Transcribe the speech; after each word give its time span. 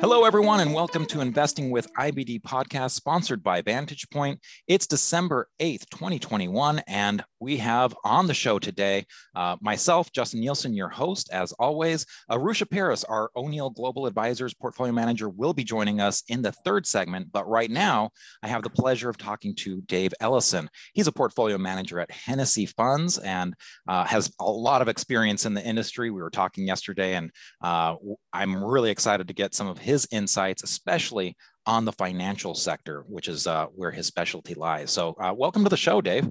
Hello, 0.00 0.24
everyone, 0.24 0.60
and 0.60 0.74
welcome 0.74 1.06
to 1.06 1.20
Investing 1.20 1.70
with 1.70 1.92
IBD 1.94 2.42
podcast 2.42 2.90
sponsored 2.90 3.42
by 3.42 3.62
Vantage 3.62 4.08
Point. 4.10 4.40
It's 4.68 4.86
December 4.86 5.48
8th, 5.60 5.88
2021, 5.90 6.80
and 6.86 7.24
we 7.44 7.58
have 7.58 7.94
on 8.04 8.26
the 8.26 8.32
show 8.32 8.58
today 8.58 9.04
uh, 9.36 9.56
myself, 9.60 10.10
Justin 10.12 10.40
Nielsen, 10.40 10.72
your 10.72 10.88
host, 10.88 11.28
as 11.30 11.52
always. 11.52 12.06
Arusha 12.30 12.68
Paris, 12.68 13.04
our 13.04 13.30
O'Neill 13.36 13.68
Global 13.68 14.06
Advisors 14.06 14.54
portfolio 14.54 14.94
manager, 14.94 15.28
will 15.28 15.52
be 15.52 15.62
joining 15.62 16.00
us 16.00 16.22
in 16.28 16.40
the 16.40 16.52
third 16.52 16.86
segment. 16.86 17.30
But 17.30 17.46
right 17.46 17.70
now, 17.70 18.08
I 18.42 18.48
have 18.48 18.62
the 18.62 18.70
pleasure 18.70 19.10
of 19.10 19.18
talking 19.18 19.54
to 19.56 19.82
Dave 19.82 20.14
Ellison. 20.20 20.70
He's 20.94 21.06
a 21.06 21.12
portfolio 21.12 21.58
manager 21.58 22.00
at 22.00 22.10
Hennessy 22.10 22.64
Funds 22.64 23.18
and 23.18 23.52
uh, 23.86 24.04
has 24.04 24.32
a 24.40 24.50
lot 24.50 24.80
of 24.80 24.88
experience 24.88 25.44
in 25.44 25.52
the 25.52 25.62
industry. 25.62 26.10
We 26.10 26.22
were 26.22 26.30
talking 26.30 26.66
yesterday, 26.66 27.14
and 27.14 27.30
uh, 27.62 27.96
I'm 28.32 28.64
really 28.64 28.90
excited 28.90 29.28
to 29.28 29.34
get 29.34 29.54
some 29.54 29.66
of 29.66 29.76
his 29.76 30.08
insights, 30.10 30.62
especially 30.62 31.36
on 31.66 31.84
the 31.84 31.92
financial 31.92 32.54
sector, 32.54 33.04
which 33.06 33.28
is 33.28 33.46
uh, 33.46 33.66
where 33.66 33.90
his 33.90 34.06
specialty 34.06 34.54
lies. 34.54 34.90
So, 34.90 35.14
uh, 35.20 35.34
welcome 35.36 35.64
to 35.64 35.70
the 35.70 35.76
show, 35.76 36.00
Dave. 36.00 36.30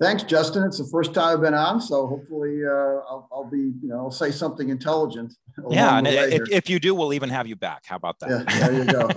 Thanks, 0.00 0.24
Justin. 0.24 0.64
It's 0.64 0.78
the 0.78 0.88
first 0.90 1.14
time 1.14 1.34
I've 1.34 1.40
been 1.40 1.54
on, 1.54 1.80
so 1.80 2.06
hopefully 2.06 2.64
uh, 2.66 2.70
I'll, 2.70 3.28
I'll, 3.32 3.48
be, 3.48 3.72
you 3.80 3.88
know, 3.88 3.98
I'll 3.98 4.10
say 4.10 4.32
something 4.32 4.68
intelligent. 4.68 5.34
Yeah, 5.70 5.98
and 5.98 6.06
if, 6.08 6.50
if, 6.50 6.68
you 6.68 6.80
do, 6.80 6.96
we'll 6.96 7.14
even 7.14 7.28
have 7.28 7.46
you 7.46 7.54
back. 7.54 7.84
How 7.86 7.94
about 7.94 8.18
that? 8.18 8.28
Yeah, 8.30 8.68
there 8.68 8.72
you 8.72 8.84
go. 8.84 9.08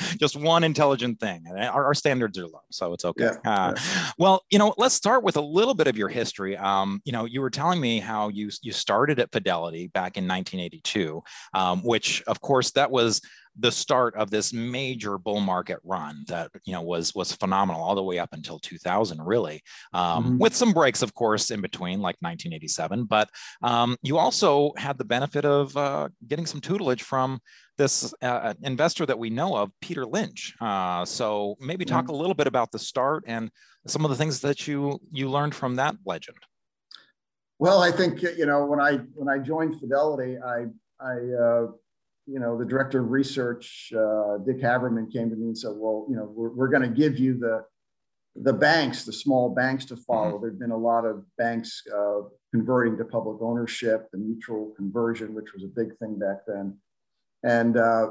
Just 0.18 0.34
one 0.34 0.64
intelligent 0.64 1.20
thing. 1.20 1.44
Our, 1.48 1.84
our, 1.84 1.94
standards 1.94 2.38
are 2.38 2.46
low, 2.46 2.60
so 2.72 2.92
it's 2.92 3.04
okay. 3.04 3.30
Yeah, 3.44 3.50
uh, 3.50 3.74
yeah. 3.76 4.10
Well, 4.18 4.42
you 4.50 4.58
know, 4.58 4.74
let's 4.78 4.96
start 4.96 5.22
with 5.22 5.36
a 5.36 5.40
little 5.40 5.74
bit 5.74 5.86
of 5.86 5.96
your 5.96 6.08
history. 6.08 6.56
Um, 6.56 7.00
you 7.04 7.12
know, 7.12 7.24
you 7.24 7.40
were 7.40 7.50
telling 7.50 7.80
me 7.80 8.00
how 8.00 8.28
you 8.28 8.50
you 8.62 8.72
started 8.72 9.20
at 9.20 9.30
Fidelity 9.30 9.86
back 9.86 10.16
in 10.16 10.26
1982, 10.26 11.22
um, 11.54 11.82
which, 11.82 12.24
of 12.26 12.40
course, 12.40 12.72
that 12.72 12.90
was 12.90 13.20
the 13.58 13.72
start 13.72 14.14
of 14.16 14.30
this 14.30 14.52
major 14.52 15.18
bull 15.18 15.40
market 15.40 15.78
run 15.82 16.24
that 16.28 16.50
you 16.64 16.72
know 16.72 16.82
was 16.82 17.14
was 17.14 17.32
phenomenal 17.32 17.82
all 17.82 17.94
the 17.94 18.02
way 18.02 18.18
up 18.18 18.28
until 18.32 18.58
2000 18.58 19.22
really 19.22 19.62
um, 19.92 20.24
mm-hmm. 20.24 20.38
with 20.38 20.54
some 20.54 20.72
breaks 20.72 21.02
of 21.02 21.14
course 21.14 21.50
in 21.50 21.60
between 21.60 22.00
like 22.00 22.16
1987 22.20 23.04
but 23.04 23.30
um, 23.62 23.96
you 24.02 24.18
also 24.18 24.72
had 24.76 24.98
the 24.98 25.04
benefit 25.04 25.44
of 25.44 25.76
uh, 25.76 26.08
getting 26.26 26.46
some 26.46 26.60
tutelage 26.60 27.02
from 27.02 27.40
this 27.78 28.14
uh, 28.22 28.54
investor 28.62 29.06
that 29.06 29.18
we 29.18 29.30
know 29.30 29.56
of 29.56 29.70
peter 29.80 30.04
lynch 30.04 30.54
uh, 30.60 31.04
so 31.04 31.56
maybe 31.60 31.84
talk 31.84 32.04
mm-hmm. 32.04 32.14
a 32.14 32.16
little 32.16 32.34
bit 32.34 32.46
about 32.46 32.70
the 32.72 32.78
start 32.78 33.24
and 33.26 33.50
some 33.86 34.04
of 34.04 34.10
the 34.10 34.16
things 34.16 34.40
that 34.40 34.66
you 34.66 35.00
you 35.12 35.30
learned 35.30 35.54
from 35.54 35.76
that 35.76 35.94
legend 36.04 36.38
well 37.58 37.82
i 37.82 37.90
think 37.90 38.22
you 38.22 38.44
know 38.44 38.66
when 38.66 38.80
i 38.80 38.96
when 39.14 39.28
i 39.28 39.38
joined 39.38 39.78
fidelity 39.80 40.36
i 40.44 40.64
i 41.00 41.16
uh, 41.42 41.66
you 42.26 42.40
know, 42.40 42.58
the 42.58 42.64
director 42.64 43.00
of 43.00 43.10
research, 43.10 43.92
uh, 43.96 44.38
Dick 44.38 44.60
Haverman, 44.60 45.12
came 45.12 45.30
to 45.30 45.36
me 45.36 45.46
and 45.46 45.58
said, 45.58 45.72
"Well, 45.74 46.06
you 46.08 46.16
know, 46.16 46.30
we're, 46.34 46.50
we're 46.50 46.68
going 46.68 46.82
to 46.82 46.88
give 46.88 47.18
you 47.18 47.38
the 47.38 47.64
the 48.34 48.52
banks, 48.52 49.04
the 49.04 49.12
small 49.12 49.48
banks, 49.48 49.84
to 49.86 49.96
follow. 49.96 50.32
Mm-hmm. 50.32 50.42
There've 50.42 50.58
been 50.58 50.70
a 50.70 50.76
lot 50.76 51.04
of 51.04 51.24
banks 51.38 51.82
uh, 51.94 52.22
converting 52.52 52.98
to 52.98 53.04
public 53.04 53.40
ownership, 53.40 54.08
the 54.12 54.18
mutual 54.18 54.72
conversion, 54.76 55.34
which 55.34 55.54
was 55.54 55.64
a 55.64 55.68
big 55.68 55.96
thing 55.98 56.18
back 56.18 56.38
then, 56.46 56.76
and 57.44 57.76
uh, 57.76 58.08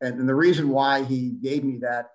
and, 0.00 0.20
and 0.20 0.28
the 0.28 0.34
reason 0.34 0.68
why 0.68 1.02
he 1.02 1.30
gave 1.30 1.64
me 1.64 1.78
that 1.78 2.10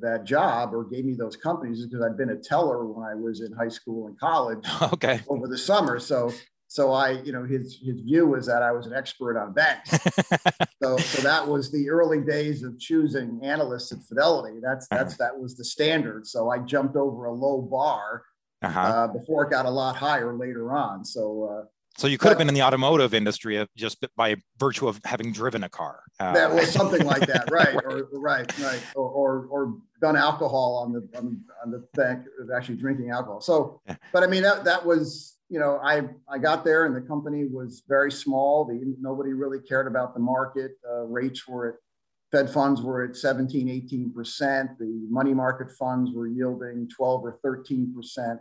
that 0.00 0.24
job 0.24 0.72
or 0.74 0.84
gave 0.84 1.04
me 1.04 1.14
those 1.14 1.36
companies 1.36 1.80
is 1.80 1.86
because 1.86 2.04
I'd 2.04 2.16
been 2.16 2.30
a 2.30 2.36
teller 2.36 2.84
when 2.86 3.08
I 3.08 3.14
was 3.14 3.40
in 3.40 3.52
high 3.52 3.68
school 3.68 4.06
and 4.06 4.18
college 4.18 4.64
okay. 4.82 5.20
over 5.28 5.48
the 5.48 5.58
summer. 5.58 5.98
So 5.98 6.32
so 6.70 6.92
I, 6.92 7.20
you 7.22 7.32
know, 7.32 7.42
his 7.42 7.80
his 7.82 7.98
view 7.98 8.28
was 8.28 8.46
that 8.46 8.62
I 8.62 8.70
was 8.70 8.86
an 8.86 8.94
expert 8.94 9.36
on 9.36 9.52
banks. 9.52 9.90
so 10.80 10.96
so 10.98 11.22
that 11.22 11.44
was 11.44 11.72
the 11.72 11.90
early 11.90 12.20
days 12.20 12.62
of 12.62 12.78
choosing 12.78 13.40
analysts 13.42 13.90
at 13.90 13.98
Fidelity. 14.04 14.60
That's 14.62 14.86
uh-huh. 14.88 15.02
that's 15.02 15.16
that 15.16 15.36
was 15.36 15.56
the 15.56 15.64
standard. 15.64 16.28
So 16.28 16.48
I 16.48 16.58
jumped 16.60 16.94
over 16.94 17.24
a 17.24 17.32
low 17.32 17.60
bar 17.60 18.22
uh-huh. 18.62 18.80
uh, 18.80 19.06
before 19.08 19.46
it 19.46 19.50
got 19.50 19.66
a 19.66 19.70
lot 19.70 19.96
higher 19.96 20.32
later 20.32 20.72
on. 20.72 21.04
So. 21.04 21.62
Uh, 21.64 21.66
so 21.96 22.06
you 22.06 22.18
could 22.18 22.28
have 22.28 22.38
been 22.38 22.48
in 22.48 22.54
the 22.54 22.62
automotive 22.62 23.14
industry 23.14 23.66
just 23.76 24.06
by 24.16 24.36
virtue 24.58 24.86
of 24.86 25.00
having 25.04 25.32
driven 25.32 25.64
a 25.64 25.68
car. 25.68 26.04
Uh, 26.20 26.32
that 26.32 26.54
was 26.54 26.70
something 26.72 27.04
like 27.04 27.26
that, 27.26 27.50
right? 27.50 27.74
right. 27.74 27.84
Or 27.84 28.08
right, 28.12 28.58
right, 28.60 28.82
or, 28.94 29.08
or, 29.08 29.46
or 29.50 29.74
done 30.00 30.16
alcohol 30.16 30.76
on 30.86 30.92
the 30.92 31.18
on, 31.18 31.42
on 31.64 31.72
the 31.72 31.84
fact 31.96 32.28
of 32.40 32.50
actually 32.56 32.76
drinking 32.76 33.10
alcohol. 33.10 33.40
So, 33.40 33.82
but 34.12 34.22
I 34.22 34.28
mean 34.28 34.44
that 34.44 34.62
that 34.64 34.86
was 34.86 35.36
you 35.50 35.58
know, 35.58 35.80
I, 35.82 36.02
I 36.28 36.38
got 36.38 36.64
there 36.64 36.86
and 36.86 36.94
the 36.94 37.00
company 37.00 37.44
was 37.44 37.82
very 37.88 38.12
small. 38.12 38.64
The, 38.64 38.94
nobody 39.00 39.32
really 39.32 39.58
cared 39.58 39.88
about 39.88 40.14
the 40.14 40.20
market. 40.20 40.72
Uh, 40.88 41.02
rates 41.02 41.46
were 41.46 41.68
at, 41.68 41.74
Fed 42.30 42.48
funds 42.48 42.80
were 42.80 43.04
at 43.04 43.16
17, 43.16 43.66
18%. 44.14 44.78
The 44.78 45.06
money 45.10 45.34
market 45.34 45.72
funds 45.76 46.12
were 46.14 46.28
yielding 46.28 46.88
12 46.88 47.24
or 47.24 47.40
13%. 47.44 48.38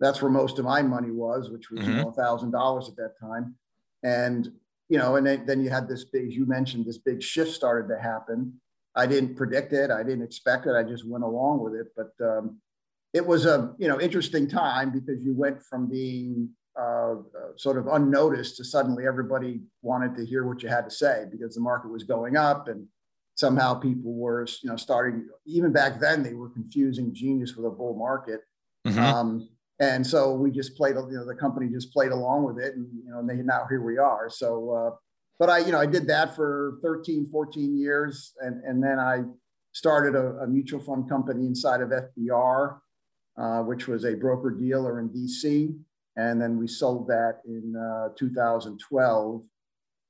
That's 0.00 0.20
where 0.20 0.30
most 0.32 0.58
of 0.58 0.64
my 0.64 0.82
money 0.82 1.12
was, 1.12 1.48
which 1.48 1.70
was, 1.70 1.82
mm-hmm. 1.82 1.90
you 1.90 1.96
know, 1.98 2.10
$1,000 2.10 2.88
at 2.88 2.96
that 2.96 3.12
time. 3.20 3.54
And, 4.02 4.50
you 4.88 4.98
know, 4.98 5.14
and 5.14 5.24
then, 5.24 5.46
then 5.46 5.62
you 5.62 5.70
had 5.70 5.88
this 5.88 6.04
big, 6.04 6.32
you 6.32 6.44
mentioned 6.44 6.84
this 6.84 6.98
big 6.98 7.22
shift 7.22 7.52
started 7.52 7.88
to 7.94 8.02
happen. 8.02 8.54
I 8.96 9.06
didn't 9.06 9.36
predict 9.36 9.72
it. 9.72 9.92
I 9.92 10.02
didn't 10.02 10.24
expect 10.24 10.66
it. 10.66 10.74
I 10.74 10.82
just 10.82 11.06
went 11.06 11.22
along 11.22 11.62
with 11.62 11.74
it. 11.74 11.86
But, 11.96 12.26
um, 12.26 12.58
it 13.12 13.26
was 13.26 13.46
a 13.46 13.74
you 13.78 13.88
know 13.88 14.00
interesting 14.00 14.48
time 14.48 14.90
because 14.90 15.22
you 15.22 15.34
went 15.34 15.62
from 15.62 15.88
being 15.88 16.48
uh, 16.80 17.16
sort 17.56 17.76
of 17.76 17.86
unnoticed 17.86 18.56
to 18.56 18.64
suddenly 18.64 19.06
everybody 19.06 19.60
wanted 19.82 20.14
to 20.16 20.24
hear 20.24 20.46
what 20.46 20.62
you 20.62 20.68
had 20.68 20.84
to 20.84 20.90
say 20.90 21.24
because 21.30 21.54
the 21.54 21.60
market 21.60 21.90
was 21.90 22.04
going 22.04 22.36
up 22.36 22.68
and 22.68 22.86
somehow 23.34 23.74
people 23.74 24.14
were 24.14 24.46
you 24.62 24.70
know 24.70 24.76
starting 24.76 25.28
even 25.46 25.72
back 25.72 26.00
then 26.00 26.22
they 26.22 26.34
were 26.34 26.50
confusing 26.50 27.14
genius 27.14 27.56
with 27.56 27.66
a 27.66 27.70
bull 27.70 27.94
market. 27.96 28.40
Mm-hmm. 28.86 28.98
um, 28.98 29.48
and 29.78 30.06
so 30.06 30.32
we 30.32 30.50
just 30.50 30.76
played 30.76 30.96
you 30.96 31.16
know 31.16 31.26
the 31.26 31.34
company 31.34 31.68
just 31.68 31.92
played 31.92 32.12
along 32.12 32.44
with 32.44 32.58
it 32.58 32.74
and 32.74 32.86
you 33.04 33.10
know 33.10 33.24
they, 33.26 33.36
now 33.36 33.66
here 33.68 33.82
we 33.82 33.98
are. 33.98 34.28
So 34.30 34.70
uh, 34.70 34.96
but 35.38 35.50
i 35.50 35.58
you 35.58 35.72
know 35.72 35.80
i 35.80 35.86
did 35.86 36.06
that 36.06 36.36
for 36.36 36.78
13 36.82 37.26
14 37.26 37.76
years 37.76 38.32
and 38.40 38.62
and 38.64 38.82
then 38.82 38.98
i 38.98 39.22
started 39.72 40.14
a, 40.14 40.36
a 40.42 40.46
mutual 40.46 40.78
fund 40.78 41.08
company 41.08 41.46
inside 41.46 41.80
of 41.80 41.88
fbr 41.90 42.78
uh, 43.36 43.60
which 43.62 43.88
was 43.88 44.04
a 44.04 44.14
broker 44.14 44.50
dealer 44.50 45.00
in 45.00 45.08
DC. 45.08 45.74
And 46.16 46.40
then 46.40 46.58
we 46.58 46.66
sold 46.66 47.08
that 47.08 47.40
in 47.46 47.74
uh, 47.76 48.10
2012. 48.18 49.42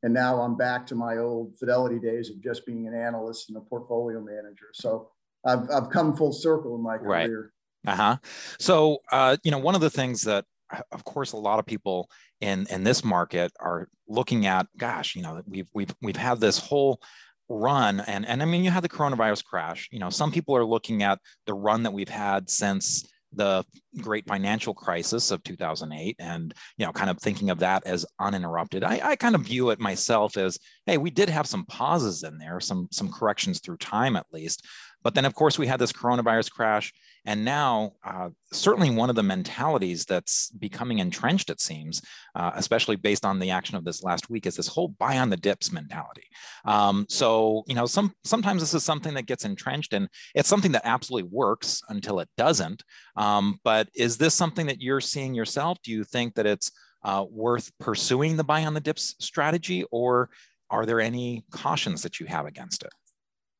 And 0.02 0.12
now 0.12 0.40
I'm 0.40 0.56
back 0.56 0.86
to 0.88 0.94
my 0.96 1.18
old 1.18 1.56
Fidelity 1.58 2.00
days 2.00 2.30
of 2.30 2.42
just 2.42 2.66
being 2.66 2.88
an 2.88 2.94
analyst 2.94 3.48
and 3.48 3.56
a 3.56 3.60
portfolio 3.60 4.20
manager. 4.20 4.70
So 4.74 5.10
I've, 5.44 5.70
I've 5.70 5.90
come 5.90 6.16
full 6.16 6.32
circle 6.32 6.74
in 6.74 6.82
my 6.82 6.98
career. 6.98 7.52
Right. 7.84 7.92
Uh 7.92 7.96
huh. 7.96 8.16
So, 8.58 8.98
uh, 9.10 9.36
you 9.44 9.50
know, 9.50 9.58
one 9.58 9.74
of 9.74 9.80
the 9.80 9.90
things 9.90 10.22
that, 10.22 10.44
of 10.90 11.04
course, 11.04 11.32
a 11.32 11.36
lot 11.36 11.58
of 11.58 11.66
people 11.66 12.08
in 12.40 12.66
in 12.70 12.84
this 12.84 13.04
market 13.04 13.52
are 13.60 13.88
looking 14.08 14.46
at. 14.46 14.66
Gosh, 14.78 15.14
you 15.16 15.22
know, 15.22 15.42
we've 15.46 15.68
we've 15.74 15.94
we've 16.00 16.16
had 16.16 16.40
this 16.40 16.58
whole 16.58 17.00
run 17.48 18.00
and 18.00 18.26
and 18.26 18.42
i 18.42 18.46
mean 18.46 18.64
you 18.64 18.70
had 18.70 18.82
the 18.82 18.88
coronavirus 18.88 19.44
crash 19.44 19.88
you 19.92 19.98
know 19.98 20.08
some 20.08 20.32
people 20.32 20.56
are 20.56 20.64
looking 20.64 21.02
at 21.02 21.18
the 21.46 21.52
run 21.52 21.82
that 21.82 21.92
we've 21.92 22.08
had 22.08 22.48
since 22.48 23.04
the 23.34 23.64
great 24.00 24.26
financial 24.26 24.74
crisis 24.74 25.30
of 25.30 25.42
2008 25.42 26.16
and 26.18 26.54
you 26.76 26.84
know 26.84 26.92
kind 26.92 27.10
of 27.10 27.18
thinking 27.18 27.50
of 27.50 27.58
that 27.58 27.86
as 27.86 28.04
uninterrupted 28.20 28.84
I, 28.84 29.00
I, 29.02 29.16
kind 29.16 29.34
of 29.34 29.42
view 29.42 29.70
it 29.70 29.80
myself 29.80 30.36
as 30.36 30.58
hey 30.86 30.98
we 30.98 31.10
did 31.10 31.28
have 31.28 31.46
some 31.46 31.64
pauses 31.66 32.22
in 32.22 32.38
there 32.38 32.60
some 32.60 32.88
some 32.90 33.10
corrections 33.10 33.60
through 33.60 33.78
time 33.78 34.16
at 34.16 34.26
least 34.32 34.66
but 35.02 35.14
then, 35.14 35.24
of 35.24 35.34
course, 35.34 35.58
we 35.58 35.66
had 35.66 35.80
this 35.80 35.92
coronavirus 35.92 36.50
crash. 36.50 36.92
And 37.24 37.44
now, 37.44 37.92
uh, 38.04 38.30
certainly 38.52 38.90
one 38.90 39.08
of 39.08 39.16
the 39.16 39.22
mentalities 39.22 40.04
that's 40.04 40.50
becoming 40.50 40.98
entrenched, 40.98 41.50
it 41.50 41.60
seems, 41.60 42.02
uh, 42.34 42.50
especially 42.54 42.96
based 42.96 43.24
on 43.24 43.38
the 43.38 43.50
action 43.50 43.76
of 43.76 43.84
this 43.84 44.02
last 44.02 44.28
week, 44.28 44.46
is 44.46 44.56
this 44.56 44.66
whole 44.66 44.88
buy 44.88 45.18
on 45.18 45.30
the 45.30 45.36
dips 45.36 45.70
mentality. 45.70 46.24
Um, 46.64 47.06
so, 47.08 47.62
you 47.66 47.74
know, 47.74 47.86
some 47.86 48.12
sometimes 48.24 48.60
this 48.60 48.74
is 48.74 48.82
something 48.82 49.14
that 49.14 49.26
gets 49.26 49.44
entrenched, 49.44 49.92
and 49.92 50.08
it's 50.34 50.48
something 50.48 50.72
that 50.72 50.82
absolutely 50.84 51.30
works 51.30 51.80
until 51.88 52.18
it 52.18 52.28
doesn't. 52.36 52.82
Um, 53.16 53.60
but 53.62 53.88
is 53.94 54.16
this 54.16 54.34
something 54.34 54.66
that 54.66 54.80
you're 54.80 55.00
seeing 55.00 55.34
yourself? 55.34 55.78
Do 55.84 55.92
you 55.92 56.02
think 56.04 56.34
that 56.34 56.46
it's 56.46 56.72
uh, 57.04 57.24
worth 57.30 57.70
pursuing 57.78 58.36
the 58.36 58.44
buy 58.44 58.64
on 58.64 58.74
the 58.74 58.80
dips 58.80 59.14
strategy, 59.20 59.84
or 59.92 60.30
are 60.70 60.86
there 60.86 61.00
any 61.00 61.44
cautions 61.52 62.02
that 62.02 62.18
you 62.18 62.26
have 62.26 62.46
against 62.46 62.82
it? 62.82 62.92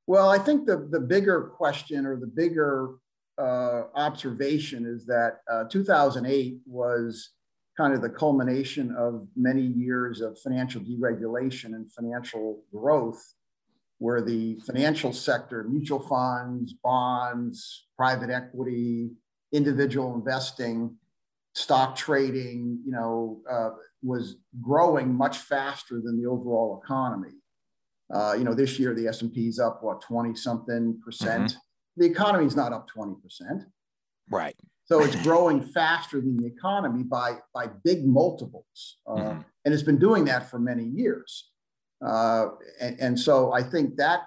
Well, 0.07 0.31
I 0.31 0.39
think 0.39 0.67
the, 0.67 0.89
the 0.91 1.01
bigger 1.01 1.43
question 1.43 2.07
or 2.07 2.17
the 2.19 2.27
bigger 2.27 2.95
uh, 3.43 3.89
observation 3.97 4.87
is 4.87 5.05
that 5.07 5.39
uh, 5.51 5.65
2008 5.65 6.59
was 6.65 7.31
kind 7.77 7.93
of 7.93 8.03
the 8.03 8.09
culmination 8.09 8.95
of 8.97 9.27
many 9.35 9.63
years 9.63 10.21
of 10.21 10.39
financial 10.39 10.81
deregulation 10.81 11.75
and 11.75 11.91
financial 11.93 12.63
growth, 12.73 13.21
where 13.99 14.21
the 14.21 14.61
financial 14.61 15.13
sector, 15.13 15.65
mutual 15.65 16.01
funds, 16.01 16.75
bonds, 16.85 17.87
private 17.97 18.31
equity, 18.31 19.11
individual 19.53 20.15
investing, 20.15 20.97
stock 21.55 21.97
trading, 21.97 22.81
you 22.85 22.93
know, 22.93 23.41
uh, 23.51 23.71
was 24.03 24.37
growing 24.61 25.13
much 25.13 25.39
faster 25.39 26.01
than 26.01 26.21
the 26.21 26.29
overall 26.29 26.81
economy. 26.85 27.33
Uh, 28.13 28.35
you 28.37 28.45
know, 28.45 28.55
this 28.55 28.79
year 28.79 28.95
the 28.95 29.09
S&P 29.09 29.49
is 29.49 29.59
up, 29.59 29.83
what, 29.83 30.01
20 30.03 30.35
something 30.35 31.01
percent. 31.05 31.51
Mm-hmm. 31.51 31.59
The 31.97 32.07
economy 32.07 32.47
is 32.47 32.57
not 32.57 32.73
up 32.73 32.89
20%. 32.91 33.17
Right. 34.31 34.57
So 34.85 35.03
it's 35.03 35.17
growing 35.23 35.63
faster 35.63 36.21
than 36.21 36.37
the 36.37 36.47
economy 36.47 37.03
by, 37.03 37.37
by 37.55 37.67
big 37.85 38.05
multiples. 38.05 38.99
Uh, 39.07 39.15
mm-hmm. 39.15 39.41
And 39.65 39.75
it's 39.75 39.83
been 39.83 39.99
doing 39.99 40.25
that 40.27 40.51
for 40.51 40.59
many 40.59 40.85
years. 40.85 41.51
Uh, 42.05 42.49
and, 42.81 43.01
and, 43.01 43.19
so 43.19 43.53
I 43.53 43.63
think 43.63 43.97
that 43.97 44.23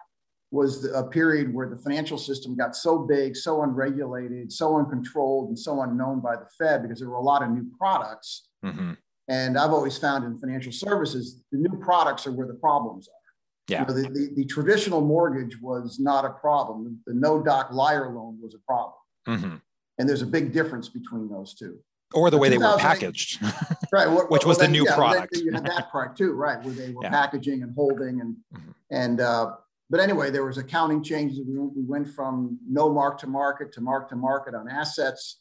was 0.49 0.85
a 0.85 1.03
period 1.03 1.53
where 1.53 1.69
the 1.69 1.75
financial 1.75 2.17
system 2.17 2.55
got 2.55 2.73
so 2.73 2.99
big, 2.99 3.35
so 3.35 3.63
unregulated, 3.63 4.49
so 4.51 4.77
uncontrolled, 4.77 5.49
and 5.49 5.59
so 5.59 5.81
unknown 5.81 6.21
by 6.21 6.35
the 6.35 6.47
Fed 6.57 6.83
because 6.83 6.99
there 6.99 7.09
were 7.09 7.17
a 7.17 7.21
lot 7.21 7.43
of 7.43 7.49
new 7.49 7.69
products. 7.77 8.47
Mm-hmm. 8.63 8.93
And 9.27 9.57
I've 9.57 9.71
always 9.71 9.97
found 9.97 10.23
in 10.23 10.37
financial 10.37 10.71
services, 10.71 11.43
the 11.51 11.57
new 11.57 11.77
products 11.79 12.25
are 12.27 12.31
where 12.31 12.47
the 12.47 12.53
problems 12.53 13.09
are. 13.09 13.24
Yeah. 13.67 13.81
You 13.81 13.87
know, 13.87 13.93
the, 13.93 14.09
the, 14.09 14.29
the, 14.35 14.45
traditional 14.45 15.01
mortgage 15.01 15.59
was 15.59 15.99
not 15.99 16.23
a 16.23 16.29
problem. 16.29 16.99
The, 17.07 17.13
no 17.13 17.41
doc 17.41 17.71
liar 17.71 18.11
loan 18.11 18.37
was 18.41 18.53
a 18.53 18.59
problem. 18.59 18.93
Mm-hmm. 19.27 19.55
And 19.97 20.09
there's 20.09 20.21
a 20.21 20.27
big 20.27 20.53
difference 20.53 20.87
between 20.87 21.29
those 21.29 21.55
two. 21.55 21.79
Or 22.13 22.29
the 22.29 22.37
way 22.37 22.49
they 22.49 22.59
were 22.59 22.77
packaged. 22.77 23.41
right. 23.91 24.07
What, 24.07 24.29
which 24.29 24.45
was 24.45 24.59
well, 24.59 24.67
the 24.67 24.71
new 24.71 24.85
yeah, 24.85 24.95
product. 24.95 25.37
you 25.37 25.51
had 25.51 25.65
that 25.65 25.91
part 25.91 26.15
too, 26.15 26.33
right? 26.33 26.61
Where 26.63 26.73
they 26.73 26.91
were 26.91 27.03
yeah. 27.03 27.09
packaging 27.09 27.63
and 27.63 27.73
holding 27.73 28.21
and, 28.21 28.35
mm-hmm. 28.53 28.71
and, 28.91 29.21
uh, 29.21 29.55
but 29.89 29.99
anyway, 29.99 30.31
there 30.31 30.45
was 30.45 30.57
accounting 30.57 31.03
changes. 31.03 31.39
We, 31.45 31.57
we 31.59 31.83
went 31.83 32.07
from 32.07 32.59
no 32.67 32.91
mark 32.91 33.19
to 33.19 33.27
market 33.27 33.71
to 33.73 33.81
mark 33.81 34.09
to 34.09 34.15
market 34.15 34.55
on 34.55 34.67
assets 34.67 35.39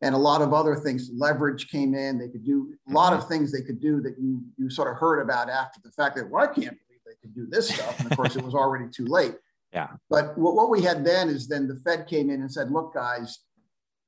and 0.00 0.14
a 0.14 0.18
lot 0.18 0.42
of 0.42 0.52
other 0.52 0.76
things. 0.76 1.10
Leverage 1.14 1.68
came 1.68 1.94
in. 1.94 2.18
They 2.18 2.28
could 2.28 2.44
do 2.44 2.74
a 2.88 2.92
lot 2.92 3.12
mm-hmm. 3.12 3.22
of 3.22 3.28
things 3.28 3.52
they 3.52 3.62
could 3.62 3.80
do 3.80 4.00
that 4.02 4.18
you, 4.18 4.42
you 4.56 4.68
sort 4.68 4.90
of 4.90 4.96
heard 4.98 5.20
about 5.20 5.48
after 5.48 5.80
the 5.82 5.90
fact 5.90 6.16
that, 6.16 6.28
well, 6.28 6.44
I 6.44 6.52
can't 6.52 6.76
could 7.24 7.34
do 7.34 7.46
this 7.48 7.68
stuff. 7.68 7.98
And 7.98 8.10
of 8.10 8.16
course, 8.16 8.36
it 8.36 8.44
was 8.44 8.54
already 8.54 8.86
too 8.94 9.06
late. 9.06 9.34
Yeah. 9.72 9.88
But 10.10 10.36
what, 10.38 10.54
what 10.54 10.70
we 10.70 10.82
had 10.82 11.04
then 11.04 11.28
is 11.28 11.48
then 11.48 11.66
the 11.66 11.76
Fed 11.76 12.06
came 12.06 12.30
in 12.30 12.40
and 12.40 12.52
said, 12.52 12.70
look, 12.70 12.94
guys, 12.94 13.40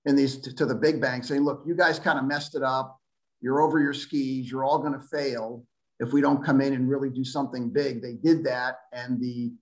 in 0.05 0.15
these 0.15 0.37
to, 0.43 0.55
to 0.55 0.67
the 0.67 0.75
big 0.75 1.01
banks 1.01 1.29
saying, 1.29 1.43
look, 1.43 1.65
you 1.67 1.75
guys 1.75 1.99
kind 1.99 2.19
of 2.19 2.27
messed 2.27 2.55
it 2.55 2.63
up. 2.63 2.99
You're 3.41 3.61
over 3.61 3.81
your 3.81 3.95
skis. 3.95 4.51
You're 4.51 4.65
all 4.65 4.79
going 4.79 4.93
to 4.93 5.01
fail 5.01 5.65
if 5.99 6.13
we 6.13 6.21
don't 6.21 6.45
come 6.45 6.61
in 6.61 6.75
and 6.75 6.89
really 6.89 7.11
do 7.11 7.25
something 7.25 7.71
big. 7.71 8.03
They 8.03 8.15
did 8.15 8.45
that. 8.45 8.77
And 8.93 9.21
the 9.21 9.53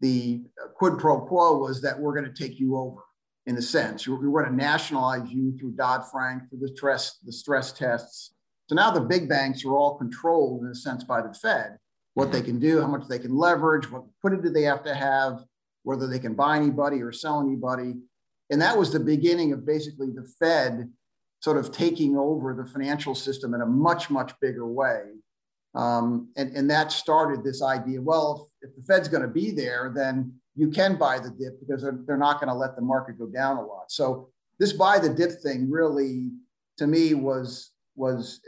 the 0.00 0.44
quid 0.76 0.98
pro 0.98 1.20
quo 1.22 1.58
was 1.58 1.82
that 1.82 1.98
we're 1.98 2.14
going 2.14 2.32
to 2.32 2.42
take 2.42 2.60
you 2.60 2.76
over 2.76 3.02
in 3.46 3.56
a 3.56 3.62
sense. 3.62 4.06
We 4.06 4.14
were 4.28 4.42
going 4.42 4.56
to 4.56 4.64
nationalize 4.64 5.28
you 5.30 5.56
through 5.58 5.72
Dodd 5.72 6.04
Frank, 6.12 6.48
through 6.48 6.60
the 6.60 6.76
stress, 6.76 7.16
the 7.24 7.32
stress 7.32 7.72
tests. 7.72 8.34
So 8.68 8.74
now 8.74 8.90
the 8.90 9.00
big 9.00 9.28
banks 9.28 9.64
are 9.64 9.76
all 9.76 9.96
controlled 9.96 10.62
in 10.62 10.68
a 10.68 10.74
sense 10.74 11.02
by 11.02 11.22
the 11.22 11.32
Fed. 11.32 11.78
What 12.18 12.32
they 12.32 12.42
can 12.42 12.58
do, 12.58 12.80
how 12.80 12.88
much 12.88 13.06
they 13.06 13.20
can 13.20 13.36
leverage, 13.36 13.88
what 13.92 14.04
liquidity 14.04 14.48
they 14.52 14.62
have 14.62 14.82
to 14.82 14.92
have, 14.94 15.44
whether 15.84 16.08
they 16.08 16.18
can 16.18 16.34
buy 16.34 16.56
anybody 16.56 17.00
or 17.00 17.12
sell 17.12 17.40
anybody. 17.40 17.94
And 18.50 18.60
that 18.60 18.76
was 18.76 18.92
the 18.92 18.98
beginning 18.98 19.52
of 19.52 19.64
basically 19.64 20.08
the 20.10 20.26
Fed 20.40 20.90
sort 21.40 21.58
of 21.58 21.70
taking 21.70 22.16
over 22.16 22.54
the 22.54 22.68
financial 22.68 23.14
system 23.14 23.54
in 23.54 23.60
a 23.60 23.66
much, 23.66 24.10
much 24.10 24.32
bigger 24.40 24.66
way. 24.66 25.02
Um, 25.76 26.32
and, 26.36 26.50
and 26.56 26.68
that 26.70 26.90
started 26.90 27.44
this 27.44 27.62
idea 27.62 28.02
well, 28.02 28.50
if, 28.62 28.70
if 28.70 28.76
the 28.76 28.82
Fed's 28.82 29.06
going 29.06 29.22
to 29.22 29.28
be 29.28 29.52
there, 29.52 29.92
then 29.94 30.32
you 30.56 30.70
can 30.70 30.96
buy 30.96 31.20
the 31.20 31.30
dip 31.30 31.60
because 31.60 31.82
they're, 31.82 32.00
they're 32.04 32.16
not 32.16 32.40
going 32.40 32.48
to 32.48 32.54
let 32.54 32.74
the 32.74 32.82
market 32.82 33.16
go 33.16 33.26
down 33.26 33.58
a 33.58 33.64
lot. 33.64 33.92
So 33.92 34.30
this 34.58 34.72
buy 34.72 34.98
the 34.98 35.08
dip 35.08 35.40
thing 35.40 35.70
really, 35.70 36.30
to 36.78 36.86
me, 36.88 37.14
was 37.14 37.70
was 37.94 38.40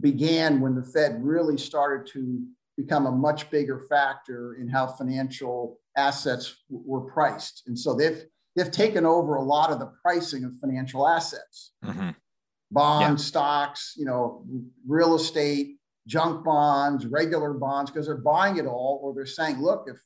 began 0.00 0.60
when 0.60 0.74
the 0.74 0.82
Fed 0.82 1.22
really 1.22 1.56
started 1.56 2.10
to 2.14 2.44
become 2.76 3.06
a 3.06 3.12
much 3.12 3.50
bigger 3.50 3.80
factor 3.88 4.56
in 4.60 4.68
how 4.68 4.86
financial 4.86 5.78
assets 5.96 6.56
w- 6.70 6.84
were 6.86 7.00
priced. 7.00 7.62
And 7.66 7.78
so 7.78 7.94
they've 7.94 8.24
they've 8.56 8.70
taken 8.70 9.06
over 9.06 9.36
a 9.36 9.42
lot 9.42 9.70
of 9.70 9.78
the 9.78 9.92
pricing 10.02 10.44
of 10.44 10.52
financial 10.60 11.06
assets, 11.08 11.72
mm-hmm. 11.84 12.10
bonds, 12.70 13.22
yeah. 13.22 13.26
stocks, 13.26 13.94
you 13.96 14.04
know, 14.04 14.44
real 14.86 15.14
estate, 15.14 15.76
junk 16.06 16.44
bonds, 16.44 17.06
regular 17.06 17.52
bonds, 17.52 17.90
because 17.90 18.06
they're 18.06 18.16
buying 18.16 18.56
it 18.56 18.66
all, 18.66 19.00
or 19.02 19.14
they're 19.14 19.26
saying, 19.26 19.60
look, 19.60 19.86
if 19.88 19.98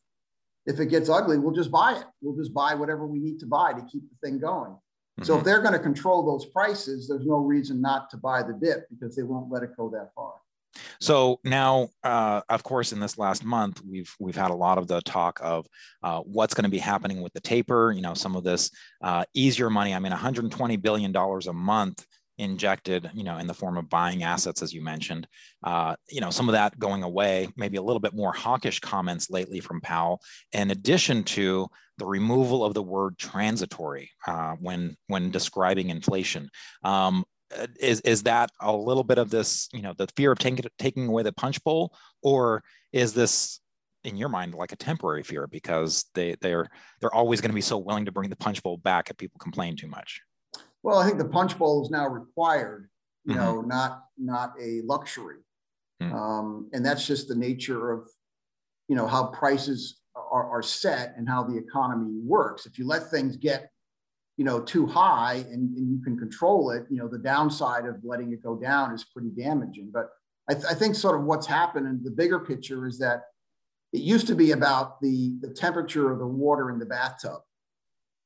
if 0.66 0.80
it 0.80 0.86
gets 0.86 1.08
ugly, 1.08 1.38
we'll 1.38 1.54
just 1.54 1.70
buy 1.70 1.96
it. 1.96 2.04
We'll 2.20 2.36
just 2.36 2.52
buy 2.52 2.74
whatever 2.74 3.06
we 3.06 3.18
need 3.18 3.40
to 3.40 3.46
buy 3.46 3.72
to 3.72 3.80
keep 3.90 4.02
the 4.10 4.26
thing 4.26 4.38
going. 4.38 4.72
Mm-hmm. 4.72 5.24
So 5.24 5.32
if 5.32 5.38
mm-hmm. 5.38 5.48
they're 5.48 5.62
going 5.62 5.72
to 5.72 5.78
control 5.78 6.26
those 6.26 6.44
prices, 6.44 7.08
there's 7.08 7.26
no 7.26 7.38
reason 7.38 7.80
not 7.80 8.10
to 8.10 8.18
buy 8.18 8.42
the 8.42 8.52
dip 8.52 8.86
because 8.90 9.16
they 9.16 9.22
won't 9.22 9.50
let 9.50 9.62
it 9.62 9.76
go 9.76 9.88
that 9.90 10.10
far. 10.14 10.34
So 11.00 11.40
now, 11.44 11.88
uh, 12.04 12.42
of 12.48 12.62
course, 12.62 12.92
in 12.92 13.00
this 13.00 13.18
last 13.18 13.44
month, 13.44 13.82
we've 13.84 14.12
we've 14.20 14.36
had 14.36 14.50
a 14.50 14.54
lot 14.54 14.78
of 14.78 14.88
the 14.88 15.00
talk 15.02 15.40
of 15.42 15.66
uh, 16.02 16.20
what's 16.20 16.54
going 16.54 16.64
to 16.64 16.70
be 16.70 16.78
happening 16.78 17.20
with 17.20 17.32
the 17.32 17.40
taper. 17.40 17.92
You 17.92 18.02
know, 18.02 18.14
some 18.14 18.36
of 18.36 18.44
this 18.44 18.70
uh, 19.02 19.24
easier 19.34 19.70
money. 19.70 19.94
I 19.94 19.98
mean, 19.98 20.12
120 20.12 20.76
billion 20.76 21.12
dollars 21.12 21.46
a 21.46 21.52
month 21.52 22.04
injected, 22.38 23.10
you 23.14 23.24
know, 23.24 23.38
in 23.38 23.48
the 23.48 23.54
form 23.54 23.76
of 23.76 23.90
buying 23.90 24.22
assets, 24.22 24.62
as 24.62 24.72
you 24.72 24.82
mentioned. 24.82 25.26
Uh, 25.64 25.96
you 26.08 26.20
know, 26.20 26.30
some 26.30 26.48
of 26.48 26.52
that 26.52 26.78
going 26.78 27.02
away. 27.02 27.48
Maybe 27.56 27.76
a 27.76 27.82
little 27.82 28.00
bit 28.00 28.14
more 28.14 28.32
hawkish 28.32 28.80
comments 28.80 29.30
lately 29.30 29.60
from 29.60 29.80
Powell. 29.80 30.20
In 30.52 30.70
addition 30.70 31.24
to 31.24 31.68
the 31.98 32.06
removal 32.06 32.64
of 32.64 32.74
the 32.74 32.82
word 32.82 33.18
transitory 33.18 34.10
uh, 34.26 34.54
when 34.60 34.96
when 35.08 35.30
describing 35.30 35.90
inflation. 35.90 36.48
Um, 36.82 37.24
is 37.80 38.00
is 38.00 38.24
that 38.24 38.50
a 38.60 38.74
little 38.74 39.04
bit 39.04 39.18
of 39.18 39.30
this 39.30 39.68
you 39.72 39.82
know 39.82 39.94
the 39.96 40.06
fear 40.16 40.32
of 40.32 40.38
taking 40.38 40.64
taking 40.78 41.08
away 41.08 41.22
the 41.22 41.32
punch 41.32 41.62
bowl 41.64 41.94
or 42.22 42.62
is 42.92 43.14
this 43.14 43.60
in 44.04 44.16
your 44.16 44.28
mind 44.28 44.54
like 44.54 44.72
a 44.72 44.76
temporary 44.76 45.22
fear 45.22 45.46
because 45.46 46.04
they 46.14 46.36
they're 46.40 46.68
they're 47.00 47.14
always 47.14 47.40
going 47.40 47.50
to 47.50 47.54
be 47.54 47.60
so 47.60 47.78
willing 47.78 48.04
to 48.04 48.12
bring 48.12 48.30
the 48.30 48.36
punch 48.36 48.62
bowl 48.62 48.76
back 48.76 49.10
if 49.10 49.16
people 49.16 49.38
complain 49.38 49.76
too 49.76 49.88
much 49.88 50.20
well 50.82 50.98
i 50.98 51.06
think 51.06 51.18
the 51.18 51.24
punch 51.24 51.58
bowl 51.58 51.82
is 51.82 51.90
now 51.90 52.06
required 52.06 52.88
you 53.24 53.34
mm-hmm. 53.34 53.42
know 53.42 53.60
not 53.60 54.04
not 54.18 54.52
a 54.60 54.82
luxury 54.84 55.38
mm-hmm. 56.02 56.14
um, 56.14 56.68
and 56.72 56.84
that's 56.84 57.06
just 57.06 57.28
the 57.28 57.34
nature 57.34 57.90
of 57.92 58.06
you 58.88 58.96
know 58.96 59.06
how 59.06 59.26
prices 59.26 60.00
are, 60.14 60.50
are 60.50 60.62
set 60.62 61.14
and 61.16 61.28
how 61.28 61.42
the 61.42 61.56
economy 61.56 62.20
works 62.22 62.66
if 62.66 62.78
you 62.78 62.86
let 62.86 63.10
things 63.10 63.36
get 63.36 63.70
you 64.38 64.44
know 64.44 64.60
too 64.60 64.86
high 64.86 65.44
and, 65.50 65.76
and 65.76 65.90
you 65.90 66.00
can 66.02 66.16
control 66.16 66.70
it 66.70 66.86
you 66.88 66.96
know 66.96 67.08
the 67.08 67.18
downside 67.18 67.84
of 67.84 67.96
letting 68.04 68.32
it 68.32 68.42
go 68.42 68.56
down 68.56 68.94
is 68.94 69.04
pretty 69.04 69.30
damaging. 69.30 69.90
But 69.92 70.08
I, 70.48 70.54
th- 70.54 70.64
I 70.70 70.74
think 70.74 70.94
sort 70.94 71.18
of 71.18 71.26
what's 71.26 71.46
happened 71.46 71.86
in 71.86 72.02
the 72.02 72.10
bigger 72.10 72.38
picture 72.38 72.86
is 72.86 72.98
that 73.00 73.24
it 73.92 74.00
used 74.00 74.26
to 74.28 74.34
be 74.34 74.52
about 74.52 75.00
the, 75.00 75.34
the 75.40 75.50
temperature 75.50 76.10
of 76.10 76.18
the 76.18 76.26
water 76.26 76.70
in 76.70 76.78
the 76.78 76.86
bathtub. 76.86 77.40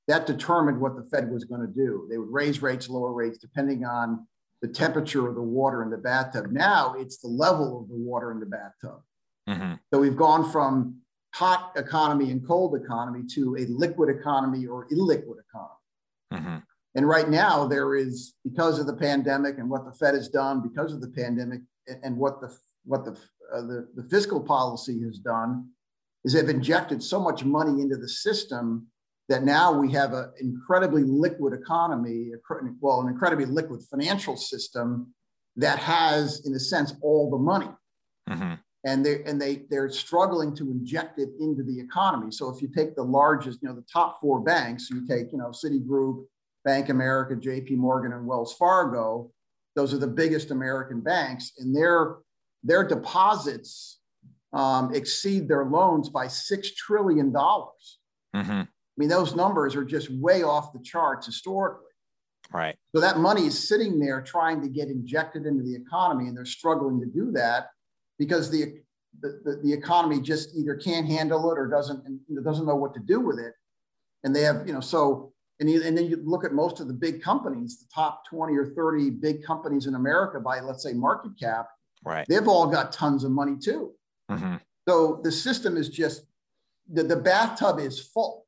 That 0.08 0.26
determined 0.26 0.80
what 0.80 0.96
the 0.96 1.04
fed 1.04 1.30
was 1.30 1.44
going 1.44 1.60
to 1.60 1.72
do. 1.72 2.06
They 2.10 2.18
would 2.18 2.32
raise 2.32 2.60
rates 2.60 2.88
lower 2.88 3.12
rates 3.12 3.38
depending 3.38 3.84
on 3.84 4.26
the 4.60 4.68
temperature 4.68 5.28
of 5.28 5.34
the 5.34 5.42
water 5.42 5.82
in 5.82 5.90
the 5.90 5.96
bathtub. 5.96 6.50
Now 6.50 6.94
it's 6.98 7.18
the 7.18 7.28
level 7.28 7.80
of 7.80 7.88
the 7.88 7.96
water 7.96 8.30
in 8.30 8.38
the 8.38 8.46
bathtub. 8.46 9.02
Mm-hmm. 9.48 9.74
so 9.92 9.98
we've 9.98 10.16
gone 10.16 10.48
from 10.52 10.98
hot 11.34 11.72
economy 11.74 12.30
and 12.30 12.46
cold 12.46 12.76
economy 12.76 13.24
to 13.34 13.56
a 13.56 13.66
liquid 13.66 14.08
economy 14.08 14.68
or 14.68 14.86
illiquid 14.90 15.40
economy 15.48 15.81
Mm-hmm. 16.32 16.56
And 16.94 17.08
right 17.08 17.28
now, 17.28 17.66
there 17.66 17.94
is 17.94 18.34
because 18.44 18.78
of 18.78 18.86
the 18.86 18.96
pandemic 18.96 19.58
and 19.58 19.70
what 19.70 19.84
the 19.84 19.92
Fed 19.92 20.14
has 20.14 20.28
done, 20.28 20.62
because 20.62 20.92
of 20.92 21.00
the 21.00 21.08
pandemic, 21.08 21.60
and 22.02 22.16
what 22.16 22.40
the 22.40 22.54
what 22.84 23.04
the 23.04 23.12
uh, 23.52 23.62
the, 23.62 23.88
the 23.94 24.08
fiscal 24.10 24.40
policy 24.40 25.02
has 25.02 25.18
done, 25.18 25.68
is 26.24 26.32
they've 26.32 26.48
injected 26.48 27.02
so 27.02 27.20
much 27.20 27.44
money 27.44 27.82
into 27.82 27.96
the 27.96 28.08
system 28.08 28.86
that 29.28 29.42
now 29.42 29.72
we 29.72 29.90
have 29.92 30.12
an 30.12 30.30
incredibly 30.40 31.02
liquid 31.02 31.54
economy, 31.54 32.32
well, 32.80 33.00
an 33.00 33.08
incredibly 33.08 33.46
liquid 33.46 33.82
financial 33.90 34.36
system 34.36 35.14
that 35.56 35.78
has, 35.78 36.44
in 36.46 36.54
a 36.54 36.58
sense, 36.58 36.94
all 37.02 37.30
the 37.30 37.38
money. 37.38 37.68
Mm-hmm. 38.28 38.54
And 38.84 39.06
they 39.06 39.22
and 39.24 39.40
they 39.40 39.62
they're 39.70 39.90
struggling 39.90 40.56
to 40.56 40.70
inject 40.70 41.20
it 41.20 41.28
into 41.38 41.62
the 41.62 41.78
economy. 41.78 42.32
So 42.32 42.48
if 42.48 42.60
you 42.60 42.68
take 42.68 42.96
the 42.96 43.04
largest, 43.04 43.60
you 43.62 43.68
know, 43.68 43.74
the 43.76 43.86
top 43.92 44.20
four 44.20 44.40
banks, 44.40 44.90
you 44.90 45.06
take, 45.06 45.30
you 45.30 45.38
know, 45.38 45.50
Citigroup, 45.50 46.24
Bank 46.64 46.88
America, 46.88 47.36
JP 47.36 47.76
Morgan, 47.76 48.12
and 48.12 48.26
Wells 48.26 48.54
Fargo, 48.54 49.30
those 49.74 49.94
are 49.94 49.98
the 49.98 50.06
biggest 50.06 50.50
American 50.50 51.00
banks, 51.00 51.52
and 51.58 51.74
their, 51.74 52.16
their 52.62 52.86
deposits 52.86 54.00
um, 54.52 54.94
exceed 54.94 55.48
their 55.48 55.64
loans 55.64 56.08
by 56.08 56.26
$6 56.26 56.74
trillion. 56.76 57.32
Mm-hmm. 57.32 58.50
I 58.50 58.66
mean, 58.98 59.08
those 59.08 59.34
numbers 59.34 59.74
are 59.74 59.84
just 59.84 60.10
way 60.10 60.42
off 60.42 60.72
the 60.72 60.80
charts 60.80 61.26
historically. 61.26 61.86
Right. 62.52 62.76
So 62.94 63.00
that 63.00 63.18
money 63.18 63.46
is 63.46 63.68
sitting 63.68 63.98
there 63.98 64.20
trying 64.20 64.60
to 64.60 64.68
get 64.68 64.88
injected 64.88 65.46
into 65.46 65.62
the 65.62 65.74
economy, 65.74 66.28
and 66.28 66.36
they're 66.36 66.44
struggling 66.44 67.00
to 67.00 67.06
do 67.06 67.32
that 67.32 67.68
because 68.22 68.50
the 68.50 68.80
the, 69.20 69.40
the, 69.44 69.60
the 69.64 69.72
economy 69.72 70.20
just 70.20 70.54
either 70.54 70.76
can't 70.76 71.06
handle 71.06 71.50
it 71.50 71.58
or 71.58 71.66
doesn't 71.66 72.02
doesn't 72.44 72.66
know 72.66 72.76
what 72.76 72.94
to 72.94 73.00
do 73.00 73.18
with 73.18 73.38
it. 73.38 73.52
And 74.24 74.34
they 74.34 74.42
have, 74.42 74.64
you 74.64 74.72
know, 74.72 74.80
so 74.80 75.32
and, 75.58 75.68
you, 75.68 75.82
and 75.82 75.98
then 75.98 76.06
you 76.06 76.20
look 76.24 76.44
at 76.44 76.52
most 76.52 76.80
of 76.80 76.86
the 76.86 76.94
big 76.94 77.20
companies, 77.20 77.80
the 77.80 77.86
top 77.92 78.24
20 78.28 78.56
or 78.56 78.74
30 78.74 79.10
big 79.10 79.44
companies 79.44 79.86
in 79.86 79.96
America 79.96 80.40
by, 80.40 80.60
let's 80.60 80.82
say, 80.82 80.92
market 80.92 81.32
cap, 81.38 81.68
right. 82.04 82.26
they've 82.28 82.48
all 82.48 82.66
got 82.66 82.92
tons 82.92 83.24
of 83.24 83.32
money 83.32 83.56
too. 83.60 83.92
Mm-hmm. 84.30 84.56
So 84.88 85.20
the 85.22 85.32
system 85.32 85.76
is 85.76 85.88
just 85.88 86.24
the, 86.90 87.02
the 87.02 87.16
bathtub 87.16 87.80
is 87.80 88.00
full. 88.00 88.46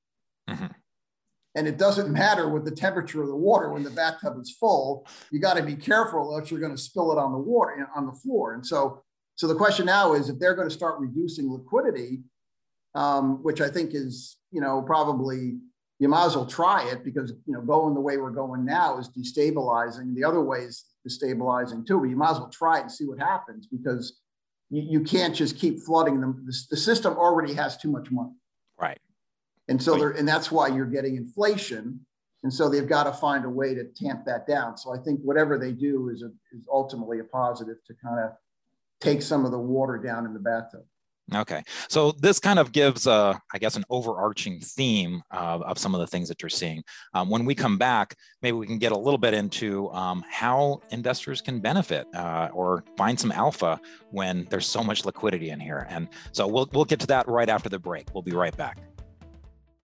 Mm-hmm. 0.48 0.66
And 1.56 1.68
it 1.68 1.78
doesn't 1.78 2.10
matter 2.10 2.48
what 2.48 2.64
the 2.64 2.72
temperature 2.72 3.22
of 3.22 3.28
the 3.28 3.36
water 3.36 3.72
when 3.72 3.84
the 3.84 3.90
bathtub 3.90 4.36
is 4.40 4.50
full. 4.50 5.06
You 5.30 5.40
got 5.40 5.56
to 5.56 5.62
be 5.62 5.76
careful, 5.76 6.36
else 6.36 6.50
you're 6.50 6.60
going 6.60 6.74
to 6.74 6.82
spill 6.82 7.12
it 7.12 7.18
on 7.18 7.32
the 7.32 7.38
water 7.38 7.88
on 7.94 8.06
the 8.06 8.12
floor. 8.12 8.54
And 8.54 8.66
so, 8.66 9.04
so 9.36 9.46
the 9.46 9.54
question 9.54 9.86
now 9.86 10.14
is 10.14 10.28
if 10.28 10.38
they're 10.38 10.54
going 10.54 10.68
to 10.68 10.74
start 10.74 10.98
reducing 10.98 11.50
liquidity, 11.50 12.22
um, 12.94 13.42
which 13.42 13.60
I 13.60 13.68
think 13.68 13.90
is 13.94 14.36
you 14.50 14.60
know 14.60 14.82
probably 14.82 15.58
you 15.98 16.08
might 16.08 16.26
as 16.26 16.36
well 16.36 16.46
try 16.46 16.88
it 16.90 17.04
because 17.04 17.32
you 17.46 17.54
know 17.54 17.60
going 17.60 17.94
the 17.94 18.00
way 18.00 18.16
we're 18.16 18.30
going 18.30 18.64
now 18.64 18.98
is 18.98 19.08
destabilizing. 19.08 20.14
The 20.14 20.24
other 20.24 20.40
way 20.40 20.60
is 20.60 20.84
destabilizing 21.06 21.86
too, 21.86 21.98
but 21.98 22.08
you 22.08 22.16
might 22.16 22.32
as 22.32 22.38
well 22.38 22.50
try 22.50 22.78
it 22.78 22.82
and 22.82 22.92
see 22.92 23.04
what 23.04 23.18
happens 23.18 23.66
because 23.66 24.20
you, 24.70 24.82
you 24.82 25.00
can't 25.00 25.34
just 25.34 25.58
keep 25.58 25.80
flooding 25.80 26.20
them. 26.20 26.44
The, 26.46 26.56
the 26.70 26.76
system 26.76 27.14
already 27.14 27.54
has 27.54 27.76
too 27.76 27.90
much 27.90 28.10
money. 28.10 28.32
Right. 28.78 29.00
And 29.68 29.82
so 29.82 29.96
they're, 29.96 30.10
and 30.10 30.28
that's 30.28 30.50
why 30.50 30.68
you're 30.68 30.86
getting 30.86 31.16
inflation. 31.16 32.00
And 32.42 32.52
so 32.52 32.68
they've 32.68 32.88
got 32.88 33.04
to 33.04 33.12
find 33.12 33.44
a 33.44 33.48
way 33.48 33.74
to 33.74 33.84
tamp 33.84 34.24
that 34.26 34.46
down. 34.46 34.76
So 34.76 34.94
I 34.94 34.98
think 34.98 35.20
whatever 35.22 35.58
they 35.58 35.72
do 35.72 36.10
is, 36.10 36.22
a, 36.22 36.26
is 36.54 36.62
ultimately 36.70 37.20
a 37.20 37.24
positive 37.24 37.76
to 37.86 37.94
kind 37.94 38.20
of 38.20 38.32
take 39.00 39.22
some 39.22 39.44
of 39.44 39.50
the 39.50 39.58
water 39.58 39.98
down 39.98 40.26
in 40.26 40.34
the 40.34 40.40
bathtub. 40.40 40.82
Okay, 41.34 41.62
so 41.88 42.12
this 42.12 42.38
kind 42.38 42.58
of 42.58 42.70
gives, 42.70 43.06
a, 43.06 43.40
I 43.52 43.58
guess, 43.58 43.76
an 43.76 43.84
overarching 43.88 44.60
theme 44.60 45.22
of, 45.30 45.62
of 45.62 45.78
some 45.78 45.94
of 45.94 46.00
the 46.02 46.06
things 46.06 46.28
that 46.28 46.42
you're 46.42 46.50
seeing. 46.50 46.82
Um, 47.14 47.30
when 47.30 47.46
we 47.46 47.54
come 47.54 47.78
back, 47.78 48.14
maybe 48.42 48.58
we 48.58 48.66
can 48.66 48.76
get 48.76 48.92
a 48.92 48.98
little 48.98 49.16
bit 49.16 49.32
into 49.32 49.90
um, 49.92 50.22
how 50.30 50.82
investors 50.90 51.40
can 51.40 51.60
benefit 51.60 52.06
uh, 52.14 52.50
or 52.52 52.84
find 52.98 53.18
some 53.18 53.32
alpha 53.32 53.80
when 54.10 54.46
there's 54.50 54.66
so 54.66 54.84
much 54.84 55.06
liquidity 55.06 55.48
in 55.48 55.58
here. 55.58 55.86
And 55.88 56.08
so 56.32 56.46
we'll, 56.46 56.68
we'll 56.74 56.84
get 56.84 57.00
to 57.00 57.06
that 57.06 57.26
right 57.26 57.48
after 57.48 57.70
the 57.70 57.78
break. 57.78 58.08
We'll 58.12 58.22
be 58.22 58.32
right 58.32 58.54
back. 58.54 58.80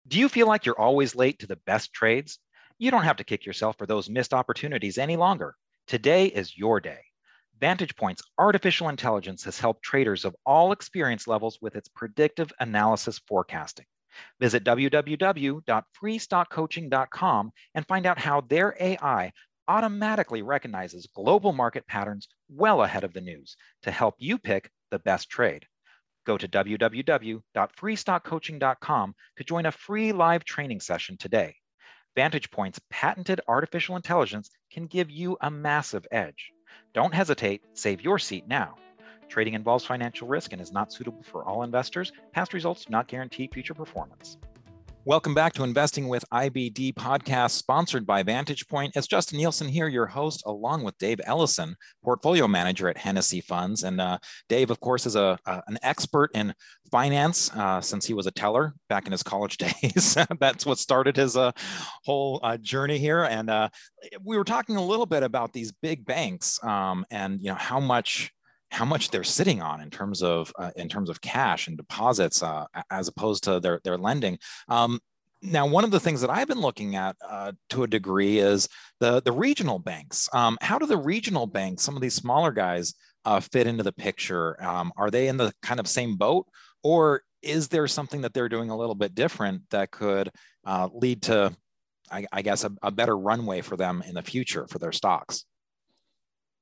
Do 0.09 0.19
you 0.19 0.27
feel 0.27 0.47
like 0.47 0.65
you're 0.65 0.79
always 0.79 1.15
late 1.15 1.39
to 1.39 1.47
the 1.47 1.59
best 1.65 1.93
trades? 1.93 2.39
You 2.79 2.91
don't 2.91 3.03
have 3.03 3.17
to 3.17 3.23
kick 3.23 3.45
yourself 3.45 3.77
for 3.77 3.85
those 3.85 4.09
missed 4.09 4.33
opportunities 4.33 4.97
any 4.97 5.15
longer. 5.15 5.55
Today 5.87 6.25
is 6.25 6.57
your 6.57 6.81
day. 6.81 6.99
Vantage 7.59 7.95
Point's 7.97 8.23
artificial 8.37 8.87
intelligence 8.87 9.43
has 9.43 9.59
helped 9.59 9.83
traders 9.83 10.23
of 10.23 10.33
all 10.45 10.71
experience 10.71 11.27
levels 11.27 11.59
with 11.61 11.75
its 11.75 11.89
predictive 11.89 12.53
analysis 12.61 13.19
forecasting. 13.27 13.85
Visit 14.39 14.63
www.freestockcoaching.com 14.63 17.51
and 17.75 17.87
find 17.87 18.05
out 18.05 18.17
how 18.17 18.39
their 18.41 18.75
AI 18.79 19.31
automatically 19.67 20.41
recognizes 20.41 21.09
global 21.13 21.51
market 21.51 21.85
patterns 21.85 22.29
well 22.47 22.83
ahead 22.83 23.03
of 23.03 23.11
the 23.13 23.21
news 23.21 23.57
to 23.83 23.91
help 23.91 24.15
you 24.17 24.37
pick 24.37 24.71
the 24.89 24.99
best 24.99 25.29
trade. 25.29 25.65
Go 26.25 26.37
to 26.37 26.47
www.freestockcoaching.com 26.47 29.15
to 29.37 29.43
join 29.43 29.65
a 29.65 29.71
free 29.71 30.13
live 30.13 30.45
training 30.45 30.79
session 30.79 31.17
today. 31.17 31.57
Vantage 32.15 32.49
Point's 32.51 32.79
patented 32.89 33.41
artificial 33.47 33.97
intelligence 33.97 34.49
can 34.71 34.87
give 34.87 35.11
you 35.11 35.37
a 35.41 35.51
massive 35.51 36.07
edge. 36.11 36.51
Don't 36.93 37.13
hesitate, 37.13 37.61
save 37.73 38.01
your 38.01 38.19
seat 38.19 38.47
now. 38.47 38.75
Trading 39.27 39.53
involves 39.53 39.85
financial 39.85 40.27
risk 40.27 40.53
and 40.53 40.61
is 40.61 40.71
not 40.71 40.91
suitable 40.91 41.23
for 41.23 41.45
all 41.45 41.63
investors. 41.63 42.11
Past 42.31 42.53
results 42.53 42.85
do 42.85 42.91
not 42.91 43.07
guarantee 43.07 43.47
future 43.53 43.75
performance. 43.75 44.37
Welcome 45.05 45.33
back 45.33 45.53
to 45.53 45.63
Investing 45.63 46.09
with 46.09 46.25
IBD 46.29 46.93
podcast, 46.93 47.51
sponsored 47.51 48.05
by 48.05 48.21
Vantage 48.21 48.67
Point. 48.67 48.97
It's 48.97 49.07
Justin 49.07 49.37
Nielsen 49.37 49.69
here, 49.69 49.87
your 49.87 50.07
host, 50.07 50.43
along 50.45 50.83
with 50.83 50.97
Dave 50.97 51.21
Ellison, 51.23 51.77
portfolio 52.03 52.49
manager 52.49 52.89
at 52.89 52.97
Hennessy 52.97 53.39
Funds. 53.39 53.83
And 53.83 54.01
uh, 54.01 54.17
Dave, 54.49 54.69
of 54.69 54.81
course, 54.81 55.05
is 55.05 55.15
a, 55.15 55.39
an 55.45 55.79
expert 55.83 56.31
in 56.35 56.53
finance 56.91 57.49
uh, 57.55 57.79
since 57.79 58.05
he 58.05 58.13
was 58.13 58.27
a 58.27 58.31
teller 58.31 58.73
back 58.89 59.05
in 59.05 59.13
his 59.13 59.23
college 59.23 59.57
days. 59.81 60.17
That's 60.37 60.65
what 60.65 60.79
started 60.79 61.15
his 61.15 61.37
uh, 61.37 61.53
whole 62.03 62.41
uh, 62.43 62.57
journey 62.57 62.97
here. 62.97 63.23
And 63.23 63.49
uh, 63.49 63.69
we 64.25 64.37
were 64.37 64.43
talking 64.43 64.75
a 64.75 64.85
little 64.85 65.05
bit 65.05 65.23
about 65.23 65.53
these 65.53 65.71
big 65.71 66.05
banks 66.05 66.61
um, 66.61 67.05
and 67.09 67.41
you 67.41 67.47
know 67.47 67.55
how 67.55 67.79
much 67.79 68.33
how 68.71 68.85
much 68.85 69.09
they're 69.09 69.23
sitting 69.23 69.61
on 69.61 69.81
in 69.81 69.89
terms 69.89 70.21
of 70.21 70.51
uh, 70.57 70.71
in 70.75 70.87
terms 70.87 71.09
of 71.09 71.21
cash 71.21 71.67
and 71.67 71.77
deposits 71.77 72.43
uh, 72.43 72.65
as 72.91 73.07
opposed 73.07 73.43
to 73.45 73.59
their 73.59 73.79
their 73.83 73.97
lending. 73.97 74.37
Um, 74.67 74.99
now, 75.41 75.65
one 75.65 75.85
of 75.85 75.91
the 75.91 75.99
things 75.99 76.21
that 76.21 76.29
I've 76.29 76.47
been 76.47 76.59
looking 76.59 76.95
at 76.95 77.15
uh, 77.27 77.53
to 77.69 77.83
a 77.83 77.87
degree 77.87 78.39
is 78.39 78.67
the 78.99 79.21
the 79.21 79.31
regional 79.31 79.79
banks. 79.79 80.29
Um, 80.33 80.57
how 80.61 80.77
do 80.77 80.85
the 80.85 80.97
regional 80.97 81.47
banks, 81.47 81.83
some 81.83 81.95
of 81.95 82.01
these 82.01 82.15
smaller 82.15 82.51
guys, 82.51 82.93
uh, 83.25 83.39
fit 83.39 83.67
into 83.67 83.83
the 83.83 83.93
picture? 83.93 84.61
Um, 84.63 84.91
are 84.97 85.09
they 85.09 85.27
in 85.27 85.37
the 85.37 85.53
kind 85.61 85.79
of 85.79 85.87
same 85.87 86.17
boat, 86.17 86.45
or 86.83 87.23
is 87.41 87.69
there 87.69 87.87
something 87.87 88.21
that 88.21 88.33
they're 88.33 88.49
doing 88.49 88.69
a 88.69 88.77
little 88.77 88.95
bit 88.95 89.15
different 89.15 89.61
that 89.71 89.91
could 89.91 90.29
uh, 90.65 90.89
lead 90.93 91.21
to, 91.23 91.55
I, 92.11 92.25
I 92.33 92.41
guess, 92.41 92.65
a, 92.65 92.71
a 92.83 92.91
better 92.91 93.17
runway 93.17 93.61
for 93.61 93.77
them 93.77 94.03
in 94.05 94.15
the 94.15 94.21
future 94.21 94.67
for 94.67 94.77
their 94.77 94.91
stocks? 94.91 95.45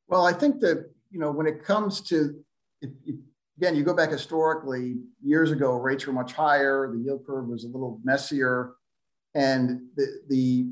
Well, 0.07 0.25
I 0.25 0.33
think 0.33 0.59
that 0.61 0.89
you 1.11 1.19
know, 1.19 1.31
when 1.31 1.47
it 1.47 1.63
comes 1.63 2.01
to, 2.01 2.43
if, 2.81 2.89
if, 3.05 3.15
again, 3.57 3.75
you 3.75 3.83
go 3.83 3.93
back 3.93 4.11
historically, 4.11 4.97
years 5.23 5.51
ago, 5.51 5.73
rates 5.73 6.05
were 6.05 6.13
much 6.13 6.33
higher, 6.33 6.91
the 6.91 6.99
yield 6.99 7.25
curve 7.25 7.47
was 7.47 7.63
a 7.63 7.67
little 7.67 7.99
messier, 8.03 8.73
and 9.35 9.81
the, 9.95 10.21
the 10.29 10.67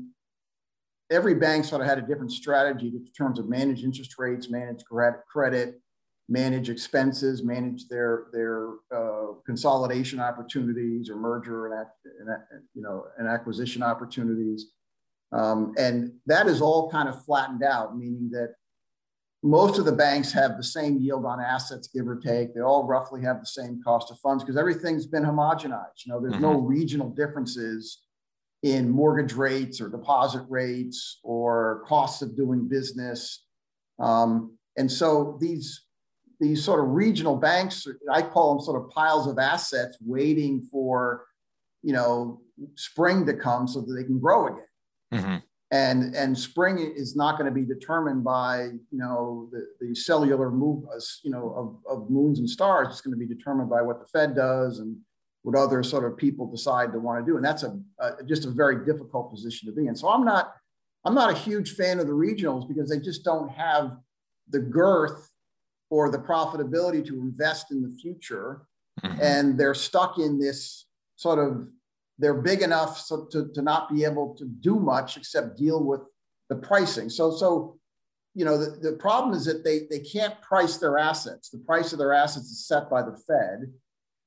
every 1.10 1.34
bank 1.34 1.64
sort 1.64 1.80
of 1.80 1.86
had 1.86 1.98
a 1.98 2.02
different 2.02 2.32
strategy 2.32 2.88
in 2.88 3.06
terms 3.16 3.38
of 3.38 3.48
manage 3.48 3.84
interest 3.84 4.14
rates, 4.18 4.50
manage 4.50 4.82
credit, 4.84 5.80
manage 6.28 6.68
expenses, 6.68 7.42
manage 7.42 7.88
their 7.88 8.26
their 8.32 8.70
uh, 8.94 9.34
consolidation 9.44 10.18
opportunities 10.20 11.08
or 11.08 11.16
merger 11.16 11.66
and, 11.66 11.86
and, 12.20 12.62
you 12.74 12.82
know 12.82 13.04
and 13.18 13.28
acquisition 13.28 13.82
opportunities, 13.82 14.66
um, 15.32 15.74
and 15.78 16.12
that 16.26 16.46
is 16.46 16.60
all 16.60 16.90
kind 16.90 17.08
of 17.08 17.24
flattened 17.24 17.62
out, 17.62 17.96
meaning 17.96 18.28
that 18.32 18.54
most 19.46 19.78
of 19.78 19.84
the 19.84 19.92
banks 19.92 20.32
have 20.32 20.56
the 20.56 20.64
same 20.64 20.98
yield 20.98 21.24
on 21.24 21.40
assets, 21.40 21.88
give 21.88 22.08
or 22.08 22.16
take. 22.16 22.54
They 22.54 22.60
all 22.60 22.84
roughly 22.84 23.22
have 23.22 23.40
the 23.40 23.46
same 23.46 23.80
cost 23.82 24.10
of 24.10 24.18
funds 24.18 24.42
because 24.42 24.56
everything's 24.56 25.06
been 25.06 25.22
homogenized. 25.22 26.04
You 26.04 26.12
know, 26.12 26.20
there's 26.20 26.34
mm-hmm. 26.34 26.42
no 26.42 26.60
regional 26.60 27.10
differences 27.10 28.02
in 28.62 28.90
mortgage 28.90 29.34
rates 29.34 29.80
or 29.80 29.88
deposit 29.88 30.44
rates 30.48 31.20
or 31.22 31.84
costs 31.86 32.22
of 32.22 32.36
doing 32.36 32.66
business. 32.66 33.44
Um, 33.98 34.58
and 34.76 34.90
so 34.90 35.38
these 35.40 35.82
these 36.38 36.62
sort 36.62 36.80
of 36.80 36.90
regional 36.90 37.36
banks, 37.36 37.86
I 38.12 38.20
call 38.20 38.54
them 38.54 38.64
sort 38.64 38.82
of 38.82 38.90
piles 38.90 39.26
of 39.26 39.38
assets 39.38 39.96
waiting 40.04 40.60
for, 40.70 41.24
you 41.82 41.94
know, 41.94 42.42
spring 42.74 43.24
to 43.24 43.32
come 43.32 43.66
so 43.66 43.80
that 43.80 43.94
they 43.94 44.04
can 44.04 44.18
grow 44.18 44.48
again. 44.48 44.66
Mm-hmm 45.14 45.36
and 45.72 46.14
and 46.14 46.38
spring 46.38 46.78
is 46.78 47.16
not 47.16 47.38
going 47.38 47.52
to 47.52 47.54
be 47.54 47.64
determined 47.64 48.22
by 48.22 48.66
you 48.90 48.98
know 48.98 49.48
the, 49.50 49.66
the 49.80 49.94
cellular 49.94 50.50
move 50.50 50.84
you 51.24 51.30
know 51.30 51.82
of, 51.88 51.98
of 52.02 52.10
moons 52.10 52.38
and 52.38 52.48
stars. 52.48 52.88
It's 52.90 53.00
going 53.00 53.18
to 53.18 53.26
be 53.26 53.32
determined 53.32 53.68
by 53.68 53.82
what 53.82 53.98
the 54.00 54.06
fed 54.06 54.36
does 54.36 54.78
and 54.78 54.96
what 55.42 55.56
other 55.56 55.82
sort 55.82 56.04
of 56.04 56.16
people 56.16 56.46
decide 56.50 56.92
to 56.92 56.98
want 56.98 57.24
to 57.24 57.30
do. 57.30 57.36
And 57.36 57.44
that's 57.44 57.62
a, 57.62 57.78
a 57.98 58.22
just 58.24 58.44
a 58.44 58.50
very 58.50 58.84
difficult 58.84 59.30
position 59.30 59.68
to 59.68 59.74
be 59.74 59.88
in. 59.88 59.96
So 59.96 60.08
i'm 60.08 60.24
not 60.24 60.54
i'm 61.04 61.14
not 61.14 61.30
a 61.30 61.38
huge 61.38 61.74
fan 61.74 61.98
of 61.98 62.06
the 62.06 62.12
regionals 62.12 62.68
because 62.68 62.88
they 62.88 63.00
just 63.00 63.24
don't 63.24 63.50
have 63.50 63.96
the 64.48 64.60
girth 64.60 65.32
or 65.90 66.10
the 66.10 66.18
profitability 66.18 67.04
to 67.06 67.14
invest 67.20 67.72
in 67.72 67.82
the 67.82 67.96
future. 68.00 68.62
Mm-hmm. 69.04 69.18
and 69.20 69.60
they're 69.60 69.74
stuck 69.74 70.18
in 70.18 70.38
this 70.38 70.86
sort 71.16 71.38
of 71.38 71.68
they're 72.18 72.40
big 72.42 72.62
enough 72.62 72.98
so 72.98 73.26
to, 73.26 73.50
to 73.54 73.62
not 73.62 73.92
be 73.92 74.04
able 74.04 74.34
to 74.36 74.44
do 74.44 74.76
much 74.76 75.16
except 75.16 75.58
deal 75.58 75.84
with 75.84 76.00
the 76.48 76.56
pricing. 76.56 77.10
So, 77.10 77.30
so 77.30 77.78
you 78.34 78.44
know, 78.44 78.58
the, 78.58 78.90
the 78.90 78.96
problem 78.96 79.34
is 79.34 79.44
that 79.46 79.64
they, 79.64 79.86
they 79.90 80.00
can't 80.00 80.40
price 80.42 80.76
their 80.76 80.98
assets. 80.98 81.48
The 81.48 81.58
price 81.58 81.92
of 81.92 81.98
their 81.98 82.12
assets 82.12 82.46
is 82.46 82.66
set 82.66 82.90
by 82.90 83.02
the 83.02 83.16
Fed 83.26 83.72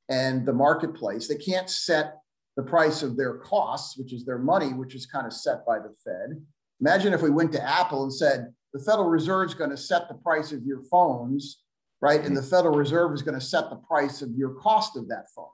and 0.09 0.45
the 0.45 0.53
marketplace. 0.53 1.27
They 1.27 1.35
can't 1.35 1.69
set 1.69 2.15
the 2.57 2.63
price 2.63 3.03
of 3.03 3.15
their 3.15 3.35
costs, 3.35 3.97
which 3.97 4.11
is 4.11 4.25
their 4.25 4.39
money, 4.39 4.73
which 4.73 4.95
is 4.95 5.05
kind 5.05 5.27
of 5.27 5.33
set 5.33 5.65
by 5.65 5.77
the 5.77 5.93
Fed. 6.03 6.43
Imagine 6.81 7.13
if 7.13 7.21
we 7.21 7.29
went 7.29 7.51
to 7.53 7.63
Apple 7.63 8.03
and 8.03 8.13
said, 8.13 8.53
the 8.73 8.79
Federal 8.79 9.09
Reserve 9.09 9.49
is 9.49 9.55
going 9.55 9.69
to 9.69 9.77
set 9.77 10.07
the 10.07 10.15
price 10.15 10.51
of 10.51 10.63
your 10.63 10.81
phones, 10.83 11.63
right? 12.01 12.23
And 12.23 12.35
the 12.35 12.43
Federal 12.43 12.75
Reserve 12.75 13.13
is 13.13 13.21
going 13.21 13.39
to 13.39 13.45
set 13.45 13.69
the 13.69 13.75
price 13.75 14.21
of 14.21 14.31
your 14.35 14.51
cost 14.55 14.95
of 14.97 15.07
that 15.09 15.25
phone. 15.35 15.45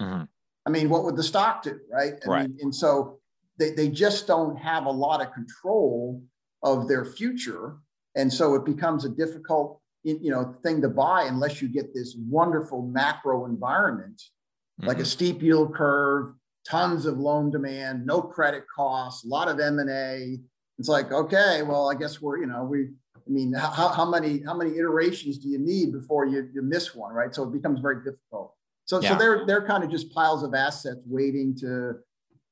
Mm-hmm. 0.00 0.24
I 0.68 0.70
mean, 0.70 0.90
what 0.90 1.04
would 1.04 1.16
the 1.16 1.22
stock 1.22 1.62
do, 1.62 1.80
right? 1.90 2.12
I 2.26 2.28
right. 2.28 2.48
Mean, 2.50 2.58
and 2.60 2.74
so 2.74 3.20
they, 3.58 3.70
they 3.70 3.88
just 3.88 4.26
don't 4.26 4.54
have 4.56 4.84
a 4.84 4.90
lot 4.90 5.22
of 5.22 5.32
control 5.32 6.22
of 6.62 6.88
their 6.88 7.06
future. 7.06 7.78
And 8.16 8.30
so 8.30 8.54
it 8.54 8.66
becomes 8.66 9.06
a 9.06 9.08
difficult, 9.08 9.80
you 10.02 10.30
know, 10.30 10.54
thing 10.62 10.82
to 10.82 10.90
buy 10.90 11.22
unless 11.22 11.62
you 11.62 11.68
get 11.68 11.94
this 11.94 12.16
wonderful 12.18 12.82
macro 12.82 13.46
environment, 13.46 14.20
mm-hmm. 14.20 14.88
like 14.88 14.98
a 14.98 15.00
mm-hmm. 15.00 15.06
steep 15.06 15.40
yield 15.40 15.74
curve, 15.74 16.34
tons 16.66 17.06
of 17.06 17.18
loan 17.18 17.50
demand, 17.50 18.04
no 18.04 18.20
credit 18.20 18.64
costs, 18.76 19.24
a 19.24 19.28
lot 19.28 19.48
of 19.48 19.58
M&A. 19.58 20.36
It's 20.78 20.88
like, 20.88 21.12
okay, 21.12 21.62
well, 21.62 21.90
I 21.90 21.94
guess 21.94 22.20
we're, 22.20 22.40
you 22.40 22.46
know, 22.46 22.64
we, 22.64 22.88
I 23.16 23.30
mean, 23.30 23.54
how, 23.54 23.88
how 23.88 24.04
many 24.04 24.42
how 24.44 24.54
many 24.54 24.72
iterations 24.72 25.38
do 25.38 25.48
you 25.48 25.58
need 25.58 25.92
before 25.92 26.26
you, 26.26 26.50
you 26.52 26.60
miss 26.60 26.94
one, 26.94 27.14
right? 27.14 27.34
So 27.34 27.44
it 27.44 27.54
becomes 27.54 27.80
very 27.80 28.04
difficult. 28.04 28.54
So, 28.88 29.02
yeah. 29.02 29.10
so 29.10 29.18
they're 29.18 29.46
they're 29.46 29.66
kind 29.66 29.84
of 29.84 29.90
just 29.90 30.10
piles 30.12 30.42
of 30.42 30.54
assets 30.54 31.04
waiting 31.06 31.54
to 31.56 31.96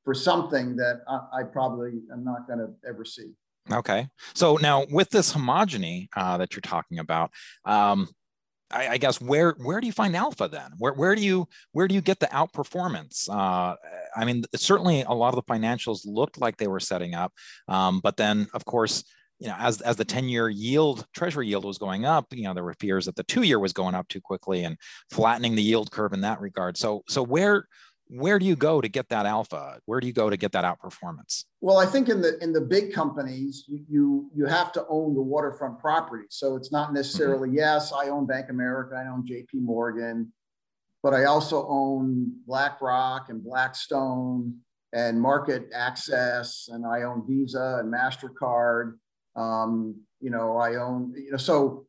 for 0.04 0.12
something 0.14 0.76
that 0.76 1.00
I, 1.08 1.40
I 1.40 1.42
probably 1.44 2.02
am 2.12 2.24
not 2.24 2.46
going 2.46 2.58
to 2.58 2.68
ever 2.86 3.04
see. 3.04 3.32
Okay. 3.72 4.06
So 4.34 4.56
now 4.56 4.84
with 4.90 5.08
this 5.10 5.32
homogeny 5.32 6.08
uh, 6.14 6.36
that 6.36 6.54
you're 6.54 6.60
talking 6.60 6.98
about, 6.98 7.30
um, 7.64 8.08
I, 8.70 8.88
I, 8.88 8.98
guess 8.98 9.20
where 9.20 9.56
where 9.58 9.80
do 9.80 9.86
you 9.86 9.92
find 9.92 10.14
alpha 10.14 10.46
then? 10.46 10.72
Where 10.78 10.92
where 10.92 11.14
do 11.14 11.22
you 11.22 11.48
where 11.72 11.88
do 11.88 11.94
you 11.94 12.02
get 12.02 12.20
the 12.20 12.26
outperformance? 12.26 13.28
Uh, 13.30 13.74
I 14.14 14.24
mean, 14.24 14.44
certainly 14.54 15.02
a 15.02 15.12
lot 15.12 15.34
of 15.34 15.36
the 15.36 15.52
financials 15.52 16.00
looked 16.04 16.38
like 16.38 16.58
they 16.58 16.68
were 16.68 16.80
setting 16.80 17.14
up, 17.14 17.32
um, 17.66 18.00
but 18.00 18.16
then 18.16 18.46
of 18.52 18.64
course, 18.66 19.04
you 19.38 19.48
know, 19.48 19.56
as 19.58 19.80
as 19.82 19.96
the 19.96 20.04
ten 20.04 20.28
year 20.28 20.48
yield 20.48 21.06
treasury 21.14 21.48
yield 21.48 21.64
was 21.64 21.78
going 21.78 22.04
up, 22.04 22.26
you 22.32 22.44
know, 22.44 22.54
there 22.54 22.64
were 22.64 22.74
fears 22.74 23.04
that 23.06 23.16
the 23.16 23.24
two 23.24 23.42
year 23.42 23.58
was 23.58 23.72
going 23.72 23.94
up 23.94 24.08
too 24.08 24.20
quickly 24.20 24.64
and 24.64 24.76
flattening 25.10 25.54
the 25.54 25.62
yield 25.62 25.90
curve 25.90 26.12
in 26.12 26.22
that 26.22 26.40
regard. 26.40 26.76
So 26.76 27.02
so 27.08 27.22
where 27.22 27.66
where 28.08 28.38
do 28.38 28.46
you 28.46 28.56
go 28.56 28.80
to 28.80 28.88
get 28.88 29.08
that 29.08 29.26
alpha? 29.26 29.80
Where 29.86 30.00
do 30.00 30.06
you 30.06 30.12
go 30.12 30.30
to 30.30 30.36
get 30.36 30.52
that 30.52 30.64
outperformance? 30.64 31.44
Well, 31.60 31.78
I 31.78 31.86
think 31.86 32.08
in 32.08 32.20
the 32.20 32.38
in 32.42 32.52
the 32.52 32.60
big 32.60 32.92
companies, 32.92 33.64
you 33.66 33.84
you, 33.88 34.30
you 34.34 34.46
have 34.46 34.72
to 34.72 34.86
own 34.88 35.14
the 35.14 35.22
waterfront 35.22 35.80
property. 35.80 36.26
So 36.30 36.56
it's 36.56 36.70
not 36.70 36.92
necessarily 36.92 37.48
mm-hmm. 37.48 37.58
yes, 37.58 37.92
I 37.92 38.08
own 38.08 38.26
Bank 38.26 38.48
America, 38.50 38.94
I 38.96 39.10
own 39.10 39.26
J.P. 39.26 39.58
Morgan, 39.58 40.32
but 41.02 41.14
I 41.14 41.24
also 41.24 41.66
own 41.68 42.32
BlackRock 42.46 43.28
and 43.28 43.42
Blackstone 43.42 44.58
and 44.92 45.22
MarketAxess, 45.22 46.72
and 46.72 46.86
I 46.86 47.02
own 47.02 47.26
Visa 47.26 47.78
and 47.80 47.92
Mastercard. 47.92 48.94
Um, 49.36 50.00
you 50.20 50.30
know, 50.30 50.56
I 50.56 50.76
own 50.76 51.12
you 51.16 51.30
know 51.30 51.36
so 51.36 51.86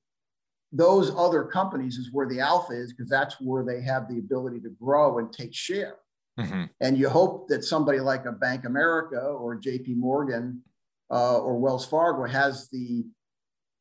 those 0.72 1.13
other 1.16 1.44
companies 1.44 1.98
is 1.98 2.10
where 2.12 2.27
the 2.27 2.39
alpha 2.39 2.74
is 2.74 2.94
because 2.94 3.10
that's 3.10 3.39
where 3.39 3.63
they 3.63 3.82
have 3.82 4.08
the 4.10 4.20
ability 4.20 4.60
to 4.62 4.70
grow 4.82 5.20
and 5.20 5.32
take 5.32 5.54
share. 5.54 5.96
Mm-hmm. 6.39 6.66
And 6.82 6.98
you 6.98 7.10
hope 7.10 7.48
that 7.48 7.63
somebody 7.63 8.00
like 8.00 8.25
a 8.25 8.32
Bank 8.32 8.66
America 8.66 9.20
or 9.20 9.60
JP 9.60 9.96
Morgan 9.96 10.62
uh, 11.10 11.39
or 11.39 11.58
Wells 11.58 11.86
Fargo 11.86 12.25
has 12.25 12.70
the, 12.70 13.06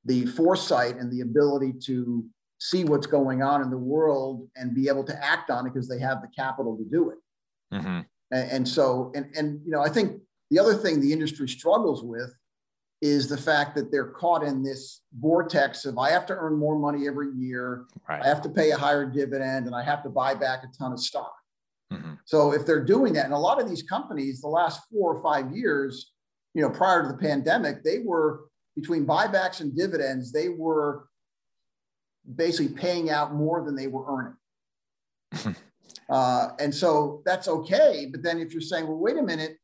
the 0.04 0.26
foresight 0.26 0.96
and 0.96 1.12
the 1.12 1.20
ability 1.20 1.74
to 1.84 2.24
see 2.58 2.84
what's 2.84 3.06
going 3.06 3.42
on 3.42 3.62
in 3.62 3.70
the 3.70 3.76
world 3.76 4.48
and 4.56 4.74
be 4.74 4.88
able 4.88 5.04
to 5.04 5.24
act 5.24 5.50
on 5.50 5.66
it 5.66 5.74
because 5.74 5.88
they 5.88 5.98
have 5.98 6.22
the 6.22 6.28
capital 6.28 6.76
to 6.76 6.84
do 6.84 7.10
it. 7.10 7.18
Mm-hmm. 7.74 8.00
And, 8.30 8.50
and 8.50 8.68
so, 8.68 9.12
and, 9.14 9.26
and, 9.36 9.60
you 9.64 9.72
know, 9.72 9.82
I 9.82 9.90
think 9.90 10.20
the 10.50 10.58
other 10.58 10.74
thing 10.74 11.00
the 11.00 11.12
industry 11.12 11.48
struggles 11.48 12.02
with 12.02 12.32
is 13.02 13.28
the 13.28 13.36
fact 13.36 13.74
that 13.74 13.90
they're 13.90 14.08
caught 14.08 14.42
in 14.42 14.62
this 14.62 15.02
vortex 15.18 15.84
of 15.84 15.98
I 15.98 16.10
have 16.10 16.26
to 16.26 16.36
earn 16.36 16.56
more 16.56 16.78
money 16.78 17.06
every 17.06 17.30
year, 17.36 17.84
right. 18.08 18.22
I 18.22 18.26
have 18.26 18.40
to 18.42 18.48
pay 18.48 18.70
a 18.70 18.76
higher 18.76 19.04
dividend, 19.04 19.66
and 19.66 19.74
I 19.74 19.82
have 19.82 20.02
to 20.04 20.08
buy 20.08 20.34
back 20.34 20.64
a 20.64 20.78
ton 20.78 20.92
of 20.92 21.00
stock. 21.00 21.34
Mm-hmm. 21.92 22.14
So 22.24 22.52
if 22.52 22.66
they're 22.66 22.84
doing 22.84 23.12
that, 23.14 23.26
and 23.26 23.34
a 23.34 23.38
lot 23.38 23.60
of 23.60 23.68
these 23.68 23.82
companies, 23.82 24.40
the 24.40 24.48
last 24.48 24.80
four 24.90 25.14
or 25.14 25.22
five 25.22 25.54
years, 25.54 26.12
you 26.54 26.62
know, 26.62 26.70
prior 26.70 27.02
to 27.02 27.08
the 27.08 27.18
pandemic, 27.18 27.84
they 27.84 27.98
were 27.98 28.44
between 28.74 29.06
buybacks 29.06 29.60
and 29.60 29.76
dividends, 29.76 30.32
they 30.32 30.48
were 30.48 31.08
basically 32.34 32.74
paying 32.74 33.10
out 33.10 33.34
more 33.34 33.64
than 33.64 33.76
they 33.76 33.86
were 33.86 34.34
earning. 35.32 35.56
uh, 36.10 36.48
and 36.58 36.74
so 36.74 37.22
that's 37.24 37.46
okay. 37.46 38.08
But 38.10 38.22
then 38.22 38.38
if 38.38 38.52
you're 38.52 38.60
saying, 38.60 38.86
well, 38.86 38.98
wait 38.98 39.16
a 39.16 39.22
minute, 39.22 39.58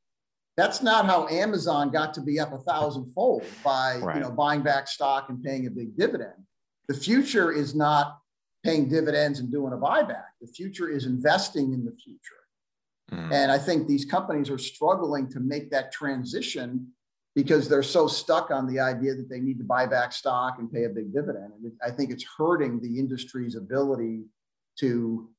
that's 0.57 0.83
not 0.83 1.07
how 1.07 1.27
Amazon 1.29 1.91
got 1.91 2.13
to 2.15 2.21
be 2.21 2.39
up 2.39 2.53
a 2.53 2.59
thousandfold 2.59 3.45
by 3.65 3.99
right. 3.99 4.17
you 4.17 4.23
know 4.23 4.31
buying 4.31 4.63
back 4.63 4.89
stock 4.89 5.29
and 5.29 5.43
paying 5.43 5.67
a 5.67 5.71
big 5.71 5.97
dividend. 5.97 6.35
The 6.89 6.95
future 6.95 7.53
is 7.53 7.75
not 7.75 8.19
paying 8.65 8.89
dividends 8.89 9.41
and 9.41 9.51
doing 9.51 9.73
a 9.73 9.77
buyback. 9.77 10.25
The 10.41 10.47
future 10.47 10.89
is 10.89 11.07
investing 11.07 11.73
in 11.73 11.85
the 11.85 11.93
future. 11.93 12.43
Mm. 13.11 13.33
And 13.33 13.53
I 13.53 13.59
think 13.59 13.87
these 13.87 14.05
companies 14.05 14.51
are 14.51 14.59
struggling 14.59 15.29
to 15.31 15.41
make 15.41 15.71
that 15.71 15.93
transition 15.93 16.93
because 17.35 17.69
they're 17.69 17.83
so 17.83 18.07
stuck 18.07 18.51
on 18.51 18.67
the 18.67 18.79
idea 18.79 19.15
that 19.15 19.29
they 19.29 19.41
need 19.41 19.59
to 19.59 19.65
buy 19.65 19.87
back 19.87 20.13
stock 20.13 20.57
and 20.59 20.71
pay 20.71 20.85
a 20.85 20.89
big 20.89 21.13
dividend. 21.13 21.53
And 21.63 21.73
I 21.85 21.91
think 21.91 22.11
it's 22.11 22.25
hurting 22.37 22.81
the 22.81 22.99
industry's 22.99 23.57
ability 23.57 24.25
to, 24.81 25.31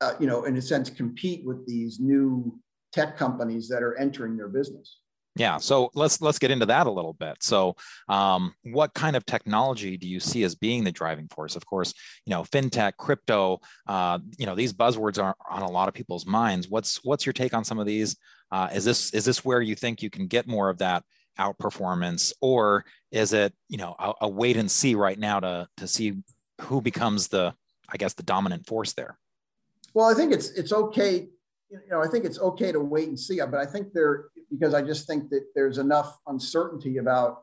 uh, 0.00 0.14
you 0.18 0.26
know, 0.26 0.44
in 0.44 0.56
a 0.56 0.62
sense, 0.62 0.90
compete 0.90 1.46
with 1.46 1.66
these 1.66 2.00
new 2.00 2.58
tech 2.96 3.16
companies 3.16 3.68
that 3.68 3.82
are 3.82 3.96
entering 3.98 4.36
their 4.36 4.48
business. 4.48 5.00
Yeah, 5.38 5.58
so 5.58 5.90
let's 5.94 6.22
let's 6.22 6.38
get 6.38 6.50
into 6.50 6.64
that 6.64 6.86
a 6.86 6.90
little 6.90 7.12
bit. 7.12 7.42
So, 7.42 7.76
um, 8.08 8.54
what 8.62 8.94
kind 8.94 9.14
of 9.14 9.26
technology 9.26 9.98
do 9.98 10.08
you 10.08 10.18
see 10.18 10.44
as 10.44 10.54
being 10.54 10.82
the 10.82 10.90
driving 10.90 11.28
force? 11.28 11.56
Of 11.56 11.66
course, 11.66 11.92
you 12.24 12.30
know, 12.30 12.42
fintech, 12.42 12.96
crypto. 12.96 13.60
Uh, 13.86 14.18
you 14.38 14.46
know, 14.46 14.54
these 14.54 14.72
buzzwords 14.72 15.22
are 15.22 15.36
on 15.50 15.60
a 15.60 15.70
lot 15.70 15.88
of 15.88 15.94
people's 15.94 16.24
minds. 16.24 16.70
What's 16.70 17.04
what's 17.04 17.26
your 17.26 17.34
take 17.34 17.52
on 17.52 17.64
some 17.64 17.78
of 17.78 17.84
these? 17.84 18.16
Uh, 18.50 18.70
is 18.72 18.86
this 18.86 19.12
is 19.12 19.26
this 19.26 19.44
where 19.44 19.60
you 19.60 19.74
think 19.74 20.00
you 20.00 20.08
can 20.08 20.26
get 20.26 20.48
more 20.48 20.70
of 20.70 20.78
that 20.78 21.04
outperformance, 21.38 22.32
or 22.40 22.86
is 23.12 23.34
it 23.34 23.52
you 23.68 23.76
know 23.76 23.94
a, 23.98 24.12
a 24.22 24.28
wait 24.28 24.56
and 24.56 24.70
see 24.70 24.94
right 24.94 25.18
now 25.18 25.38
to 25.38 25.68
to 25.76 25.86
see 25.86 26.14
who 26.62 26.80
becomes 26.80 27.28
the 27.28 27.52
I 27.90 27.98
guess 27.98 28.14
the 28.14 28.22
dominant 28.22 28.66
force 28.66 28.94
there? 28.94 29.18
Well, 29.92 30.08
I 30.08 30.14
think 30.14 30.32
it's 30.32 30.48
it's 30.52 30.72
okay 30.72 31.28
you 31.70 31.80
know, 31.90 32.02
I 32.02 32.08
think 32.08 32.24
it's 32.24 32.38
okay 32.38 32.72
to 32.72 32.80
wait 32.80 33.08
and 33.08 33.18
see, 33.18 33.38
but 33.38 33.54
I 33.54 33.66
think 33.66 33.92
there, 33.92 34.26
because 34.50 34.74
I 34.74 34.82
just 34.82 35.06
think 35.06 35.30
that 35.30 35.46
there's 35.54 35.78
enough 35.78 36.18
uncertainty 36.26 36.98
about 36.98 37.42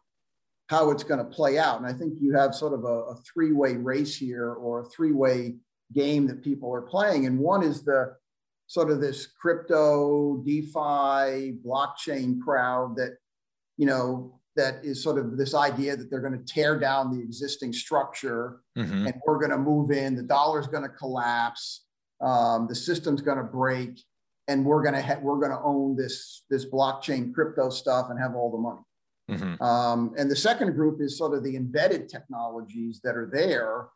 how 0.68 0.92
it's 0.92 1.04
going 1.04 1.20
to 1.20 1.26
play 1.26 1.58
out. 1.58 1.78
And 1.78 1.86
I 1.86 1.94
think 1.94 2.14
you 2.20 2.34
have 2.34 2.56
sort 2.56 2.74
of 2.74 2.86
a, 2.86 3.12
a 3.12 3.16
three 3.18 3.52
way 3.52 3.76
race 3.76 4.16
here 4.16 4.54
or 4.54 4.82
a 4.82 4.86
three 4.86 5.12
way 5.12 5.56
game 5.94 6.28
that 6.28 6.44
people 6.44 6.74
are 6.74 6.82
playing. 6.82 7.26
And 7.26 7.38
one 7.38 7.64
is 7.64 7.84
the 7.84 8.16
sort 8.68 8.90
of 8.90 9.02
this 9.02 9.28
crypto, 9.28 10.42
DeFi, 10.46 11.58
blockchain 11.66 12.40
crowd 12.40 12.96
that, 12.96 13.18
you 13.78 13.86
know, 13.86 14.40
that 14.56 14.84
is 14.86 15.02
sort 15.02 15.18
of 15.18 15.36
this 15.36 15.54
idea 15.54 15.98
that 15.98 16.10
they're 16.10 16.22
going 16.22 16.38
to 16.38 16.54
tear 16.54 16.80
down 16.80 17.16
the 17.16 17.22
existing 17.22 17.74
structure 17.74 18.60
mm-hmm. 18.78 19.08
and 19.08 19.14
we're 19.26 19.40
going 19.40 19.52
to 19.52 19.58
move 19.58 19.92
in, 19.92 20.16
the 20.16 20.24
dollar's 20.24 20.68
going 20.68 20.84
to 20.84 20.90
collapse, 20.90 21.86
um, 22.22 22.68
the 22.68 22.76
system's 22.76 23.22
going 23.22 23.38
to 23.38 23.44
break 23.44 24.00
and 24.48 24.66
we're 24.66 24.84
gonna 24.84 25.02
ha- 25.02 25.20
we're 25.22 25.40
gonna 25.40 25.62
own 25.64 25.96
this 25.96 26.44
this 26.50 26.66
blockchain 26.66 27.34
crypto 27.34 27.70
stuff 27.70 28.08
and 28.10 28.20
have 28.20 28.36
all 28.36 28.52
the 28.52 28.58
money. 28.58 28.82
Mm-hmm. 29.32 29.64
Um, 29.64 30.14
and 30.18 30.30
the 30.30 30.36
second 30.36 30.74
group 30.74 31.02
is 31.02 31.18
sort 31.18 31.34
of 31.34 31.44
the 31.44 31.56
embedded 31.56 32.10
technologies 32.10 33.00
that 33.04 33.16
are 33.16 33.30
there 33.32 33.88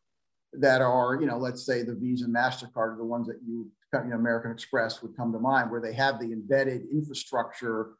that 0.54 0.82
are, 0.82 1.18
you 1.20 1.28
know, 1.28 1.38
let's 1.38 1.66
say 1.66 1.84
the 1.84 1.94
Visa, 1.94 2.26
and 2.26 2.34
Mastercard 2.34 2.94
are 2.94 2.98
the 2.98 3.04
ones 3.04 3.28
that 3.28 3.40
you, 3.46 3.70
you 3.94 4.10
know, 4.10 4.16
American 4.16 4.52
Express 4.52 5.02
would 5.02 5.16
come 5.18 5.34
to 5.34 5.40
mind, 5.40 5.70
where 5.70 5.82
they 5.82 5.94
have 5.94 6.20
the 6.20 6.32
embedded 6.32 6.84
infrastructure 6.92 7.92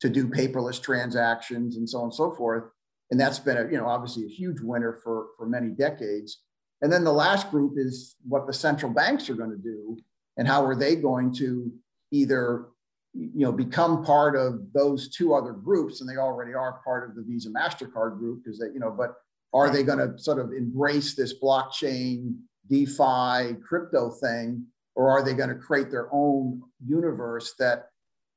to 0.00 0.08
do 0.08 0.28
paperless 0.28 0.80
transactions 0.80 1.76
and 1.76 1.88
so 1.88 1.98
on 1.98 2.04
and 2.04 2.14
so 2.14 2.30
forth. 2.30 2.64
And 3.10 3.18
that's 3.18 3.38
been 3.38 3.56
a, 3.56 3.64
you 3.64 3.78
know, 3.78 3.88
obviously 3.88 4.24
a 4.24 4.28
huge 4.28 4.60
winner 4.60 4.98
for 5.02 5.28
for 5.36 5.46
many 5.46 5.70
decades. 5.70 6.42
And 6.82 6.92
then 6.92 7.04
the 7.04 7.12
last 7.12 7.50
group 7.50 7.74
is 7.76 8.16
what 8.26 8.46
the 8.46 8.52
central 8.52 8.92
banks 8.92 9.30
are 9.30 9.34
going 9.34 9.50
to 9.50 9.56
do 9.56 9.96
and 10.36 10.46
how 10.46 10.64
are 10.64 10.76
they 10.76 10.94
going 10.94 11.32
to 11.34 11.72
either 12.10 12.66
you 13.12 13.44
know 13.44 13.52
become 13.52 14.04
part 14.04 14.36
of 14.36 14.60
those 14.74 15.08
two 15.08 15.34
other 15.34 15.52
groups 15.52 16.00
and 16.00 16.10
they 16.10 16.16
already 16.16 16.52
are 16.52 16.80
part 16.84 17.08
of 17.08 17.16
the 17.16 17.22
visa 17.22 17.48
mastercard 17.48 18.18
group 18.18 18.44
because 18.44 18.58
they 18.58 18.66
you 18.66 18.78
know 18.78 18.90
but 18.90 19.16
are 19.56 19.70
they 19.70 19.82
going 19.82 19.98
to 19.98 20.18
sort 20.18 20.38
of 20.38 20.52
embrace 20.52 21.14
this 21.14 21.38
blockchain 21.40 22.36
defi 22.68 23.54
crypto 23.66 24.10
thing? 24.10 24.66
Or 24.94 25.10
are 25.10 25.22
they 25.22 25.34
going 25.34 25.50
to 25.50 25.54
create 25.54 25.90
their 25.90 26.08
own 26.12 26.62
universe 26.84 27.54
that 27.58 27.88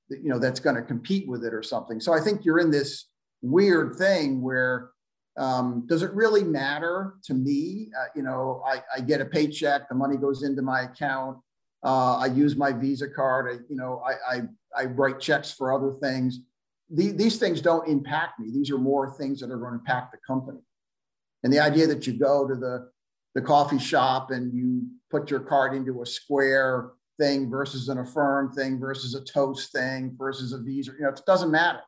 you 0.09 0.29
know 0.29 0.39
that's 0.39 0.59
going 0.59 0.75
to 0.75 0.81
compete 0.81 1.27
with 1.27 1.43
it 1.43 1.53
or 1.53 1.63
something? 1.63 1.99
So 1.99 2.13
i 2.13 2.19
think 2.19 2.45
you're 2.45 2.59
in 2.59 2.71
this 2.71 3.05
weird 3.41 3.95
thing 3.95 4.41
where 4.41 4.91
um, 5.37 5.85
does 5.87 6.03
it 6.03 6.11
really 6.11 6.43
matter 6.43 7.13
to 7.23 7.33
me? 7.33 7.89
Uh, 7.97 8.07
you 8.15 8.23
know 8.23 8.63
I, 8.65 8.81
I 8.95 8.99
get 9.01 9.21
a 9.21 9.25
paycheck 9.25 9.87
the 9.89 9.95
money 9.95 10.17
goes 10.17 10.43
into 10.43 10.61
my 10.61 10.81
account 10.81 11.37
uh, 11.83 12.17
I 12.17 12.27
use 12.27 12.55
my 12.55 12.71
Visa 12.71 13.09
card. 13.09 13.51
I, 13.51 13.59
you 13.69 13.75
know, 13.75 14.01
I, 14.05 14.35
I, 14.35 14.41
I 14.75 14.85
write 14.85 15.19
checks 15.19 15.51
for 15.51 15.73
other 15.73 15.97
things. 16.01 16.39
The, 16.89 17.11
these 17.11 17.37
things 17.37 17.61
don't 17.61 17.87
impact 17.87 18.39
me. 18.39 18.51
These 18.51 18.71
are 18.71 18.77
more 18.77 19.15
things 19.17 19.39
that 19.39 19.51
are 19.51 19.57
going 19.57 19.73
to 19.73 19.79
impact 19.79 20.11
the 20.11 20.17
company. 20.25 20.59
And 21.43 21.53
the 21.53 21.59
idea 21.59 21.87
that 21.87 22.05
you 22.05 22.13
go 22.13 22.47
to 22.47 22.55
the, 22.55 22.89
the 23.35 23.41
coffee 23.41 23.79
shop 23.79 24.31
and 24.31 24.53
you 24.53 24.87
put 25.09 25.31
your 25.31 25.39
card 25.39 25.73
into 25.73 26.01
a 26.01 26.05
Square 26.05 26.91
thing 27.19 27.49
versus 27.49 27.89
an 27.89 27.99
Affirm 27.99 28.51
thing 28.53 28.79
versus 28.79 29.13
a 29.13 29.23
Toast 29.23 29.71
thing 29.71 30.15
versus 30.17 30.51
a 30.53 30.57
Visa, 30.57 30.91
you 30.97 31.03
know, 31.03 31.09
it 31.09 31.21
doesn't 31.25 31.51
matter. 31.51 31.81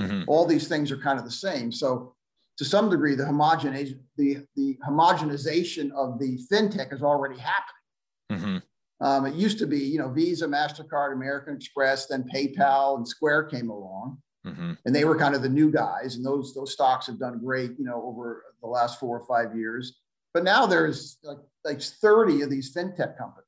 Mm-hmm. 0.00 0.24
All 0.26 0.46
these 0.46 0.68
things 0.68 0.90
are 0.90 0.98
kind 0.98 1.18
of 1.18 1.24
the 1.24 1.30
same. 1.30 1.70
So 1.70 2.14
to 2.58 2.64
some 2.64 2.90
degree, 2.90 3.14
the 3.14 3.24
homogenization, 3.24 4.00
the, 4.16 4.46
the 4.56 4.78
homogenization 4.86 5.90
of 5.92 6.18
the 6.18 6.38
fintech 6.50 6.92
is 6.92 7.02
already 7.02 7.38
happening. 7.38 7.82
Mm-hmm. 8.32 8.56
Um, 9.02 9.26
it 9.26 9.34
used 9.34 9.58
to 9.58 9.66
be, 9.66 9.80
you 9.80 9.98
know, 9.98 10.08
Visa, 10.08 10.46
MasterCard, 10.46 11.12
American 11.12 11.56
Express, 11.56 12.06
then 12.06 12.24
PayPal 12.32 12.96
and 12.96 13.06
Square 13.06 13.44
came 13.44 13.68
along. 13.68 14.18
Mm-hmm. 14.46 14.72
And 14.84 14.94
they 14.94 15.04
were 15.04 15.18
kind 15.18 15.34
of 15.34 15.42
the 15.42 15.48
new 15.48 15.70
guys. 15.72 16.16
And 16.16 16.24
those, 16.24 16.54
those 16.54 16.72
stocks 16.72 17.06
have 17.08 17.18
done 17.18 17.40
great, 17.42 17.72
you 17.78 17.84
know, 17.84 18.00
over 18.04 18.44
the 18.60 18.68
last 18.68 19.00
four 19.00 19.18
or 19.18 19.26
five 19.26 19.56
years. 19.56 19.98
But 20.32 20.44
now 20.44 20.66
there's 20.66 21.18
like, 21.24 21.38
like 21.64 21.82
30 21.82 22.42
of 22.42 22.50
these 22.50 22.74
fintech 22.74 23.18
companies. 23.18 23.46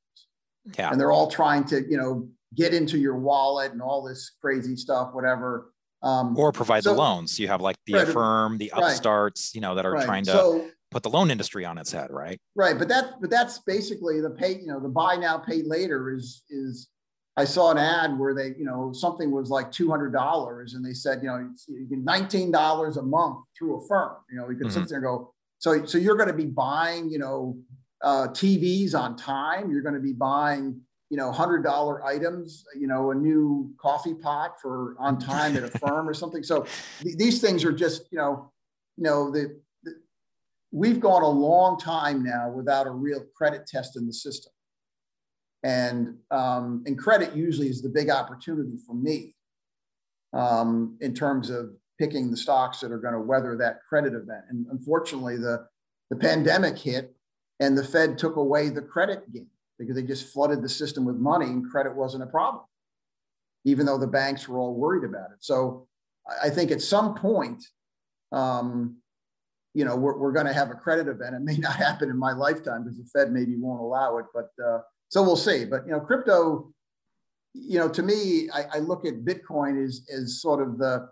Yeah. 0.77 0.91
And 0.91 1.01
they're 1.01 1.13
all 1.13 1.31
trying 1.31 1.65
to, 1.67 1.89
you 1.89 1.97
know, 1.97 2.29
get 2.55 2.75
into 2.75 2.99
your 2.99 3.17
wallet 3.17 3.73
and 3.73 3.81
all 3.81 4.03
this 4.03 4.33
crazy 4.41 4.77
stuff, 4.77 5.11
whatever. 5.13 5.73
Um, 6.03 6.37
or 6.37 6.53
provide 6.53 6.85
so, 6.85 6.93
the 6.93 6.99
loans. 6.99 7.39
You 7.39 7.49
have 7.49 7.61
like 7.61 7.77
the 7.87 7.95
right, 7.95 8.09
Affirm, 8.09 8.59
the 8.59 8.73
upstarts, 8.75 9.51
right, 9.51 9.55
you 9.55 9.61
know, 9.63 9.75
that 9.77 9.87
are 9.87 9.93
right. 9.93 10.05
trying 10.05 10.25
to 10.25 10.33
so, 10.33 10.71
put 10.95 11.03
the 11.03 11.11
loan 11.11 11.31
industry 11.31 11.65
on 11.65 11.77
its 11.77 11.93
head, 11.93 12.11
right? 12.11 12.41
Right, 12.55 12.79
but 12.79 12.89
that 12.89 13.21
but 13.21 13.31
that's 13.31 13.59
basically 13.61 14.21
the 14.21 14.31
pay. 14.31 14.59
You 14.59 14.69
know, 14.69 14.81
the 14.81 14.89
buy 14.89 15.17
now, 15.17 15.39
pay 15.39 15.63
later 15.63 16.15
is 16.15 16.43
is. 16.49 16.89
I 17.37 17.45
saw 17.45 17.73
an 17.73 17.79
ad 17.79 18.17
where 18.17 18.33
they, 18.33 18.55
you 18.57 18.65
know, 18.65 18.93
something 18.93 19.33
was 19.33 19.51
like 19.51 19.73
two 19.73 19.91
hundred 19.91 20.13
dollars, 20.13 20.75
and 20.75 20.85
they 20.85 20.93
said, 20.93 21.21
you 21.23 21.29
know, 21.29 21.51
nineteen 21.91 22.53
dollars 22.53 22.97
a 22.97 23.03
month 23.03 23.39
through 23.59 23.85
Affirm. 23.85 24.17
You 24.31 24.37
know, 24.37 24.49
you 24.49 24.57
could 24.57 24.69
mm-hmm. 24.69 24.81
sit 24.83 24.89
there 24.89 24.99
and 24.99 25.05
go, 25.05 25.35
so 25.59 25.85
so 25.85 25.99
you're 25.99 26.17
going 26.17 26.29
to 26.29 26.35
be 26.35 26.47
buying, 26.47 27.11
you 27.11 27.19
know, 27.19 27.59
uh, 28.03 28.29
TVs 28.29 28.95
on 28.95 29.17
time. 29.17 29.73
You're 29.73 29.83
going 29.83 29.97
to 29.97 30.01
be 30.01 30.13
buying 30.13 30.81
you 31.11 31.19
know, 31.19 31.31
hundred 31.31 31.63
dollar 31.63 32.05
items, 32.05 32.65
you 32.77 32.87
know, 32.89 33.11
a 33.11 33.15
new 33.15 33.73
coffee 33.79 34.15
pot 34.15 34.61
for 34.61 34.97
on 34.99 35.19
time 35.19 35.57
at 35.57 35.63
a 35.63 35.69
firm 35.79 36.09
or 36.09 36.15
something. 36.15 36.43
So 36.43 36.67
th- 37.03 37.17
these 37.17 37.41
things 37.41 37.65
are 37.65 37.73
just, 37.73 38.11
you 38.11 38.19
know, 38.19 38.51
you 38.97 39.05
know, 39.05 39.31
the, 39.31 39.61
we've 40.75 40.99
gone 40.99 41.23
a 41.23 41.29
long 41.29 41.79
time 41.79 42.25
now 42.25 42.51
without 42.51 42.89
a 42.89 42.91
real 42.91 43.25
credit 43.37 43.65
test 43.65 43.97
in 43.97 44.09
the 44.09 44.13
system. 44.13 44.53
And 45.63 46.17
um, 46.33 46.83
and 46.85 46.99
credit 46.99 47.35
usually 47.35 47.69
is 47.69 47.81
the 47.81 47.89
big 47.89 48.11
opportunity 48.11 48.77
for 48.85 48.95
me 48.95 49.37
um, 50.35 50.99
in 51.01 51.15
terms 51.15 51.49
of 51.49 51.71
picking 51.99 52.31
the 52.31 52.37
stocks 52.37 52.81
that 52.81 52.91
are 52.91 52.99
going 52.99 53.15
to 53.15 53.21
weather 53.21 53.57
that 53.57 53.79
credit 53.89 54.15
event. 54.15 54.45
And 54.51 54.67
unfortunately, 54.73 55.37
the 55.37 55.65
the 56.11 56.17
pandemic 56.17 56.77
hit 56.77 57.15
and 57.61 57.79
the 57.79 57.85
Fed 57.85 58.19
took 58.19 58.37
away 58.37 58.69
the 58.69 58.83
credit 58.83 59.33
game 59.33 59.47
because 59.79 59.95
they 59.95 60.03
just 60.03 60.33
flooded 60.33 60.61
the 60.61 60.69
system 60.69 61.05
with 61.05 61.17
money 61.17 61.47
and 61.47 61.71
credit 61.71 61.95
wasn't 61.95 62.25
a 62.25 62.27
problem, 62.27 62.65
even 63.65 63.87
though 63.87 63.99
the 63.99 64.07
banks 64.09 64.49
were 64.49 64.59
all 64.59 64.75
worried 64.75 65.05
about 65.05 65.31
it. 65.31 65.39
So 65.39 65.87
I 66.43 66.51
think 66.51 66.73
at 66.73 66.83
some 66.83 67.15
point, 67.15 67.65
um, 68.33 68.97
you 69.75 69.85
know, 69.85 69.97
we're, 69.97 70.17
we're 70.17 70.33
going 70.33 70.47
to 70.47 70.53
have 70.53 70.71
a 70.71 70.75
credit 70.75 71.09
event. 71.09 71.35
It 71.35 71.43
may 71.43 71.57
not 71.57 71.77
happen 71.77 72.09
in 72.11 72.17
my 72.17 72.33
lifetime 72.33 72.85
because 72.85 72.99
the 72.99 73.07
Fed 73.07 73.33
maybe 73.33 73.57
won't 73.57 73.81
allow 73.81 74.19
it, 74.19 74.27
but 74.33 74.51
uh, 74.65 74.79
so 75.09 75.23
we'll 75.23 75.37
see. 75.37 75.65
But 75.65 75.87
you 75.87 75.93
know, 75.93 76.01
crypto, 76.01 76.73
you 77.53 77.79
know, 77.79 77.89
to 77.89 78.03
me, 78.03 78.49
I, 78.53 78.65
I 78.75 78.79
look 78.79 79.05
at 79.05 79.25
Bitcoin 79.25 79.85
as 79.85 80.07
as 80.13 80.41
sort 80.41 80.67
of 80.67 80.79
the 80.79 81.09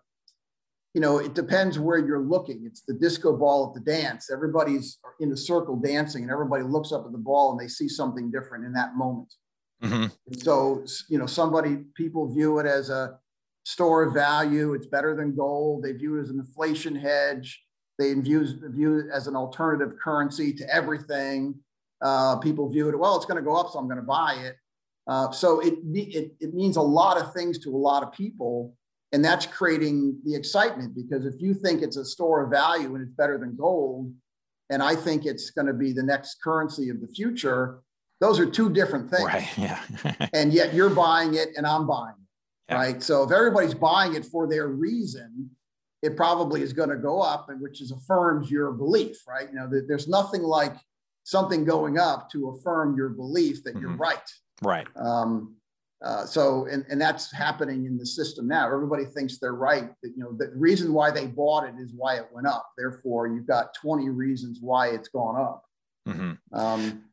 you 0.94 1.00
know, 1.00 1.18
it 1.18 1.34
depends 1.34 1.78
where 1.78 1.98
you're 1.98 2.20
looking. 2.20 2.64
It's 2.66 2.82
the 2.82 2.92
disco 2.92 3.34
ball 3.34 3.68
at 3.68 3.74
the 3.74 3.90
dance. 3.90 4.30
Everybody's 4.30 4.98
in 5.20 5.32
a 5.32 5.36
circle 5.36 5.76
dancing, 5.76 6.22
and 6.22 6.30
everybody 6.30 6.64
looks 6.64 6.92
up 6.92 7.06
at 7.06 7.12
the 7.12 7.18
ball 7.18 7.52
and 7.52 7.60
they 7.60 7.68
see 7.68 7.88
something 7.88 8.30
different 8.30 8.66
in 8.66 8.74
that 8.74 8.94
moment. 8.94 9.32
Mm-hmm. 9.82 10.34
So, 10.40 10.84
you 11.08 11.18
know, 11.18 11.26
somebody 11.26 11.78
people 11.96 12.32
view 12.32 12.58
it 12.58 12.66
as 12.66 12.90
a 12.90 13.18
store 13.64 14.02
of 14.02 14.12
value. 14.12 14.74
It's 14.74 14.86
better 14.86 15.16
than 15.16 15.34
gold. 15.34 15.82
They 15.82 15.92
view 15.92 16.18
it 16.18 16.22
as 16.22 16.30
an 16.30 16.38
inflation 16.38 16.94
hedge. 16.94 17.62
They 17.98 18.14
view, 18.14 18.46
view 18.70 18.98
it 19.00 19.06
as 19.12 19.26
an 19.26 19.36
alternative 19.36 19.94
currency 20.02 20.52
to 20.54 20.74
everything. 20.74 21.54
Uh, 22.00 22.36
people 22.36 22.68
view 22.68 22.88
it 22.88 22.98
well. 22.98 23.16
It's 23.16 23.26
going 23.26 23.42
to 23.42 23.48
go 23.48 23.56
up, 23.56 23.70
so 23.70 23.78
I'm 23.78 23.86
going 23.86 24.00
to 24.00 24.06
buy 24.06 24.34
it. 24.34 24.56
Uh, 25.06 25.30
so 25.30 25.60
it, 25.60 25.74
it 25.92 26.32
it 26.40 26.54
means 26.54 26.76
a 26.76 26.82
lot 26.82 27.20
of 27.20 27.32
things 27.34 27.58
to 27.58 27.70
a 27.70 27.76
lot 27.76 28.04
of 28.04 28.12
people 28.12 28.74
and 29.12 29.22
that's 29.22 29.44
creating 29.44 30.18
the 30.24 30.34
excitement 30.34 30.94
because 30.94 31.26
if 31.26 31.40
you 31.40 31.52
think 31.52 31.82
it's 31.82 31.96
a 31.96 32.04
store 32.04 32.42
of 32.42 32.50
value 32.50 32.94
and 32.94 33.02
it's 33.02 33.12
better 33.12 33.38
than 33.38 33.54
gold, 33.56 34.12
and 34.70 34.82
I 34.82 34.96
think 34.96 35.26
it's 35.26 35.50
going 35.50 35.66
to 35.66 35.74
be 35.74 35.92
the 35.92 36.02
next 36.02 36.42
currency 36.42 36.88
of 36.88 37.00
the 37.00 37.06
future, 37.06 37.80
those 38.20 38.40
are 38.40 38.46
two 38.46 38.72
different 38.72 39.10
things. 39.10 39.24
Right. 39.24 39.48
Yeah. 39.58 39.80
and 40.32 40.52
yet 40.52 40.72
you're 40.72 40.90
buying 40.90 41.34
it 41.34 41.50
and 41.56 41.66
I'm 41.66 41.86
buying 41.86 42.14
it. 42.14 42.72
Yeah. 42.72 42.76
Right. 42.76 43.02
So 43.02 43.22
if 43.22 43.32
everybody's 43.32 43.74
buying 43.74 44.14
it 44.14 44.24
for 44.24 44.48
their 44.48 44.68
reason, 44.68 45.50
it 46.02 46.16
probably 46.16 46.62
is 46.62 46.72
going 46.72 46.90
to 46.90 46.96
go 46.96 47.20
up, 47.20 47.48
and 47.48 47.60
which 47.60 47.80
is 47.80 47.92
affirms 47.92 48.50
your 48.50 48.72
belief, 48.72 49.18
right? 49.26 49.48
You 49.48 49.54
know, 49.54 49.68
that 49.68 49.86
there's 49.88 50.08
nothing 50.08 50.42
like 50.42 50.74
something 51.24 51.64
going 51.64 51.98
up 51.98 52.28
to 52.30 52.48
affirm 52.50 52.96
your 52.96 53.08
belief 53.08 53.62
that 53.64 53.74
mm-hmm. 53.74 53.80
you're 53.80 53.96
right. 53.96 54.18
Right. 54.62 54.86
Um, 54.96 55.56
uh, 56.04 56.26
so, 56.26 56.66
and, 56.66 56.84
and 56.90 57.00
that's 57.00 57.32
happening 57.32 57.86
in 57.86 57.96
the 57.96 58.04
system 58.04 58.48
now. 58.48 58.66
Everybody 58.66 59.04
thinks 59.04 59.38
they're 59.38 59.54
right. 59.54 59.88
That, 60.02 60.10
you 60.16 60.22
know, 60.22 60.32
the 60.32 60.50
reason 60.56 60.92
why 60.92 61.12
they 61.12 61.28
bought 61.28 61.64
it 61.64 61.74
is 61.78 61.92
why 61.94 62.16
it 62.16 62.26
went 62.32 62.48
up. 62.48 62.68
Therefore, 62.76 63.28
you've 63.28 63.46
got 63.46 63.74
20 63.74 64.08
reasons 64.08 64.58
why 64.60 64.88
it's 64.88 65.08
gone 65.08 65.40
up. 65.40 65.64
Mm-hmm. 66.08 66.58
Um, 66.58 67.04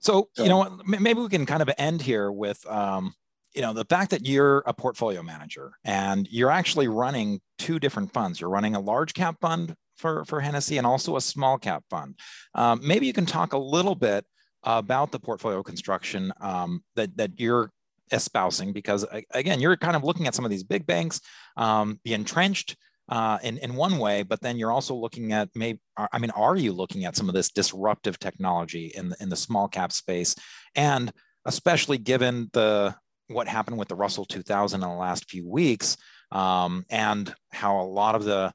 so, 0.00 0.28
so, 0.34 0.42
you 0.42 0.48
know, 0.48 0.80
maybe 0.84 1.20
we 1.20 1.28
can 1.28 1.46
kind 1.46 1.62
of 1.62 1.70
end 1.78 2.02
here 2.02 2.32
with, 2.32 2.66
um, 2.66 3.14
you 3.56 3.62
know, 3.62 3.72
the 3.72 3.86
fact 3.86 4.10
that 4.10 4.26
you're 4.26 4.58
a 4.66 4.74
portfolio 4.74 5.22
manager 5.22 5.72
and 5.82 6.28
you're 6.30 6.50
actually 6.50 6.88
running 6.88 7.40
two 7.58 7.78
different 7.78 8.12
funds. 8.12 8.38
You're 8.38 8.50
running 8.50 8.76
a 8.76 8.80
large 8.80 9.14
cap 9.14 9.36
fund 9.40 9.74
for, 9.96 10.26
for 10.26 10.40
Hennessy 10.40 10.76
and 10.76 10.86
also 10.86 11.16
a 11.16 11.22
small 11.22 11.56
cap 11.56 11.82
fund. 11.88 12.18
Um, 12.54 12.80
maybe 12.84 13.06
you 13.06 13.14
can 13.14 13.24
talk 13.24 13.54
a 13.54 13.58
little 13.58 13.94
bit 13.94 14.26
about 14.62 15.10
the 15.10 15.18
portfolio 15.18 15.62
construction 15.62 16.32
um, 16.40 16.84
that, 16.96 17.16
that 17.16 17.40
you're 17.40 17.70
espousing 18.12 18.72
because 18.72 19.04
again 19.32 19.60
you're 19.60 19.76
kind 19.76 19.96
of 19.96 20.04
looking 20.04 20.28
at 20.28 20.34
some 20.34 20.44
of 20.44 20.50
these 20.50 20.62
big 20.62 20.86
banks 20.86 21.20
um, 21.56 21.98
the 22.04 22.14
entrenched 22.14 22.76
uh, 23.08 23.36
in, 23.42 23.58
in 23.58 23.74
one 23.74 23.98
way 23.98 24.22
but 24.22 24.40
then 24.40 24.56
you're 24.56 24.70
also 24.70 24.94
looking 24.94 25.32
at 25.32 25.48
maybe 25.56 25.80
i 26.12 26.16
mean 26.16 26.30
are 26.30 26.54
you 26.54 26.72
looking 26.72 27.04
at 27.04 27.16
some 27.16 27.28
of 27.28 27.34
this 27.34 27.50
disruptive 27.50 28.16
technology 28.20 28.92
in 28.94 29.08
the, 29.08 29.16
in 29.18 29.28
the 29.28 29.34
small 29.34 29.66
cap 29.66 29.90
space 29.90 30.36
and 30.76 31.12
especially 31.46 31.98
given 31.98 32.48
the 32.52 32.94
what 33.28 33.48
happened 33.48 33.78
with 33.78 33.88
the 33.88 33.94
russell 33.94 34.24
2000 34.24 34.82
in 34.82 34.88
the 34.88 34.94
last 34.94 35.28
few 35.28 35.48
weeks 35.48 35.96
um, 36.32 36.84
and 36.90 37.34
how 37.52 37.80
a 37.80 37.86
lot 37.86 38.14
of 38.14 38.24
the 38.24 38.52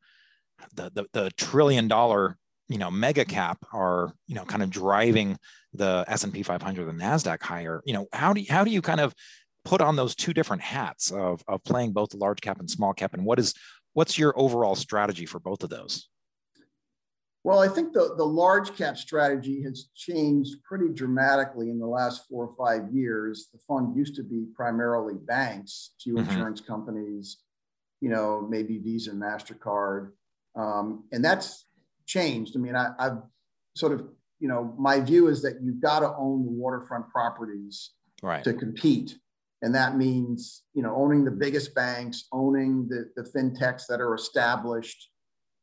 the, 0.76 0.92
the, 0.94 1.06
the 1.14 1.32
trillion 1.38 1.88
dollar 1.88 2.38
you 2.70 2.78
know 2.78 2.92
mega 2.92 3.26
cap 3.26 3.58
are 3.74 4.14
you 4.28 4.36
know 4.36 4.46
kind 4.46 4.64
of 4.64 4.70
driving 4.70 5.38
the 5.74 6.06
S&P 6.08 6.44
500 6.44 6.86
the 6.86 6.92
Nasdaq 6.92 7.42
higher. 7.42 7.82
You 7.86 7.94
know 7.94 8.08
how 8.14 8.34
do 8.34 8.42
you, 8.42 8.48
how 8.50 8.64
do 8.64 8.72
you 8.72 8.82
kind 8.82 9.00
of 9.00 9.14
put 9.64 9.82
on 9.82 9.96
those 9.96 10.16
two 10.16 10.34
different 10.34 10.62
hats 10.62 11.12
of, 11.12 11.44
of 11.48 11.64
playing 11.64 11.94
both 11.94 12.10
the 12.10 12.18
large 12.18 12.42
cap 12.42 12.60
and 12.60 12.70
small 12.70 12.94
cap? 12.94 13.14
And 13.14 13.26
what 13.26 13.40
is 13.40 13.54
what's 13.94 14.18
your 14.18 14.34
overall 14.38 14.76
strategy 14.76 15.26
for 15.26 15.40
both 15.40 15.64
of 15.64 15.70
those 15.70 16.08
well 17.44 17.60
i 17.60 17.68
think 17.68 17.94
the, 17.94 18.14
the 18.18 18.26
large 18.26 18.76
cap 18.76 18.98
strategy 18.98 19.62
has 19.64 19.90
changed 19.96 20.64
pretty 20.64 20.90
dramatically 20.90 21.70
in 21.70 21.80
the 21.80 21.88
last 21.88 22.28
four 22.28 22.46
or 22.48 22.56
five 22.56 22.92
years 22.94 23.50
the 23.54 23.60
fund 23.68 23.96
used 23.96 24.16
to 24.16 24.24
be 24.24 24.46
primarily 24.56 25.16
banks 25.16 25.92
few 26.02 26.16
mm-hmm. 26.16 26.30
insurance 26.30 26.62
companies 26.62 27.38
you 28.00 28.10
know 28.10 28.48
maybe 28.50 28.78
visa 28.78 29.12
and 29.12 29.22
mastercard 29.22 30.12
um, 30.56 31.04
and 31.12 31.24
that's 31.24 31.66
changed 32.06 32.56
i 32.56 32.60
mean 32.60 32.76
I, 32.76 32.92
i've 33.00 33.18
sort 33.76 33.94
of 33.94 34.06
you 34.40 34.48
know 34.48 34.76
my 34.78 35.00
view 35.00 35.28
is 35.28 35.42
that 35.44 35.60
you've 35.62 35.82
got 35.82 36.00
to 36.00 36.14
own 36.18 36.46
the 36.46 36.52
waterfront 36.52 37.10
properties 37.10 37.92
right. 38.22 38.44
to 38.44 38.54
compete 38.54 39.18
and 39.62 39.74
that 39.76 39.96
means 39.96 40.64
you 40.74 40.82
know 40.82 40.96
owning 40.96 41.24
the 41.24 41.32
biggest 41.32 41.74
banks 41.74 42.28
owning 42.34 42.88
the, 42.90 43.10
the 43.16 43.30
fintechs 43.30 43.84
that 43.88 44.02
are 44.02 44.16
established 44.16 45.11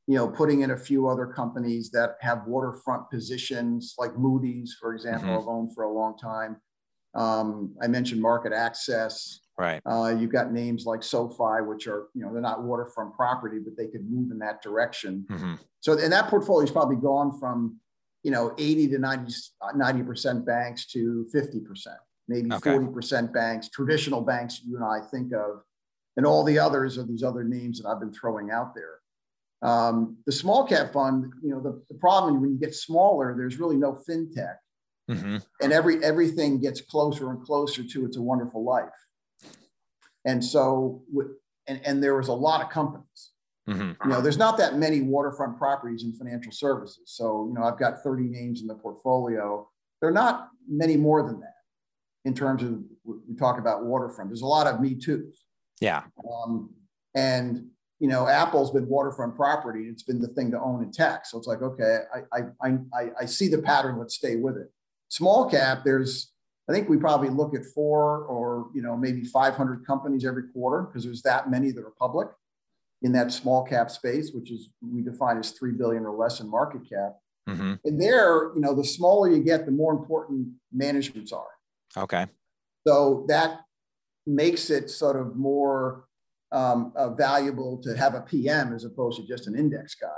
you 0.09 0.14
know 0.14 0.27
putting 0.27 0.62
in 0.62 0.73
a 0.73 0.77
few 0.77 1.07
other 1.07 1.27
companies 1.27 1.90
that 1.90 2.16
have 2.21 2.47
waterfront 2.47 3.09
positions 3.11 3.94
like 3.99 4.18
moody's 4.18 4.77
for 4.81 4.94
example 4.94 5.29
mm-hmm. 5.29 5.38
i've 5.38 5.49
owned 5.49 5.75
for 5.75 5.85
a 5.85 5.92
long 5.92 6.16
time 6.18 6.57
um, 7.14 7.75
i 7.83 7.87
mentioned 7.87 8.23
MarketAxess 8.23 9.38
right 9.57 9.81
uh, 9.87 10.14
you've 10.18 10.33
got 10.33 10.53
names 10.53 10.85
like 10.85 11.03
sofi 11.03 11.62
which 11.62 11.87
are 11.87 12.09
you 12.14 12.23
know 12.23 12.33
they're 12.33 12.42
not 12.42 12.64
waterfront 12.64 13.14
property 13.14 13.59
but 13.62 13.77
they 13.77 13.87
could 13.87 14.11
move 14.11 14.31
in 14.33 14.38
that 14.38 14.62
direction 14.62 15.25
mm-hmm. 15.31 15.55
so 15.81 15.92
and 15.99 16.12
that 16.12 16.29
portfolio 16.29 16.62
has 16.62 16.71
probably 16.71 16.97
gone 16.97 17.38
from 17.38 17.79
you 18.25 18.31
know 18.31 18.55
80 18.59 18.88
to 18.88 18.99
90 18.99 19.33
90% 19.77 20.44
banks 20.44 20.87
to 20.87 21.27
50% 21.35 21.87
maybe 22.29 22.53
okay. 22.53 22.71
40% 22.73 23.33
banks, 23.33 23.68
traditional 23.68 24.21
banks 24.21 24.61
you 24.64 24.77
and 24.77 24.85
I 24.85 25.01
think 25.01 25.33
of, 25.33 25.62
and 26.16 26.27
all 26.27 26.44
the 26.44 26.59
others 26.59 26.99
are 26.99 27.05
these 27.05 27.23
other 27.23 27.42
names 27.42 27.81
that 27.81 27.88
I've 27.88 28.01
been 28.01 28.12
throwing 28.12 28.51
out 28.51 28.75
there. 28.75 28.99
Um, 29.62 30.18
the 30.25 30.33
small 30.33 30.64
cap 30.64 30.92
fund, 30.92 31.33
you 31.42 31.51
know, 31.51 31.61
the, 31.61 31.83
the 31.88 31.99
problem 31.99 32.40
when 32.40 32.51
you 32.51 32.59
get 32.59 32.75
smaller, 32.75 33.35
there's 33.37 33.59
really 33.59 33.77
no 33.77 33.99
fintech. 34.09 34.57
Mm-hmm. 35.11 35.38
And 35.62 35.73
every 35.73 36.05
everything 36.05 36.61
gets 36.61 36.81
closer 36.83 37.31
and 37.31 37.42
closer 37.42 37.83
to 37.83 38.05
it's 38.05 38.18
a 38.18 38.23
wonderful 38.23 38.62
life. 38.62 38.88
And 40.25 40.44
so, 40.44 41.03
and, 41.66 41.81
and 41.85 42.03
there 42.03 42.16
was 42.16 42.29
a 42.29 42.35
lot 42.35 42.62
of 42.62 42.71
companies. 42.71 43.31
Mm-hmm. 43.68 43.92
You 44.05 44.14
know, 44.14 44.21
there's 44.21 44.38
not 44.38 44.59
that 44.59 44.77
many 44.77 45.01
waterfront 45.03 45.59
properties 45.59 46.05
in 46.05 46.12
financial 46.14 46.53
services. 46.53 47.03
So, 47.07 47.47
you 47.49 47.55
know, 47.55 47.66
I've 47.66 47.79
got 47.79 48.03
30 48.03 48.25
names 48.25 48.61
in 48.61 48.66
the 48.66 48.75
portfolio. 48.75 49.68
There 50.01 50.11
are 50.11 50.12
not 50.12 50.49
many 50.68 50.97
more 50.97 51.23
than 51.23 51.40
that 51.40 51.55
in 52.25 52.35
terms 52.35 52.62
of 52.62 52.79
we 53.05 53.35
talk 53.37 53.59
about 53.59 53.85
waterfront. 53.85 54.31
There's 54.31 54.42
a 54.42 54.47
lot 54.47 54.66
of 54.66 54.81
me 54.81 54.94
too. 54.94 55.33
Yeah. 55.81 56.03
Um, 56.31 56.71
and 57.14 57.66
you 58.01 58.09
know, 58.09 58.29
Apple's 58.29 58.71
been 58.71 58.89
waterfront 58.89 59.35
property. 59.35 59.89
It's 59.89 60.03
been 60.03 60.21
the 60.21 60.29
thing 60.29 60.51
to 60.53 60.61
own 60.61 60.83
in 60.83 60.93
tech. 60.93 61.27
So 61.27 61.39
it's 61.39 61.47
like, 61.47 61.63
okay, 61.63 62.01
I 62.33 62.41
I 62.63 62.79
I 62.95 63.11
I 63.21 63.25
see 63.27 63.49
the 63.49 63.59
pattern. 63.59 63.99
Let's 63.99 64.15
stay 64.15 64.37
with 64.37 64.57
it. 64.57 64.71
Small 65.09 65.49
cap, 65.51 65.83
there's 65.85 66.33
I 66.69 66.73
think 66.73 66.89
we 66.89 66.97
probably 66.97 67.31
look 67.31 67.55
at 67.55 67.65
four 67.65 68.25
or 68.25 68.71
you 68.75 68.83
know 68.83 68.97
maybe 68.97 69.25
500 69.25 69.87
companies 69.87 70.25
every 70.25 70.45
quarter 70.53 70.83
because 70.83 71.05
there's 71.05 71.23
that 71.23 71.51
many 71.51 71.71
that 71.73 71.83
are 71.83 71.95
public 71.99 72.29
in 73.03 73.13
that 73.13 73.33
small 73.33 73.65
cap 73.65 73.91
space, 73.91 74.33
which 74.33 74.51
is 74.51 74.71
we 74.81 75.03
define 75.03 75.39
as 75.39 75.53
three 75.53 75.73
billion 75.73 76.05
or 76.05 76.17
less 76.17 76.41
in 76.41 76.51
market 76.51 76.83
cap. 76.89 77.17
Mm-hmm. 77.49 77.75
And 77.85 78.01
there, 78.01 78.55
you 78.55 78.61
know, 78.61 78.75
the 78.75 78.85
smaller 78.85 79.31
you 79.31 79.43
get, 79.43 79.65
the 79.65 79.73
more 79.73 79.93
important 79.93 80.49
managements 80.73 81.33
are. 81.33 81.47
Okay. 81.97 82.27
So 82.87 83.25
that 83.29 83.61
makes 84.27 84.69
it 84.69 84.91
sort 84.91 85.17
of 85.17 85.37
more 85.37 86.08
um, 86.53 86.93
uh, 86.97 87.11
valuable 87.11 87.81
to 87.83 87.97
have 87.97 88.15
a 88.15 88.23
PM 88.23 88.75
as 88.75 88.85
opposed 88.85 89.21
to 89.21 89.27
just 89.27 89.47
an 89.47 89.57
index 89.57 89.95
guy, 89.95 90.09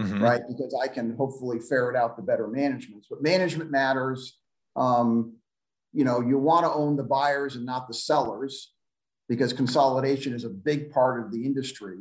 mm-hmm. 0.00 0.22
right? 0.22 0.42
Because 0.48 0.78
I 0.80 0.88
can 0.88 1.16
hopefully 1.16 1.58
ferret 1.58 1.96
out 1.96 2.16
the 2.16 2.22
better 2.22 2.48
managements. 2.48 3.06
But 3.10 3.22
management 3.22 3.70
matters. 3.70 4.38
Um, 4.76 5.36
you 5.92 6.04
know, 6.04 6.20
you 6.20 6.38
want 6.38 6.66
to 6.66 6.72
own 6.72 6.96
the 6.96 7.04
buyers 7.04 7.56
and 7.56 7.64
not 7.64 7.86
the 7.86 7.94
sellers 7.94 8.72
because 9.28 9.52
consolidation 9.52 10.34
is 10.34 10.44
a 10.44 10.50
big 10.50 10.90
part 10.90 11.24
of 11.24 11.32
the 11.32 11.44
industry. 11.44 11.98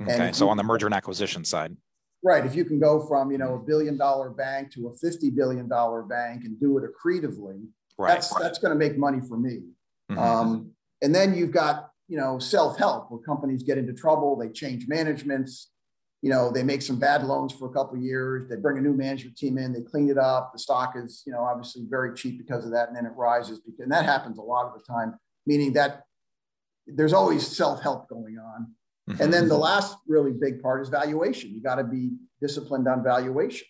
Okay, 0.00 0.30
so 0.32 0.48
on 0.48 0.56
the 0.56 0.62
merger 0.62 0.86
and 0.86 0.94
acquisition 0.94 1.44
side. 1.44 1.76
Right. 2.22 2.44
If 2.44 2.54
you 2.54 2.64
can 2.64 2.80
go 2.80 3.06
from, 3.06 3.30
you 3.30 3.38
know, 3.38 3.54
a 3.54 3.58
billion 3.58 3.96
dollar 3.96 4.30
bank 4.30 4.72
to 4.72 4.88
a 4.88 5.06
$50 5.06 5.34
billion 5.34 5.68
bank 5.68 6.44
and 6.44 6.58
do 6.60 6.78
it 6.78 6.84
accretively, 6.84 7.66
right. 7.96 8.14
that's, 8.14 8.34
that's 8.34 8.58
going 8.58 8.72
to 8.72 8.78
make 8.78 8.98
money 8.98 9.20
for 9.20 9.36
me. 9.36 9.62
Mm-hmm. 10.10 10.18
Um, 10.18 10.72
and 11.00 11.14
then 11.14 11.36
you've 11.36 11.52
got, 11.52 11.87
you 12.08 12.16
know, 12.16 12.38
self-help 12.38 13.10
where 13.10 13.20
companies 13.20 13.62
get 13.62 13.78
into 13.78 13.92
trouble, 13.92 14.36
they 14.36 14.48
change 14.48 14.88
managements, 14.88 15.70
you 16.22 16.30
know, 16.30 16.50
they 16.50 16.62
make 16.62 16.82
some 16.82 16.98
bad 16.98 17.22
loans 17.22 17.52
for 17.52 17.68
a 17.68 17.72
couple 17.72 17.96
of 17.96 18.02
years, 18.02 18.48
they 18.48 18.56
bring 18.56 18.78
a 18.78 18.80
new 18.80 18.94
management 18.94 19.36
team 19.36 19.56
in, 19.58 19.72
they 19.72 19.82
clean 19.82 20.08
it 20.08 20.18
up. 20.18 20.52
The 20.52 20.58
stock 20.58 20.94
is, 20.96 21.22
you 21.26 21.32
know, 21.32 21.40
obviously 21.42 21.84
very 21.88 22.14
cheap 22.14 22.38
because 22.38 22.64
of 22.64 22.72
that. 22.72 22.88
And 22.88 22.96
then 22.96 23.06
it 23.06 23.12
rises 23.14 23.60
because, 23.60 23.80
and 23.80 23.92
that 23.92 24.04
happens 24.04 24.38
a 24.38 24.42
lot 24.42 24.66
of 24.66 24.72
the 24.72 24.84
time, 24.84 25.14
meaning 25.46 25.74
that 25.74 26.02
there's 26.86 27.12
always 27.12 27.46
self-help 27.46 28.08
going 28.08 28.38
on. 28.38 28.74
Mm-hmm. 29.08 29.22
And 29.22 29.32
then 29.32 29.48
the 29.48 29.58
last 29.58 29.96
really 30.08 30.32
big 30.32 30.60
part 30.62 30.82
is 30.82 30.88
valuation. 30.88 31.50
You 31.50 31.62
got 31.62 31.76
to 31.76 31.84
be 31.84 32.12
disciplined 32.40 32.88
on 32.88 33.04
valuation. 33.04 33.66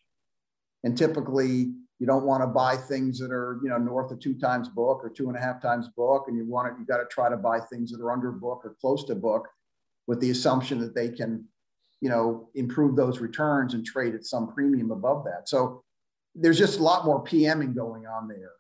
And 0.84 0.96
typically 0.96 1.72
you 1.98 2.06
don't 2.06 2.24
want 2.24 2.42
to 2.42 2.46
buy 2.46 2.76
things 2.76 3.18
that 3.18 3.32
are, 3.32 3.58
you 3.62 3.68
know, 3.68 3.78
north 3.78 4.12
of 4.12 4.20
two 4.20 4.34
times 4.34 4.68
book 4.68 5.00
or 5.02 5.10
two 5.10 5.28
and 5.28 5.36
a 5.36 5.40
half 5.40 5.60
times 5.60 5.88
book. 5.96 6.26
And 6.28 6.36
you 6.36 6.44
want 6.44 6.72
to, 6.72 6.78
you 6.78 6.86
got 6.86 6.98
to 6.98 7.06
try 7.10 7.28
to 7.28 7.36
buy 7.36 7.58
things 7.60 7.90
that 7.90 8.00
are 8.00 8.12
under 8.12 8.30
book 8.30 8.62
or 8.64 8.76
close 8.80 9.04
to 9.04 9.14
book 9.14 9.48
with 10.06 10.20
the 10.20 10.30
assumption 10.30 10.78
that 10.78 10.94
they 10.94 11.08
can, 11.08 11.44
you 12.00 12.08
know, 12.08 12.48
improve 12.54 12.94
those 12.94 13.18
returns 13.18 13.74
and 13.74 13.84
trade 13.84 14.14
at 14.14 14.24
some 14.24 14.52
premium 14.52 14.92
above 14.92 15.24
that. 15.24 15.48
So 15.48 15.82
there's 16.34 16.58
just 16.58 16.78
a 16.78 16.82
lot 16.82 17.04
more 17.04 17.22
PMing 17.24 17.74
going 17.74 18.06
on 18.06 18.28
there 18.28 18.52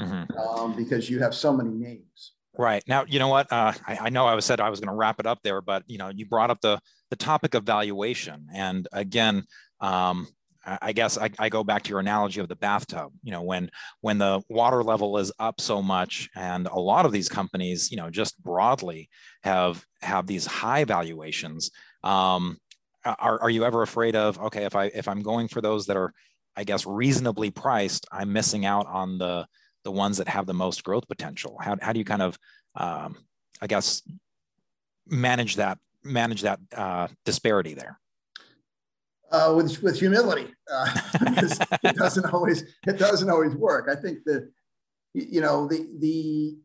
mm-hmm. 0.00 0.38
um, 0.38 0.76
because 0.76 1.08
you 1.08 1.20
have 1.20 1.34
so 1.34 1.52
many 1.52 1.70
names. 1.70 2.32
Right 2.58 2.82
now, 2.86 3.06
you 3.08 3.18
know 3.18 3.28
what? 3.28 3.50
Uh, 3.50 3.72
I, 3.86 3.98
I, 4.02 4.08
know 4.10 4.26
I 4.26 4.34
was 4.34 4.44
said 4.44 4.60
I 4.60 4.68
was 4.68 4.78
going 4.78 4.90
to 4.90 4.94
wrap 4.94 5.18
it 5.18 5.24
up 5.24 5.38
there, 5.42 5.62
but 5.62 5.84
you 5.86 5.96
know, 5.96 6.10
you 6.10 6.26
brought 6.26 6.50
up 6.50 6.60
the 6.60 6.78
the 7.08 7.16
topic 7.16 7.54
of 7.54 7.64
valuation, 7.64 8.46
and 8.54 8.86
again, 8.92 9.44
um, 9.80 10.28
I 10.64 10.92
guess 10.92 11.18
I, 11.18 11.30
I, 11.38 11.48
go 11.48 11.64
back 11.64 11.82
to 11.82 11.90
your 11.90 11.98
analogy 11.98 12.40
of 12.40 12.48
the 12.48 12.56
bathtub. 12.56 13.12
You 13.22 13.32
know, 13.32 13.42
when 13.42 13.70
when 14.00 14.18
the 14.18 14.42
water 14.48 14.84
level 14.84 15.18
is 15.18 15.32
up 15.38 15.60
so 15.60 15.82
much, 15.82 16.28
and 16.36 16.66
a 16.68 16.78
lot 16.78 17.04
of 17.04 17.12
these 17.12 17.28
companies, 17.28 17.90
you 17.90 17.96
know, 17.96 18.10
just 18.10 18.40
broadly 18.42 19.08
have 19.42 19.84
have 20.02 20.26
these 20.26 20.46
high 20.46 20.84
valuations. 20.84 21.70
Um, 22.04 22.58
are 23.04 23.40
are 23.42 23.50
you 23.50 23.64
ever 23.64 23.82
afraid 23.82 24.14
of 24.14 24.38
okay, 24.38 24.64
if 24.64 24.76
I 24.76 24.84
if 24.86 25.08
I'm 25.08 25.22
going 25.22 25.48
for 25.48 25.60
those 25.60 25.86
that 25.86 25.96
are, 25.96 26.12
I 26.56 26.64
guess, 26.64 26.86
reasonably 26.86 27.50
priced, 27.50 28.06
I'm 28.12 28.32
missing 28.32 28.64
out 28.64 28.86
on 28.86 29.18
the 29.18 29.46
the 29.84 29.90
ones 29.90 30.18
that 30.18 30.28
have 30.28 30.46
the 30.46 30.54
most 30.54 30.84
growth 30.84 31.08
potential? 31.08 31.56
How, 31.60 31.76
how 31.80 31.92
do 31.92 31.98
you 31.98 32.04
kind 32.04 32.22
of, 32.22 32.38
um, 32.76 33.16
I 33.60 33.66
guess, 33.66 34.02
manage 35.08 35.56
that 35.56 35.78
manage 36.04 36.42
that 36.42 36.60
uh, 36.76 37.08
disparity 37.24 37.74
there? 37.74 37.98
Uh, 39.32 39.54
with 39.56 39.82
with 39.82 39.98
humility, 39.98 40.46
uh, 40.70 40.94
it 41.82 41.96
doesn't 41.96 42.26
always 42.34 42.64
it 42.86 42.98
doesn't 42.98 43.30
always 43.30 43.54
work. 43.54 43.88
I 43.90 43.98
think 43.98 44.18
that 44.26 44.50
you 45.14 45.40
know 45.40 45.66
the 45.66 45.88
the 46.00 46.58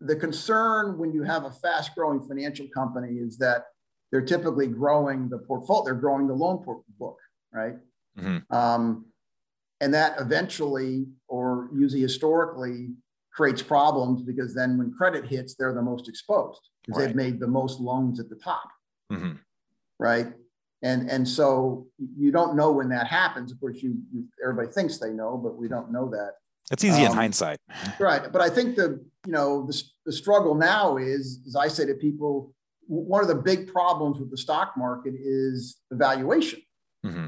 the 0.00 0.16
concern 0.16 0.98
when 0.98 1.12
you 1.12 1.22
have 1.22 1.44
a 1.44 1.50
fast 1.50 1.94
growing 1.94 2.20
financial 2.20 2.66
company 2.74 3.16
is 3.16 3.38
that 3.38 3.64
they're 4.12 4.20
typically 4.20 4.66
growing 4.66 5.28
the 5.28 5.38
portfolio, 5.38 5.84
they're 5.84 5.94
growing 5.94 6.26
the 6.26 6.34
loan 6.34 6.62
book, 6.98 7.18
right? 7.52 7.76
Mm-hmm. 8.18 8.54
Um, 8.54 9.06
and 9.80 9.94
that 9.94 10.20
eventually 10.20 11.06
or 11.28 11.70
usually 11.74 12.02
historically 12.02 12.90
creates 13.32 13.62
problems 13.62 14.22
because 14.22 14.54
then 14.54 14.76
when 14.76 14.92
credit 14.92 15.24
hits 15.24 15.54
they're 15.54 15.72
the 15.72 15.82
most 15.82 16.08
exposed 16.08 16.60
because 16.84 16.98
right. 16.98 17.06
they've 17.06 17.16
made 17.16 17.40
the 17.40 17.46
most 17.46 17.80
loans 17.80 18.20
at 18.20 18.28
the 18.28 18.36
top 18.36 18.68
mm-hmm. 19.10 19.32
right 19.98 20.32
and 20.82 21.10
and 21.10 21.26
so 21.26 21.86
you 22.16 22.30
don't 22.30 22.56
know 22.56 22.72
when 22.72 22.88
that 22.90 23.06
happens. 23.06 23.52
Of 23.52 23.60
course 23.60 23.82
you, 23.82 23.96
you, 24.12 24.24
everybody 24.42 24.68
thinks 24.68 24.98
they 24.98 25.10
know 25.10 25.36
but 25.36 25.56
we 25.56 25.68
don't 25.68 25.92
know 25.92 26.08
that. 26.10 26.34
It's 26.70 26.84
easy 26.84 27.04
um, 27.04 27.12
in 27.12 27.12
hindsight. 27.12 27.58
right. 27.98 28.30
But 28.32 28.40
i 28.40 28.48
think 28.48 28.76
the 28.76 29.04
you 29.26 29.32
know 29.32 29.66
the, 29.66 29.82
the 30.06 30.12
struggle 30.12 30.54
now 30.54 30.96
is 30.96 31.40
as 31.46 31.56
i 31.56 31.68
say 31.68 31.84
to 31.86 31.94
people 31.94 32.54
one 32.90 33.22
of 33.22 33.28
the 33.28 33.36
big 33.36 33.72
problems 33.72 34.18
with 34.18 34.32
the 34.32 34.36
stock 34.36 34.72
market 34.76 35.14
is 35.16 35.76
the 35.90 35.96
valuation. 35.96 36.60
Mm-hmm. 37.06 37.26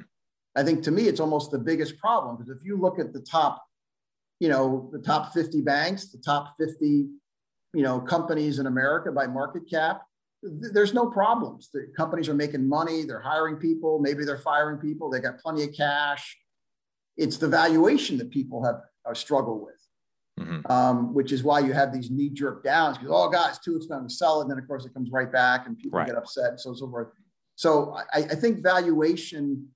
I 0.56 0.64
think 0.64 0.82
to 0.82 0.90
me, 0.90 1.04
it's 1.04 1.20
almost 1.20 1.52
the 1.52 1.58
biggest 1.58 1.98
problem 1.98 2.36
because 2.36 2.50
if 2.50 2.66
you 2.66 2.76
look 2.76 2.98
at 2.98 3.12
the 3.12 3.20
top, 3.20 3.64
you 4.40 4.48
know, 4.48 4.90
the 4.92 4.98
top 4.98 5.32
50 5.32 5.60
banks, 5.60 6.10
the 6.10 6.18
top 6.18 6.54
50, 6.58 7.06
you 7.74 7.82
know, 7.82 8.00
companies 8.00 8.58
in 8.58 8.66
America 8.66 9.12
by 9.12 9.28
market 9.28 9.70
cap, 9.70 10.02
th- 10.42 10.72
there's 10.72 10.94
no 10.94 11.06
problems. 11.06 11.70
The 11.72 11.88
companies 11.96 12.28
are 12.28 12.34
making 12.34 12.68
money, 12.68 13.04
they're 13.04 13.20
hiring 13.20 13.56
people, 13.56 13.98
maybe 13.98 14.24
they're 14.24 14.38
firing 14.38 14.78
people, 14.78 15.10
they 15.10 15.20
got 15.20 15.38
plenty 15.38 15.64
of 15.64 15.72
cash. 15.74 16.36
It's 17.16 17.36
the 17.36 17.48
valuation 17.48 18.18
that 18.18 18.30
people 18.30 18.64
have 18.64 18.80
uh, 19.08 19.14
struggle 19.14 19.64
with. 19.64 19.74
Mm-hmm. 20.40 20.72
Um, 20.72 21.12
which 21.12 21.30
is 21.30 21.42
why 21.42 21.60
you 21.60 21.74
have 21.74 21.92
these 21.92 22.10
knee 22.10 22.30
jerk 22.30 22.64
downs 22.64 22.96
because 22.96 23.12
oh 23.14 23.28
god 23.28 23.50
it's 23.50 23.58
too 23.58 23.76
expensive 23.76 24.08
to 24.08 24.14
sell 24.14 24.40
it 24.40 24.44
and 24.44 24.50
then 24.50 24.58
of 24.58 24.66
course 24.66 24.86
it 24.86 24.94
comes 24.94 25.10
right 25.10 25.30
back 25.30 25.66
and 25.66 25.76
people 25.76 25.98
right. 25.98 26.06
get 26.06 26.16
upset 26.16 26.52
and 26.52 26.58
so 26.58 26.70
on 26.70 26.76
so 26.76 26.88
forth 26.88 27.08
so 27.54 27.94
I, 28.12 28.20
I 28.20 28.34
think 28.34 28.62
valuation 28.62 29.68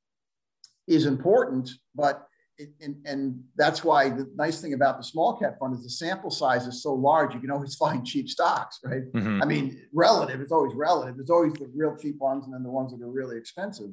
is 0.87 1.07
important, 1.07 1.71
but 1.95 2.27
it, 2.59 2.71
and, 2.81 2.97
and 3.05 3.45
that's 3.57 3.85
why 3.85 4.09
the 4.09 4.31
nice 4.35 4.61
thing 4.61 4.75
about 4.75 4.99
the 4.99 5.05
small 5.05 5.39
cap 5.39 5.59
fund 5.59 5.75
is 5.75 5.83
the 5.83 5.91
sample 5.91 6.31
size 6.31 6.67
is 6.67 6.83
so 6.83 6.95
large, 6.95 7.35
you 7.35 7.41
can 7.41 7.51
always 7.51 7.75
find 7.85 8.07
cheap 8.07 8.29
stocks, 8.29 8.81
right? 8.85 9.11
Mm-hmm. 9.13 9.43
I 9.43 9.47
mean, 9.47 9.81
relative, 9.93 10.41
it's 10.41 10.53
always 10.53 10.75
relative. 10.75 11.17
There's 11.17 11.31
always 11.31 11.53
the 11.55 11.71
real 11.75 11.97
cheap 11.97 12.19
ones 12.19 12.45
and 12.45 12.55
then 12.55 12.63
the 12.63 12.71
ones 12.71 12.93
that 12.93 13.05
are 13.05 13.11
really 13.11 13.37
expensive. 13.37 13.91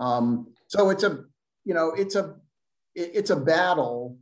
Um, 0.00 0.48
so 0.66 0.90
it's 0.90 1.04
a, 1.04 1.24
you 1.64 1.74
know, 1.74 1.92
it's 1.96 2.16
a, 2.16 2.34
it, 2.94 3.10
it's 3.14 3.30
a 3.30 3.36
battle. 3.36 4.18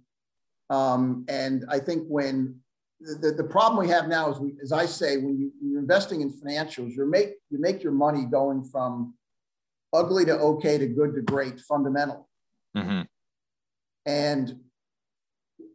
Um, 0.69 1.25
and 1.29 1.64
I 1.69 1.79
think 1.79 2.07
when 2.07 2.61
the, 3.01 3.33
the 3.33 3.45
problem 3.45 3.85
we 3.85 3.90
have 3.90 4.09
now 4.09 4.31
is, 4.31 4.38
we, 4.38 4.55
as 4.62 4.73
I 4.73 4.87
say, 4.87 5.16
when, 5.16 5.38
you, 5.38 5.53
when 5.61 5.73
you're 5.73 5.81
investing 5.81 6.21
in 6.21 6.31
financials, 6.31 6.95
you 6.95 7.09
make 7.09 7.31
you 7.51 7.59
make 7.59 7.83
your 7.83 7.93
money 7.93 8.25
going 8.25 8.62
from 8.62 9.14
ugly 9.93 10.25
to 10.27 10.33
okay 10.38 10.79
to 10.79 10.87
good 10.87 11.14
to 11.14 11.23
great 11.23 11.59
fundamental. 11.61 12.29
Mm-hmm. 12.77 13.03
And 14.11 14.57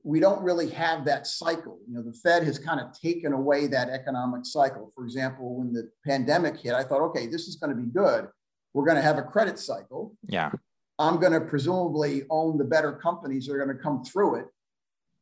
we 0.04 0.20
don't 0.20 0.44
really 0.44 0.70
have 0.70 1.06
that 1.06 1.26
cycle. 1.26 1.80
You 1.88 1.96
know, 1.96 2.04
the 2.04 2.14
Fed 2.14 2.44
has 2.44 2.60
kind 2.60 2.80
of 2.80 2.88
taken 3.00 3.34
away 3.34 3.68
that 3.68 3.90
economic 3.90 4.46
cycle. 4.46 4.92
For 4.96 5.04
example, 5.04 5.56
when 5.56 5.74
the 5.74 5.90
pandemic 6.06 6.58
hit, 6.58 6.74
I 6.74 6.84
thought, 6.84 7.02
okay, 7.10 7.28
this 7.28 7.48
is 7.48 7.56
going 7.56 7.76
to 7.76 7.82
be 7.82 7.90
good. 7.90 8.28
We're 8.74 8.86
going 8.86 8.98
to 8.98 9.02
have 9.02 9.18
a 9.18 9.24
credit 9.24 9.58
cycle. 9.58 10.16
Yeah. 10.28 10.52
I'm 11.00 11.20
going 11.20 11.34
to 11.34 11.42
presumably 11.42 12.24
own 12.30 12.58
the 12.58 12.66
better 12.66 12.94
companies 12.94 13.48
that 13.48 13.54
are 13.54 13.64
going 13.64 13.76
to 13.76 13.82
come 13.82 14.04
through 14.04 14.36
it. 14.36 14.46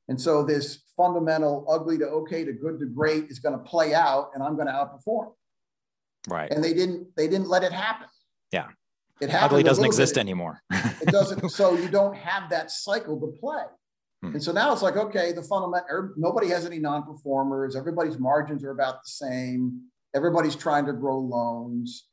And 0.10 0.20
so 0.20 0.44
this 0.44 0.84
fundamental 0.98 1.66
ugly 1.70 1.98
to 2.00 2.06
okay 2.06 2.44
to 2.44 2.52
good 2.52 2.80
to 2.80 2.86
great 2.86 3.26
is 3.26 3.40
going 3.40 3.58
to 3.58 3.64
play 3.64 3.94
out 3.94 4.32
and 4.34 4.44
I'm 4.44 4.56
going 4.56 4.68
to 4.68 4.74
outperform. 4.74 5.32
Right. 6.28 6.52
And 6.52 6.64
they 6.64 6.74
didn't 6.74 7.08
they 7.16 7.28
didn't 7.28 7.48
let 7.48 7.64
it 7.64 7.72
happen. 7.72 8.08
Yeah. 8.52 8.68
It 9.22 9.34
ugly 9.34 9.64
doesn't 9.64 9.86
exist 9.86 10.16
bit. 10.16 10.22
anymore. 10.22 10.62
it 10.72 11.10
doesn't. 11.10 11.50
So 11.50 11.76
you 11.78 11.90
don't 11.90 12.16
have 12.16 12.50
that 12.50 12.72
cycle 12.72 13.20
to 13.20 13.28
play. 13.40 13.64
Hmm. 14.22 14.36
And 14.36 14.44
so 14.44 14.52
now 14.52 14.74
it's 14.74 14.82
like, 14.82 14.98
okay, 14.98 15.32
the 15.32 15.44
fundamental, 15.44 15.88
er, 15.90 16.14
nobody 16.18 16.48
has 16.50 16.66
any 16.66 16.80
non-performers. 16.80 17.76
Everybody's 17.76 18.18
margins 18.18 18.64
are 18.64 18.72
about 18.72 19.04
the 19.04 19.10
same. 19.10 19.82
Everybody's 20.16 20.56
trying 20.56 20.86
to 20.86 20.94
grow 20.94 21.20
loans. 21.20 22.08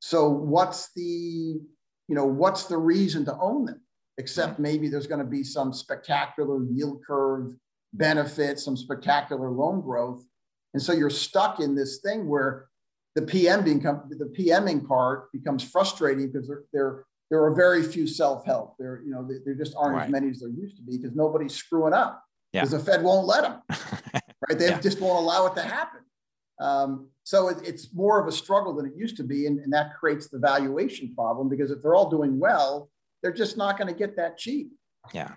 So 0.00 0.28
what's 0.28 0.92
the, 0.94 1.02
you 1.02 2.14
know, 2.14 2.26
what's 2.26 2.64
the 2.64 2.78
reason 2.78 3.24
to 3.26 3.38
own 3.38 3.66
them? 3.66 3.80
Except 4.18 4.56
hmm. 4.56 4.62
maybe 4.62 4.88
there's 4.88 5.06
going 5.06 5.24
to 5.24 5.30
be 5.30 5.44
some 5.44 5.72
spectacular 5.72 6.64
yield 6.64 7.02
curve 7.06 7.54
benefit, 7.92 8.58
some 8.58 8.76
spectacular 8.76 9.50
loan 9.50 9.80
growth. 9.80 10.24
And 10.74 10.82
so 10.82 10.92
you're 10.92 11.10
stuck 11.10 11.60
in 11.60 11.74
this 11.74 11.98
thing 11.98 12.26
where 12.26 12.68
the 13.14 13.22
PM 13.22 13.64
become 13.64 14.02
the 14.08 14.32
PMing 14.38 14.86
part 14.86 15.30
becomes 15.32 15.62
frustrating 15.62 16.30
because 16.30 16.48
there, 16.48 16.62
there, 16.72 17.04
there 17.30 17.44
are 17.44 17.54
very 17.54 17.82
few 17.82 18.06
self-help. 18.06 18.76
There, 18.78 19.02
you 19.04 19.10
know, 19.10 19.28
there 19.44 19.54
just 19.54 19.74
aren't 19.76 19.96
right. 19.96 20.04
as 20.06 20.10
many 20.10 20.30
as 20.30 20.40
there 20.40 20.48
used 20.48 20.76
to 20.76 20.82
be 20.82 20.96
because 20.96 21.14
nobody's 21.14 21.54
screwing 21.54 21.92
up. 21.92 22.22
because 22.52 22.70
the 22.70 22.78
Fed 22.78 23.02
won't 23.02 23.26
let 23.26 23.42
them, 23.42 23.60
right? 24.48 24.58
They 24.58 24.68
yeah. 24.68 24.80
just 24.80 25.00
won't 25.00 25.18
allow 25.18 25.46
it 25.46 25.54
to 25.56 25.62
happen. 25.62 26.00
Um, 26.60 27.08
so 27.24 27.48
it, 27.48 27.58
it's 27.64 27.92
more 27.92 28.20
of 28.20 28.28
a 28.28 28.32
struggle 28.32 28.74
than 28.74 28.86
it 28.86 28.92
used 28.96 29.16
to 29.18 29.24
be, 29.24 29.46
and, 29.46 29.58
and 29.60 29.72
that 29.72 29.94
creates 29.98 30.28
the 30.28 30.38
valuation 30.38 31.14
problem 31.14 31.48
because 31.48 31.70
if 31.70 31.82
they're 31.82 31.94
all 31.94 32.10
doing 32.10 32.38
well, 32.38 32.88
they're 33.22 33.32
just 33.32 33.56
not 33.56 33.78
going 33.78 33.88
to 33.88 33.98
get 33.98 34.16
that 34.16 34.38
cheap. 34.38 34.70
Yeah. 35.12 35.32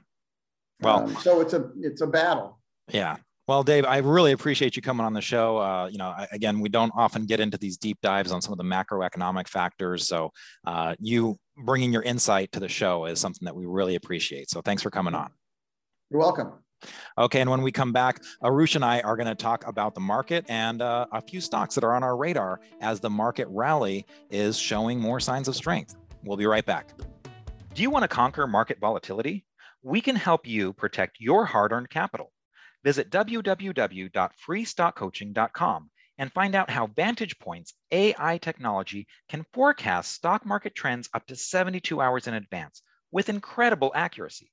Well, 0.82 1.04
um, 1.04 1.16
so 1.18 1.42
it's 1.42 1.54
a 1.54 1.72
it's 1.80 2.02
a 2.02 2.08
battle. 2.08 2.60
Yeah. 2.92 3.18
Well, 3.48 3.62
Dave, 3.62 3.86
I 3.86 3.98
really 3.98 4.32
appreciate 4.32 4.76
you 4.76 4.82
coming 4.82 5.06
on 5.06 5.14
the 5.14 5.22
show. 5.22 5.58
Uh, 5.58 5.88
you 5.88 6.00
know, 6.00 6.08
I, 6.08 6.28
again, 6.32 6.60
we 6.60 6.70
don't 6.70 6.92
often 6.96 7.28
get 7.28 7.40
into 7.40 7.60
these 7.60 7.78
deep 7.78 8.00
dives 8.02 8.32
on 8.32 8.42
some 8.42 8.52
of 8.52 8.58
the 8.58 8.64
macroeconomic 8.64 9.48
factors. 9.48 10.08
So, 10.08 10.32
uh, 10.66 10.96
you 11.00 11.38
bringing 11.58 11.94
your 11.94 12.02
insight 12.02 12.52
to 12.54 12.60
the 12.60 12.68
show 12.68 13.06
is 13.06 13.20
something 13.20 13.46
that 13.46 13.56
we 13.56 13.68
really 13.68 13.96
appreciate. 13.96 14.50
So, 14.50 14.62
thanks 14.62 14.82
for 14.82 14.90
coming 14.90 15.14
on. 15.14 15.30
You're 16.10 16.22
welcome. 16.22 16.54
Okay, 17.18 17.40
and 17.40 17.50
when 17.50 17.62
we 17.62 17.72
come 17.72 17.94
back, 17.94 18.22
Arush 18.44 18.76
and 18.76 18.84
I 18.84 19.00
are 19.02 19.16
going 19.16 19.28
to 19.28 19.36
talk 19.36 19.66
about 19.68 19.94
the 19.94 20.02
market 20.02 20.46
and 20.50 20.82
uh, 20.82 21.06
a 21.12 21.22
few 21.22 21.40
stocks 21.40 21.76
that 21.76 21.84
are 21.84 21.94
on 21.94 22.04
our 22.04 22.18
radar 22.18 22.60
as 22.82 23.00
the 23.00 23.10
market 23.10 23.48
rally 23.50 24.06
is 24.30 24.58
showing 24.58 25.00
more 25.00 25.20
signs 25.20 25.48
of 25.48 25.56
strength. 25.56 25.96
We'll 26.24 26.38
be 26.38 26.46
right 26.48 26.66
back. 26.66 26.94
Do 27.74 27.82
you 27.82 27.90
want 27.90 28.04
to 28.04 28.08
conquer 28.08 28.48
market 28.48 28.80
volatility? 28.80 29.46
We 29.84 30.02
can 30.02 30.16
help 30.16 30.48
you 30.48 30.74
protect 30.74 31.20
your 31.20 31.46
hard 31.46 31.72
earned 31.72 31.90
capital. 31.90 32.32
Visit 32.86 33.10
www.freestockcoaching.com 33.10 35.90
and 36.20 36.32
find 36.32 36.54
out 36.54 36.70
how 36.70 36.86
Vantage 36.86 37.40
Point's 37.40 37.74
AI 37.90 38.38
technology 38.38 39.08
can 39.28 39.44
forecast 39.54 40.14
stock 40.14 40.46
market 40.46 40.76
trends 40.76 41.10
up 41.16 41.26
to 41.26 41.36
72 41.36 42.00
hours 42.00 42.28
in 42.28 42.36
advance 42.36 42.84
with 43.12 43.28
incredible 43.28 43.92
accuracy. 43.96 44.52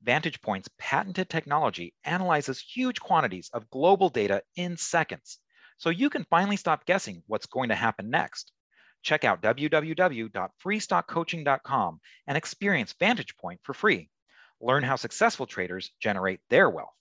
Vantage 0.00 0.40
Point's 0.40 0.68
patented 0.78 1.28
technology 1.28 1.92
analyzes 2.04 2.60
huge 2.60 3.00
quantities 3.00 3.50
of 3.52 3.68
global 3.70 4.08
data 4.08 4.44
in 4.54 4.76
seconds, 4.76 5.40
so 5.76 5.90
you 5.90 6.08
can 6.08 6.24
finally 6.30 6.56
stop 6.56 6.86
guessing 6.86 7.24
what's 7.26 7.46
going 7.46 7.70
to 7.70 7.74
happen 7.74 8.08
next. 8.08 8.52
Check 9.02 9.24
out 9.24 9.42
www.freestockcoaching.com 9.42 12.00
and 12.28 12.38
experience 12.38 12.92
Vantage 12.92 13.36
Point 13.36 13.58
for 13.64 13.74
free. 13.74 14.08
Learn 14.60 14.84
how 14.84 14.94
successful 14.94 15.46
traders 15.46 15.90
generate 16.00 16.38
their 16.48 16.70
wealth. 16.70 16.94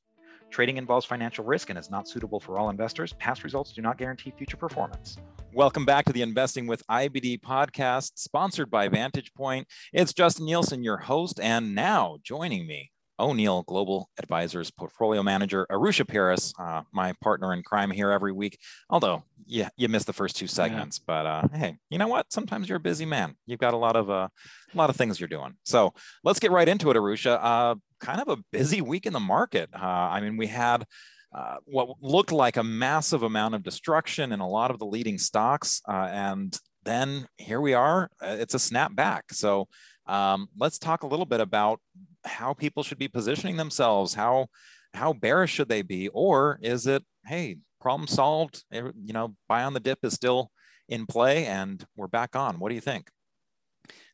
Trading 0.52 0.76
involves 0.76 1.06
financial 1.06 1.46
risk 1.46 1.70
and 1.70 1.80
is 1.80 1.90
not 1.90 2.10
suitable 2.10 2.42
for 2.42 2.60
all 2.60 2.70
investors. 2.70 3.14
Past 3.14 3.46
results 3.46 3.72
do 3.72 3.82
not 3.82 3.98
guarantee 3.98 4.34
future 4.38 4.58
performance. 4.58 5.18
Welcome 5.54 5.86
back 5.86 6.04
to 6.06 6.14
the 6.14 6.22
Investing 6.22 6.68
with 6.68 6.86
IBD 6.88 7.40
podcast, 7.40 8.12
sponsored 8.16 8.70
by 8.70 8.90
Vantage 8.90 9.34
Point. 9.34 9.66
It's 9.94 10.14
Justin 10.14 10.46
Nielsen, 10.46 10.84
your 10.84 10.98
host, 10.98 11.40
and 11.42 11.74
now 11.74 12.18
joining 12.22 12.68
me 12.68 12.92
O'Neill 13.22 13.64
Global 13.64 14.10
Advisors 14.18 14.72
Portfolio 14.72 15.22
Manager, 15.24 15.68
Arusha 15.72 16.08
Paris, 16.08 16.54
uh, 16.60 16.82
my 16.92 17.14
partner 17.22 17.54
in 17.54 17.64
crime 17.64 17.92
here 17.92 18.12
every 18.12 18.32
week. 18.32 18.58
Although, 18.90 19.24
yeah, 19.46 19.70
you 19.78 19.88
missed 19.88 20.08
the 20.08 20.14
first 20.14 20.36
two 20.36 20.48
segments, 20.48 21.00
yeah. 21.00 21.04
but 21.08 21.26
uh, 21.26 21.48
hey, 21.54 21.78
you 21.90 21.98
know 21.98 22.08
what? 22.08 22.34
Sometimes 22.34 22.68
you're 22.68 22.78
a 22.78 22.82
busy 22.82 23.06
man. 23.06 23.36
You've 23.46 23.60
got 23.60 23.74
a 23.74 23.78
lot 23.78 23.96
of 23.96 24.10
uh, 24.10 24.28
a 24.74 24.78
lot 24.78 24.90
of 24.90 24.96
things 24.96 25.20
you're 25.20 25.30
doing. 25.30 25.54
So 25.64 25.94
let's 26.24 26.40
get 26.40 26.52
right 26.52 26.68
into 26.68 26.90
it, 26.90 26.98
Arusha. 26.98 27.40
Uh, 27.42 27.76
kind 28.00 28.22
of 28.22 28.28
a 28.28 28.38
busy 28.52 28.82
week 28.82 29.06
in 29.06 29.14
the 29.14 29.20
market. 29.20 29.70
Uh, 29.74 29.86
I 29.86 30.22
mean, 30.22 30.38
we 30.38 30.48
had. 30.48 30.86
Uh, 31.34 31.56
what 31.64 31.88
looked 32.02 32.34
like 32.34 32.58
a 32.58 32.64
massive 32.64 33.24
amount 33.24 33.56
of 33.56 33.64
destruction 33.64 34.34
in 34.34 34.42
a 34.42 34.50
lot 34.50 34.70
of 34.70 34.80
the 34.80 34.86
leading 34.86 35.18
stocks. 35.18 35.82
Uh, 35.88 36.10
and 36.12 36.60
then 36.84 37.26
here 37.38 37.62
we 37.62 37.74
are, 37.74 38.10
uh, 38.22 38.36
it's 38.38 38.54
a 38.54 38.58
snapback. 38.58 39.22
So 39.32 39.70
um, 40.08 40.48
let's 40.58 40.80
talk 40.80 41.04
a 41.04 41.08
little 41.08 41.26
bit 41.26 41.40
about 41.40 41.80
how 42.26 42.54
people 42.54 42.84
should 42.84 43.00
be 43.00 43.08
positioning 43.08 43.58
themselves 43.58 44.14
how 44.14 44.48
how 44.94 45.14
bearish 45.14 45.52
should 45.52 45.70
they 45.70 45.82
be? 45.82 46.10
Or 46.10 46.60
is 46.62 46.88
it 46.88 47.04
hey 47.26 47.58
problem 47.80 48.08
solved 48.08 48.64
you 48.72 49.14
know 49.14 49.36
buy 49.48 49.64
on 49.64 49.74
the 49.74 49.80
dip 49.80 50.00
is 50.04 50.14
still 50.14 50.52
in 50.88 51.06
play 51.06 51.46
and 51.46 51.86
we're 51.96 52.08
back 52.08 52.36
on. 52.36 52.60
What 52.60 52.70
do 52.70 52.76
you 52.76 52.82
think? 52.82 53.10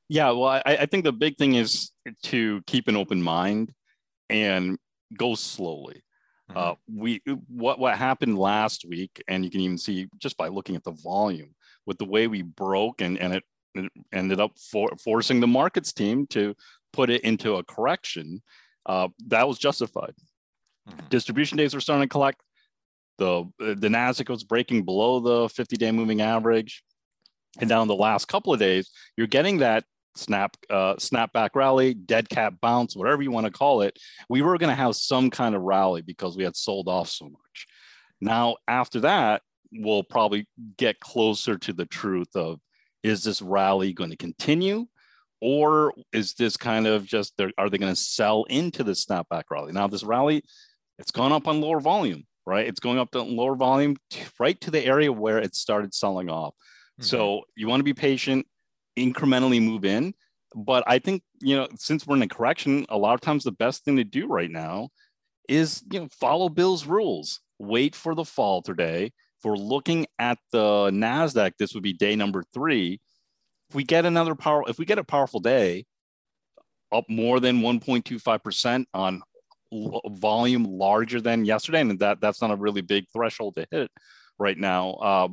Yeah 0.10 0.32
well 0.32 0.47
i, 0.47 0.62
I 0.65 0.86
think 0.86 1.04
the 1.04 1.12
big 1.12 1.38
thing 1.38 1.56
is 1.56 1.91
to 2.23 2.62
keep 2.65 2.88
an 2.88 2.95
open 2.95 3.21
mind 3.21 3.73
and 4.30 4.78
go 5.15 5.36
slowly. 5.36 6.04
Mm-hmm. 6.50 6.58
uh, 6.58 6.76
we 6.93 7.21
what 7.50 7.78
what 7.78 7.97
happened 7.97 8.38
last 8.38 8.86
week 8.88 9.21
and 9.28 9.43
you 9.43 9.52
can 9.52 9.60
even 9.60 9.78
see 9.78 10.08
just 10.17 10.38
by 10.38 10.47
looking 10.47 10.78
at 10.78 10.84
the 10.86 10.95
volume 11.04 11.54
with 11.86 11.97
the 11.97 12.06
way 12.06 12.28
we 12.28 12.41
broke 12.41 13.02
and 13.02 13.17
and 13.17 13.34
it, 13.34 13.43
it 13.76 13.92
ended 14.14 14.40
up 14.40 14.52
for, 14.72 14.90
forcing 15.04 15.40
the 15.40 15.48
markets 15.48 15.94
team 15.94 16.28
to 16.28 16.56
put 16.94 17.10
it 17.10 17.22
into 17.22 17.56
a 17.56 17.64
correction, 17.64 18.42
uh, 18.86 19.10
that 19.28 19.48
was 19.48 19.58
justified. 19.58 20.14
Mm-hmm. 20.90 21.08
Distribution 21.10 21.58
days 21.58 21.74
were 21.74 21.82
starting 21.82 22.08
to 22.08 22.12
collect. 22.12 22.42
The 23.18 23.46
the 23.58 23.88
Nasdaq 23.88 24.30
was 24.30 24.44
breaking 24.44 24.84
below 24.84 25.20
the 25.20 25.50
50 25.50 25.76
day 25.76 25.92
moving 25.92 26.22
average, 26.22 26.84
and 27.60 27.70
now 27.70 27.82
in 27.82 27.88
the 27.88 27.96
last 27.96 28.28
couple 28.28 28.54
of 28.54 28.60
days, 28.60 28.92
you're 29.16 29.28
getting 29.28 29.58
that 29.58 29.86
snap 30.16 30.56
uh, 30.70 30.96
snapback 30.96 31.50
rally, 31.56 31.94
dead 31.94 32.30
cat 32.30 32.60
bounce, 32.62 32.96
whatever 32.96 33.22
you 33.22 33.32
want 33.32 33.46
to 33.46 33.52
call 33.52 33.82
it. 33.82 33.98
We 34.30 34.42
were 34.42 34.58
going 34.58 34.70
to 34.70 34.76
have 34.76 34.96
some 34.96 35.30
kind 35.30 35.56
of 35.56 35.62
rally 35.62 36.02
because 36.02 36.38
we 36.38 36.44
had 36.44 36.56
sold 36.56 36.88
off 36.88 37.10
so 37.10 37.26
much. 37.26 37.68
Now 38.22 38.58
after 38.68 39.00
that, 39.02 39.42
we'll 39.72 40.04
probably 40.04 40.48
get 40.78 41.00
closer 41.00 41.58
to 41.58 41.74
the 41.74 41.86
truth 41.86 42.36
of 42.36 42.60
is 43.08 43.24
this 43.24 43.41
rally 43.41 43.93
going 43.93 44.10
to 44.10 44.17
continue? 44.17 44.88
Or 45.39 45.93
is 46.12 46.34
this 46.34 46.58
kind 46.58 46.88
of 46.88 47.06
just 47.06 47.39
are 47.58 47.70
they 47.70 47.78
going 47.78 47.93
to 47.93 48.00
sell 48.00 48.46
into 48.46 48.84
the 48.84 48.93
snapback 48.93 49.43
rally? 49.52 49.72
Now 49.72 49.88
this 49.88 50.04
rally 50.04 50.43
it's 51.00 51.12
gone 51.12 51.32
up 51.32 51.48
on 51.48 51.62
lower 51.62 51.80
volume 51.80 52.26
right? 52.48 52.65
It's 52.65 52.80
going 52.80 52.98
up 52.98 53.12
to 53.12 53.22
lower 53.22 53.56
volume 53.56 53.98
right 54.39 54.60
to 54.62 54.72
the 54.72 54.84
area 54.84 55.12
where 55.12 55.38
it 55.38 55.54
started 55.54 55.93
selling 55.93 56.30
off. 56.30 56.56
Mm-hmm. 56.56 57.04
so 57.04 57.41
you 57.56 57.67
want 57.67 57.82
to 57.82 57.84
be 57.84 57.93
patient 57.93 58.48
incrementally 58.98 59.62
move 59.62 59.86
in. 59.86 60.15
But 60.56 60.84
i 60.88 60.98
think 60.98 61.22
you 61.41 61.56
know 61.56 61.67
since 61.76 62.08
we're 62.08 62.15
in 62.15 62.24
a 62.24 62.28
correction 62.28 62.86
a 62.89 62.98
lot 62.98 63.13
of 63.13 63.22
times 63.22 63.43
the 63.43 63.52
best 63.52 63.84
thing 63.84 63.98
to 63.98 64.04
do 64.04 64.26
right 64.28 64.50
now 64.50 64.89
is 65.48 65.84
you 65.91 66.00
know 66.00 66.08
follow 66.20 66.50
bill's 66.50 66.86
rules. 66.88 67.41
Wait 67.60 67.93
for 67.96 68.15
the 68.15 68.26
fall 68.26 68.62
today 68.62 69.12
we're 69.43 69.56
looking 69.56 70.08
at 70.19 70.38
the 70.52 70.89
nasdaq 70.91 71.54
this 71.58 71.73
would 71.73 71.84
be 71.84 71.93
day 71.93 72.15
number 72.15 72.43
three 72.54 73.00
if 73.69 73.76
we 73.76 73.84
get 73.84 74.06
another 74.06 74.36
power, 74.36 74.63
if 74.67 74.80
we 74.80 74.86
get 74.86 75.00
a 75.00 75.04
powerful 75.04 75.39
day, 75.39 75.86
up 76.91 77.06
more 77.10 77.39
than 77.39 77.60
1.25% 77.60 78.86
on 78.93 79.21
volume 80.08 80.63
larger 80.63 81.19
than 81.19 81.43
yesterday, 81.43 81.82
and 81.82 82.00
that 82.00 82.21
that's 82.21 82.41
not 82.41 82.52
a 82.52 82.56
really 82.56 82.82
big 82.82 83.06
threshold 83.12 83.56
to 83.56 83.67
hit 83.71 83.91
right 84.39 84.58
now. 84.58 84.91
Uh, 84.91 85.28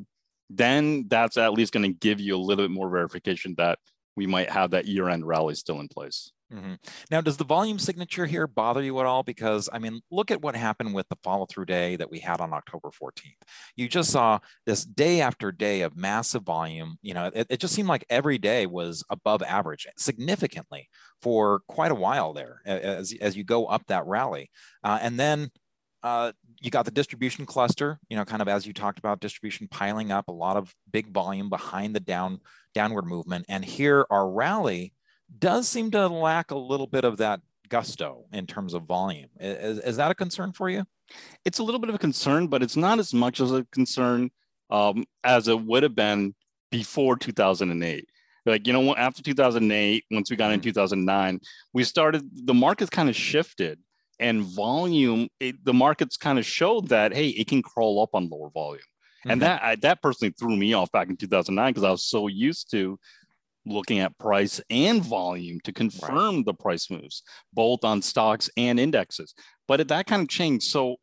then 0.51 1.07
that's 1.09 1.37
at 1.37 1.53
least 1.53 1.73
going 1.73 1.85
to 1.85 1.99
give 1.99 2.21
you 2.21 2.35
a 2.35 2.39
little 2.39 2.65
bit 2.65 2.73
more 2.73 2.91
verification 2.91 3.55
that 3.57 3.79
we 4.17 4.27
might 4.27 4.51
have 4.51 4.71
that 4.71 4.87
year-end 4.87 5.27
rally 5.27 5.55
still 5.55 5.81
in 5.81 5.89
place. 5.89 6.33
Mm-hmm. 6.55 6.75
Now, 7.11 7.21
does 7.21 7.37
the 7.37 7.45
volume 7.45 7.79
signature 7.79 8.27
here 8.27 8.47
bother 8.47 8.83
you 8.83 8.99
at 9.01 9.07
all? 9.07 9.23
Because, 9.23 9.69
I 9.73 9.79
mean, 9.79 10.01
look 10.11 10.31
at 10.31 10.41
what 10.41 10.55
happened 10.55 10.95
with 10.95 11.09
the 11.09 11.17
follow 11.25 11.47
through 11.47 11.65
day 11.65 11.97
that 11.97 12.11
we 12.11 12.21
had 12.21 12.41
on 12.41 12.53
October 12.53 12.91
14th. 12.91 13.43
You 13.77 13.89
just 13.89 14.11
saw 14.11 14.39
this 14.65 14.85
day 14.85 15.21
after 15.21 15.51
day 15.51 15.83
of 15.83 15.97
massive 15.97 16.45
volume. 16.45 16.99
You 17.03 17.15
know, 17.15 17.31
it, 17.35 17.49
it 17.51 17.61
just 17.61 17.75
seemed 17.75 17.89
like 17.89 18.05
every 18.09 18.39
day 18.39 18.67
was 18.67 19.05
above 19.11 19.43
average 19.43 19.87
significantly 19.97 20.89
for 21.21 21.61
quite 21.67 21.91
a 21.91 21.97
while 21.97 22.33
there 22.33 22.61
as, 22.65 23.13
as 23.21 23.37
you 23.37 23.43
go 23.43 23.67
up 23.67 23.87
that 23.89 24.07
rally. 24.07 24.51
Uh, 24.85 24.99
and 25.03 25.19
then 25.19 25.51
uh, 26.05 26.33
you 26.61 26.71
got 26.71 26.85
the 26.85 26.91
distribution 26.91 27.47
cluster, 27.47 27.99
you 28.11 28.17
know, 28.17 28.25
kind 28.25 28.43
of 28.43 28.49
as 28.49 28.67
you 28.67 28.75
talked 28.75 28.99
about 28.99 29.21
distribution 29.21 29.67
piling 29.69 30.13
up 30.13 30.29
a 30.29 30.33
lot 30.33 30.57
of 30.57 30.73
big 30.93 31.09
volume 31.13 31.49
behind 31.49 31.97
the 31.97 32.01
down 32.01 32.41
downward 32.75 33.07
movement. 33.07 33.47
And 33.49 33.65
here 33.65 34.07
our 34.11 34.29
rally 34.29 34.93
does 35.45 35.69
seem 35.69 35.91
to 35.91 36.09
lack 36.09 36.53
a 36.53 36.57
little 36.57 36.87
bit 36.87 37.05
of 37.05 37.19
that 37.19 37.39
gusto 37.69 38.25
in 38.33 38.47
terms 38.47 38.73
of 38.73 38.85
volume. 38.85 39.29
Is, 39.39 39.79
is 39.79 39.97
that 39.99 40.11
a 40.11 40.15
concern 40.15 40.55
for 40.55 40.71
you? 40.71 40.85
It's 41.45 41.59
a 41.59 41.63
little 41.63 41.79
bit 41.79 41.91
of 41.91 41.95
a 41.95 41.99
concern, 41.99 42.47
but 42.47 42.63
it's 42.63 42.79
not 42.79 42.99
as 42.99 43.13
much 43.13 43.43
as 43.43 43.53
a 43.53 43.67
concern 43.71 44.31
um, 44.71 45.05
as 45.23 45.47
it 45.47 45.61
would 45.61 45.83
have 45.83 45.95
been 45.95 46.35
before 46.71 47.19
2008. 47.19 48.09
Like, 48.47 48.67
you 48.67 48.73
know, 48.73 48.97
after 48.97 49.23
2008, 49.23 50.05
once 50.11 50.31
we 50.31 50.37
got 50.37 50.51
in 50.51 50.61
mm-hmm. 50.61 50.69
2009, 50.71 51.41
we 51.75 51.85
started, 51.85 52.27
the 52.33 52.55
markets 52.55 52.89
kind 52.89 53.11
of 53.11 53.17
shifted 53.17 53.79
and 54.19 54.41
volume, 54.41 55.29
it, 55.41 55.63
the 55.63 55.75
markets 55.75 56.17
kind 56.17 56.39
of 56.39 56.47
showed 56.47 56.89
that, 56.89 57.15
hey, 57.15 57.29
it 57.29 57.49
can 57.49 57.61
crawl 57.61 58.03
up 58.03 58.15
on 58.15 58.31
lower 58.31 58.49
volume. 58.49 58.81
Mm-hmm. 58.81 59.31
And 59.31 59.43
that 59.43 59.63
I, 59.63 59.77
that 59.77 60.01
personally 60.01 60.35
threw 60.39 60.57
me 60.57 60.73
off 60.73 60.91
back 60.91 61.11
in 61.11 61.19
2009 61.19 61.71
because 61.71 61.85
I 61.85 61.91
was 61.91 62.05
so 62.05 62.29
used 62.29 62.71
to 62.71 62.99
looking 63.67 64.01
at 64.01 64.19
price 64.19 64.61
and 64.71 65.03
volume 65.03 65.59
to 65.65 65.73
confirm 65.73 66.37
right. 66.37 66.45
the 66.45 66.55
price 66.55 66.91
moves, 66.91 67.23
both 67.53 67.85
on 67.85 68.03
stocks 68.03 68.51
and 68.57 68.79
indexes. 68.79 69.35
But 69.67 69.89
that 69.89 70.07
kind 70.07 70.23
of 70.23 70.29
changed. 70.29 70.67
So 70.67 70.97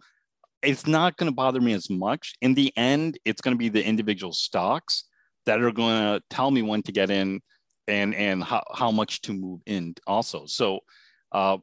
it's 0.61 0.85
not 0.85 1.17
going 1.17 1.31
to 1.31 1.35
bother 1.35 1.61
me 1.61 1.73
as 1.73 1.89
much. 1.89 2.33
In 2.41 2.53
the 2.53 2.71
end, 2.77 3.17
it's 3.25 3.41
going 3.41 3.55
to 3.55 3.59
be 3.59 3.69
the 3.69 3.83
individual 3.83 4.33
stocks 4.33 5.05
that 5.45 5.61
are 5.61 5.71
going 5.71 6.01
to 6.01 6.23
tell 6.29 6.51
me 6.51 6.61
when 6.61 6.83
to 6.83 6.91
get 6.91 7.09
in 7.09 7.41
and 7.87 8.13
and 8.13 8.43
how, 8.43 8.63
how 8.73 8.91
much 8.91 9.21
to 9.21 9.33
move 9.33 9.61
in 9.65 9.95
also. 10.05 10.45
So 10.45 10.79
uh, 11.31 11.57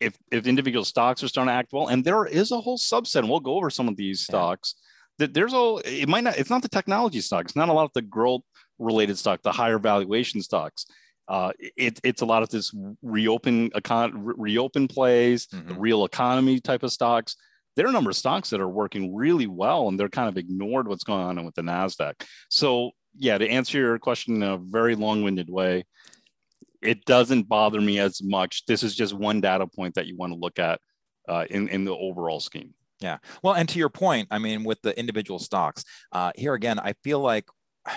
if 0.00 0.16
if 0.32 0.46
individual 0.46 0.84
stocks 0.84 1.22
are 1.22 1.28
starting 1.28 1.50
to 1.50 1.54
act 1.54 1.72
well, 1.72 1.88
and 1.88 2.04
there 2.04 2.26
is 2.26 2.50
a 2.50 2.60
whole 2.60 2.78
subset, 2.78 3.20
and 3.20 3.30
we'll 3.30 3.40
go 3.40 3.56
over 3.56 3.70
some 3.70 3.88
of 3.88 3.96
these 3.96 4.26
yeah. 4.28 4.32
stocks. 4.32 4.74
That 5.18 5.34
there's 5.34 5.52
a 5.52 5.80
it 5.84 6.08
might 6.08 6.24
not 6.24 6.38
it's 6.38 6.50
not 6.50 6.62
the 6.62 6.68
technology 6.68 7.20
stocks, 7.20 7.54
not 7.54 7.68
a 7.68 7.72
lot 7.72 7.84
of 7.84 7.92
the 7.94 8.02
growth 8.02 8.42
related 8.80 9.16
stock, 9.16 9.42
the 9.42 9.52
higher 9.52 9.78
valuation 9.78 10.42
stocks. 10.42 10.86
Uh, 11.28 11.52
it, 11.76 12.00
it's 12.02 12.22
a 12.22 12.26
lot 12.26 12.42
of 12.42 12.48
this 12.48 12.74
reopen 13.02 13.70
econ, 13.70 14.10
reopen 14.14 14.88
plays, 14.88 15.46
mm-hmm. 15.46 15.68
the 15.68 15.74
real 15.74 16.04
economy 16.04 16.58
type 16.58 16.82
of 16.82 16.90
stocks. 16.90 17.36
There 17.76 17.86
are 17.86 17.90
a 17.90 17.92
number 17.92 18.10
of 18.10 18.16
stocks 18.16 18.50
that 18.50 18.60
are 18.60 18.68
working 18.68 19.14
really 19.14 19.46
well, 19.46 19.86
and 19.86 19.98
they're 19.98 20.08
kind 20.08 20.28
of 20.28 20.36
ignored 20.36 20.88
what's 20.88 21.04
going 21.04 21.38
on 21.38 21.44
with 21.44 21.54
the 21.54 21.62
Nasdaq. 21.62 22.14
So, 22.48 22.90
yeah, 23.16 23.38
to 23.38 23.48
answer 23.48 23.78
your 23.78 23.98
question 24.00 24.36
in 24.36 24.42
a 24.42 24.58
very 24.58 24.96
long-winded 24.96 25.48
way, 25.48 25.84
it 26.82 27.04
doesn't 27.04 27.48
bother 27.48 27.80
me 27.80 28.00
as 28.00 28.20
much. 28.22 28.66
This 28.66 28.82
is 28.82 28.96
just 28.96 29.14
one 29.14 29.40
data 29.40 29.68
point 29.68 29.94
that 29.94 30.06
you 30.06 30.16
want 30.16 30.32
to 30.32 30.38
look 30.38 30.58
at 30.58 30.80
uh, 31.28 31.44
in 31.48 31.68
in 31.68 31.84
the 31.84 31.94
overall 31.94 32.40
scheme. 32.40 32.74
Yeah. 33.00 33.18
Well, 33.42 33.54
and 33.54 33.68
to 33.68 33.78
your 33.78 33.88
point, 33.88 34.28
I 34.30 34.38
mean, 34.38 34.64
with 34.64 34.82
the 34.82 34.98
individual 34.98 35.38
stocks, 35.38 35.84
uh, 36.12 36.32
here 36.34 36.54
again, 36.54 36.78
I 36.78 36.94
feel 37.04 37.20
like 37.20 37.46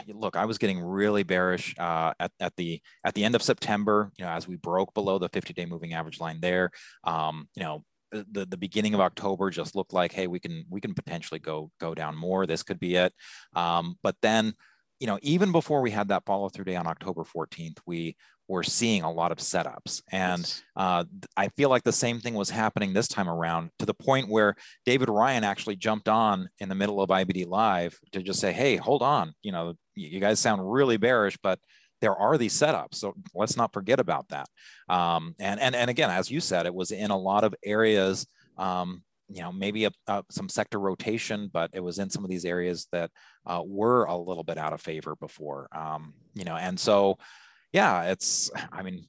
look, 0.07 0.35
I 0.35 0.45
was 0.45 0.57
getting 0.57 0.79
really 0.79 1.23
bearish 1.23 1.75
uh, 1.79 2.13
at, 2.19 2.31
at 2.39 2.53
the 2.57 2.81
at 3.05 3.13
the 3.13 3.23
end 3.23 3.35
of 3.35 3.43
September. 3.43 4.11
You 4.17 4.25
know, 4.25 4.31
as 4.31 4.47
we 4.47 4.55
broke 4.55 4.93
below 4.93 5.19
the 5.19 5.29
50-day 5.29 5.65
moving 5.65 5.93
average 5.93 6.19
line 6.19 6.39
there. 6.41 6.71
Um, 7.03 7.47
you 7.55 7.63
know, 7.63 7.83
the, 8.11 8.45
the 8.45 8.57
beginning 8.57 8.93
of 8.93 8.99
October 8.99 9.49
just 9.49 9.75
looked 9.75 9.93
like, 9.93 10.11
hey, 10.11 10.27
we 10.27 10.39
can 10.39 10.65
we 10.69 10.81
can 10.81 10.93
potentially 10.93 11.39
go 11.39 11.71
go 11.79 11.93
down 11.93 12.15
more. 12.15 12.45
This 12.45 12.63
could 12.63 12.79
be 12.79 12.95
it. 12.95 13.13
Um, 13.55 13.95
but 14.03 14.15
then, 14.21 14.53
you 14.99 15.07
know, 15.07 15.19
even 15.21 15.51
before 15.51 15.81
we 15.81 15.91
had 15.91 16.09
that 16.09 16.25
follow 16.25 16.49
through 16.49 16.65
day 16.65 16.75
on 16.75 16.87
October 16.87 17.23
14th, 17.23 17.77
we 17.85 18.15
were 18.47 18.63
seeing 18.63 19.03
a 19.03 19.11
lot 19.11 19.31
of 19.31 19.37
setups. 19.37 20.01
And 20.11 20.61
uh, 20.75 21.05
I 21.37 21.47
feel 21.49 21.69
like 21.69 21.83
the 21.83 21.91
same 21.91 22.19
thing 22.19 22.33
was 22.33 22.49
happening 22.49 22.93
this 22.93 23.07
time 23.07 23.29
around 23.29 23.71
to 23.79 23.85
the 23.85 23.93
point 23.93 24.29
where 24.29 24.55
David 24.85 25.09
Ryan 25.09 25.43
actually 25.43 25.77
jumped 25.77 26.09
on 26.09 26.49
in 26.59 26.69
the 26.69 26.75
middle 26.75 27.01
of 27.01 27.09
IBD 27.09 27.47
Live 27.47 27.97
to 28.11 28.21
just 28.21 28.39
say, 28.39 28.51
hey, 28.51 28.75
hold 28.75 29.01
on. 29.01 29.33
You 29.43 29.53
know, 29.53 29.73
you 29.95 30.19
guys 30.19 30.39
sound 30.39 30.71
really 30.71 30.97
bearish, 30.97 31.37
but 31.41 31.59
there 32.01 32.15
are 32.15 32.37
these 32.37 32.53
setups. 32.53 32.95
So 32.95 33.13
let's 33.33 33.55
not 33.55 33.73
forget 33.73 33.99
about 33.99 34.27
that. 34.29 34.47
Um, 34.89 35.35
and, 35.39 35.59
and, 35.59 35.75
and 35.75 35.89
again, 35.89 36.09
as 36.09 36.29
you 36.29 36.39
said, 36.39 36.65
it 36.65 36.73
was 36.73 36.91
in 36.91 37.11
a 37.11 37.17
lot 37.17 37.43
of 37.43 37.55
areas. 37.63 38.27
Um, 38.57 39.03
you 39.29 39.41
know 39.41 39.53
maybe 39.53 39.85
a, 39.85 39.91
a, 40.07 40.21
some 40.29 40.49
sector 40.49 40.77
rotation 40.77 41.49
but 41.51 41.71
it 41.73 41.79
was 41.79 41.97
in 41.97 42.09
some 42.09 42.25
of 42.25 42.29
these 42.29 42.43
areas 42.43 42.87
that 42.91 43.09
uh, 43.47 43.63
were 43.65 44.03
a 44.03 44.15
little 44.15 44.43
bit 44.43 44.57
out 44.57 44.73
of 44.73 44.81
favor 44.81 45.15
before 45.15 45.69
um, 45.71 46.13
you 46.35 46.43
know 46.43 46.57
and 46.57 46.77
so 46.77 47.17
yeah, 47.73 48.03
it's, 48.03 48.51
I 48.71 48.83
mean, 48.83 49.07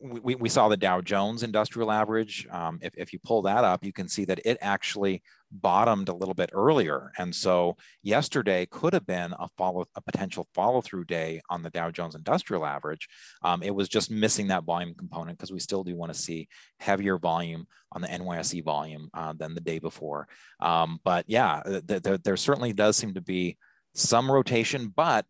we, 0.00 0.34
we 0.34 0.48
saw 0.48 0.68
the 0.68 0.76
Dow 0.76 1.00
Jones 1.00 1.42
industrial 1.42 1.90
average. 1.90 2.46
Um, 2.50 2.78
if, 2.82 2.92
if 2.96 3.12
you 3.12 3.18
pull 3.20 3.42
that 3.42 3.64
up, 3.64 3.84
you 3.84 3.92
can 3.92 4.08
see 4.08 4.24
that 4.24 4.40
it 4.44 4.58
actually 4.60 5.22
bottomed 5.50 6.08
a 6.08 6.14
little 6.14 6.34
bit 6.34 6.50
earlier. 6.52 7.12
And 7.18 7.34
so 7.34 7.76
yesterday 8.02 8.66
could 8.70 8.92
have 8.92 9.06
been 9.06 9.32
a 9.38 9.48
follow 9.56 9.86
a 9.94 10.00
potential 10.00 10.48
follow 10.54 10.80
through 10.80 11.04
day 11.04 11.40
on 11.48 11.62
the 11.62 11.70
Dow 11.70 11.90
Jones 11.90 12.14
industrial 12.14 12.66
average. 12.66 13.08
Um, 13.42 13.62
it 13.62 13.74
was 13.74 13.88
just 13.88 14.10
missing 14.10 14.48
that 14.48 14.64
volume 14.64 14.94
component 14.94 15.38
because 15.38 15.52
we 15.52 15.60
still 15.60 15.84
do 15.84 15.96
want 15.96 16.12
to 16.12 16.18
see 16.18 16.48
heavier 16.80 17.18
volume 17.18 17.66
on 17.92 18.00
the 18.02 18.08
NYSE 18.08 18.64
volume 18.64 19.10
uh, 19.14 19.32
than 19.36 19.54
the 19.54 19.60
day 19.60 19.78
before. 19.78 20.26
Um, 20.60 20.98
but 21.04 21.24
yeah, 21.28 21.62
th- 21.86 22.02
th- 22.02 22.22
there 22.22 22.36
certainly 22.36 22.72
does 22.72 22.96
seem 22.96 23.14
to 23.14 23.20
be 23.20 23.58
some 23.94 24.30
rotation, 24.30 24.92
but 24.94 25.26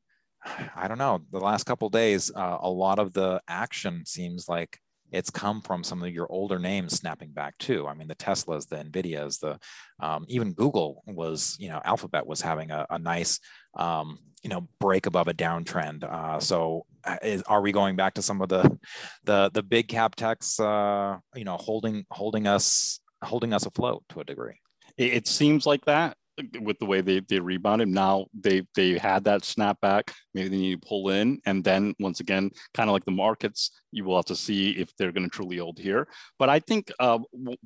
I 0.77 0.89
don't 0.89 0.99
know. 0.99 1.23
The 1.31 1.41
last 1.41 1.65
couple 1.65 1.89
days, 1.89 2.31
uh, 2.35 2.59
a 2.61 2.71
lot 2.71 2.99
of 2.99 3.13
the 3.13 3.41
action 3.49 4.05
seems 4.07 4.49
like 4.49 4.79
it's 5.13 5.31
come 5.31 5.61
from 5.61 5.85
some 5.85 6.03
of 6.03 6.13
your 6.13 6.27
older 6.31 6.59
names 6.59 6.95
snapping 6.95 7.31
back 7.31 7.57
too. 7.59 7.87
I 7.87 7.95
mean, 7.95 8.09
the 8.09 8.15
Teslas, 8.15 8.67
the 8.67 8.77
Nvidias, 8.77 9.39
the 9.39 9.59
um, 10.05 10.25
even 10.29 10.55
Google 10.55 11.03
was, 11.07 11.57
you 11.61 11.69
know, 11.69 11.81
Alphabet 11.85 12.27
was 12.27 12.41
having 12.41 12.71
a, 12.71 12.87
a 12.91 12.99
nice, 12.99 13.39
um, 13.77 14.19
you 14.43 14.51
know, 14.51 14.67
break 14.81 15.07
above 15.07 15.29
a 15.29 15.35
downtrend. 15.35 16.03
Uh, 16.03 16.41
so, 16.41 16.87
uh, 17.05 17.19
is, 17.23 17.43
are 17.43 17.61
we 17.61 17.73
going 17.73 17.95
back 17.95 18.15
to 18.15 18.23
some 18.23 18.41
of 18.41 18.49
the 18.49 18.79
the 19.25 19.51
the 19.53 19.63
big 19.63 19.89
cap 19.89 20.15
techs, 20.17 20.59
uh, 20.59 21.19
you 21.35 21.45
know, 21.45 21.57
holding 21.57 22.05
holding 22.11 22.47
us 22.47 23.01
holding 23.23 23.53
us 23.53 23.67
afloat 23.67 24.03
to 24.09 24.21
a 24.21 24.25
degree? 24.25 24.59
It 24.97 25.27
seems 25.27 25.67
like 25.67 25.85
that 25.85 26.17
with 26.61 26.79
the 26.79 26.87
way 26.87 27.01
they, 27.01 27.21
they 27.21 27.39
rebounded. 27.39 27.89
Now 27.89 28.27
they 28.39 28.63
they 28.75 28.99
had 28.99 29.25
that 29.25 29.43
snapback. 29.43 30.13
Maybe 30.35 30.49
they 30.49 30.57
need 30.57 30.83
to 30.83 30.89
pull 30.89 31.11
in, 31.11 31.41
and 31.45 31.63
then 31.63 31.95
once 32.01 32.21
again, 32.21 32.51
kind 32.75 32.89
of 32.89 32.95
like 32.95 33.05
the 33.05 33.11
markets, 33.11 33.71
you 33.91 34.05
will 34.05 34.17
have 34.17 34.25
to 34.27 34.37
see 34.37 34.71
if 34.71 34.95
they're 34.97 35.13
going 35.13 35.29
to 35.29 35.35
truly 35.35 35.59
hold 35.59 35.79
here. 35.79 36.09
But 36.39 36.49
I 36.49 36.61
think 36.61 36.91
uh, 36.99 37.19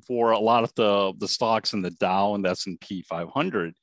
for 0.05 0.31
a 0.31 0.39
lot 0.39 0.63
of 0.63 0.73
the 0.75 1.13
the 1.17 1.27
stocks 1.27 1.73
in 1.73 1.81
the 1.81 1.91
Dow 1.91 2.35
and 2.35 2.43
the 2.43 2.49
S 2.49 2.67
and 2.67 2.79
P 2.79 3.01
500, 3.01 3.73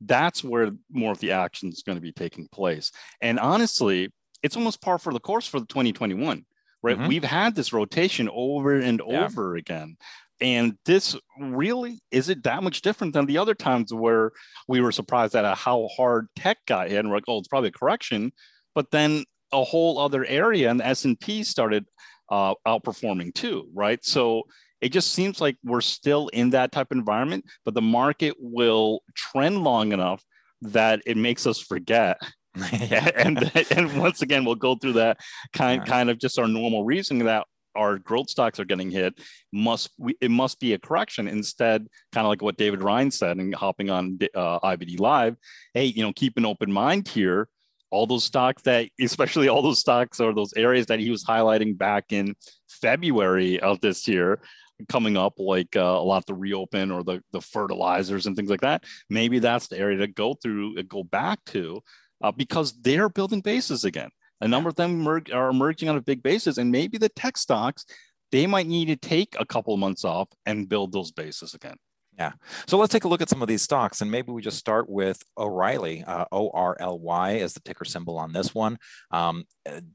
that's 0.00 0.42
where 0.42 0.70
more 0.90 1.12
of 1.12 1.20
the 1.20 1.32
action 1.32 1.68
is 1.68 1.82
going 1.86 1.96
to 1.96 2.02
be 2.02 2.12
taking 2.12 2.48
place. 2.48 2.90
And 3.20 3.38
honestly, 3.38 4.12
it's 4.42 4.56
almost 4.56 4.82
par 4.82 4.98
for 4.98 5.12
the 5.12 5.20
course 5.20 5.46
for 5.46 5.60
the 5.60 5.66
2021 5.66 6.44
right? 6.82 6.98
Mm-hmm. 6.98 7.08
We've 7.08 7.24
had 7.24 7.56
this 7.56 7.72
rotation 7.72 8.28
over 8.32 8.74
and 8.74 9.02
yeah. 9.06 9.24
over 9.24 9.56
again. 9.56 9.96
And 10.40 10.76
this 10.84 11.16
really 11.40 12.00
is 12.10 12.28
it 12.28 12.42
that 12.44 12.62
much 12.62 12.82
different 12.82 13.14
than 13.14 13.26
the 13.26 13.38
other 13.38 13.54
times 13.54 13.92
where 13.92 14.32
we 14.68 14.80
were 14.80 14.92
surprised 14.92 15.34
at 15.34 15.56
how 15.56 15.88
hard 15.96 16.28
tech 16.36 16.58
got 16.66 16.90
hit 16.90 16.98
and 16.98 17.08
we're 17.08 17.16
like, 17.16 17.24
oh, 17.28 17.38
it's 17.38 17.48
probably 17.48 17.68
a 17.70 17.72
correction. 17.72 18.32
But 18.74 18.90
then 18.90 19.24
a 19.52 19.64
whole 19.64 19.98
other 19.98 20.24
area 20.24 20.70
and 20.70 20.80
the 20.80 20.86
S&P 20.86 21.42
started 21.42 21.86
uh, 22.30 22.54
outperforming 22.66 23.32
too, 23.34 23.68
right? 23.72 24.04
So 24.04 24.42
it 24.80 24.90
just 24.90 25.12
seems 25.12 25.40
like 25.40 25.56
we're 25.64 25.80
still 25.80 26.28
in 26.28 26.50
that 26.50 26.72
type 26.72 26.88
of 26.90 26.98
environment, 26.98 27.44
but 27.64 27.74
the 27.74 27.82
market 27.82 28.34
will 28.38 29.02
trend 29.14 29.62
long 29.62 29.92
enough 29.92 30.22
that 30.62 31.00
it 31.06 31.16
makes 31.16 31.46
us 31.46 31.58
forget 31.58 32.18
and 33.16 33.52
and 33.70 33.98
once 33.98 34.22
again 34.22 34.42
we'll 34.42 34.54
go 34.54 34.74
through 34.76 34.94
that 34.94 35.18
kind 35.52 35.84
kind 35.84 36.08
of 36.08 36.18
just 36.18 36.38
our 36.38 36.48
normal 36.48 36.84
reasoning 36.84 37.26
that 37.26 37.46
our 37.76 37.98
growth 37.98 38.30
stocks 38.30 38.58
are 38.58 38.64
getting 38.64 38.90
hit 38.90 39.14
must 39.52 39.90
we, 39.98 40.16
it 40.20 40.30
must 40.30 40.58
be 40.58 40.72
a 40.72 40.78
correction 40.78 41.28
instead 41.28 41.86
kind 42.12 42.26
of 42.26 42.30
like 42.30 42.42
what 42.42 42.56
david 42.56 42.82
ryan 42.82 43.10
said 43.10 43.36
and 43.36 43.54
hopping 43.54 43.90
on 43.90 44.18
uh, 44.34 44.58
ibd 44.60 44.98
live 44.98 45.36
hey 45.74 45.84
you 45.84 46.02
know 46.02 46.12
keep 46.12 46.36
an 46.36 46.46
open 46.46 46.72
mind 46.72 47.06
here. 47.06 47.48
All 47.90 48.06
those 48.06 48.24
stocks 48.24 48.62
that 48.62 48.88
especially 49.00 49.48
all 49.48 49.62
those 49.62 49.78
stocks 49.78 50.20
or 50.20 50.34
those 50.34 50.52
areas 50.54 50.86
that 50.86 50.98
he 50.98 51.10
was 51.10 51.24
highlighting 51.24 51.78
back 51.78 52.06
in 52.10 52.34
february 52.68 53.60
of 53.60 53.80
this 53.80 54.08
year 54.08 54.40
coming 54.88 55.16
up 55.16 55.34
like 55.38 55.74
uh, 55.76 55.80
a 55.80 56.04
lot 56.04 56.26
to 56.26 56.34
reopen 56.34 56.90
or 56.90 57.02
the, 57.02 57.22
the 57.32 57.40
fertilizers 57.40 58.26
and 58.26 58.36
things 58.36 58.50
like 58.50 58.60
that 58.60 58.84
maybe 59.08 59.38
that's 59.38 59.68
the 59.68 59.78
area 59.78 59.98
to 59.98 60.06
go 60.06 60.34
through 60.34 60.82
go 60.82 61.02
back 61.02 61.38
to 61.46 61.80
uh, 62.22 62.32
because 62.32 62.72
they're 62.82 63.08
building 63.08 63.40
bases 63.40 63.84
again 63.84 64.10
a 64.40 64.48
number 64.48 64.68
of 64.68 64.76
them 64.76 65.06
are 65.08 65.48
emerging 65.48 65.88
on 65.88 65.96
a 65.96 66.02
big 66.02 66.22
basis, 66.22 66.58
and 66.58 66.70
maybe 66.70 66.98
the 66.98 67.08
tech 67.10 67.36
stocks 67.36 67.84
they 68.32 68.46
might 68.46 68.66
need 68.66 68.86
to 68.86 68.96
take 68.96 69.36
a 69.38 69.46
couple 69.46 69.72
of 69.72 69.80
months 69.80 70.04
off 70.04 70.28
and 70.46 70.68
build 70.68 70.92
those 70.92 71.12
bases 71.12 71.54
again. 71.54 71.76
Yeah. 72.18 72.32
So 72.66 72.78
let's 72.78 72.92
take 72.92 73.04
a 73.04 73.08
look 73.08 73.20
at 73.20 73.28
some 73.28 73.42
of 73.42 73.48
these 73.48 73.62
stocks, 73.62 74.00
and 74.00 74.10
maybe 74.10 74.32
we 74.32 74.40
just 74.40 74.58
start 74.58 74.88
with 74.88 75.22
O'Reilly. 75.36 76.02
Uh, 76.02 76.24
o 76.32 76.50
R 76.50 76.76
L 76.80 76.98
Y 76.98 77.32
is 77.32 77.52
the 77.52 77.60
ticker 77.60 77.84
symbol 77.84 78.18
on 78.18 78.32
this 78.32 78.54
one. 78.54 78.78
Um, 79.10 79.44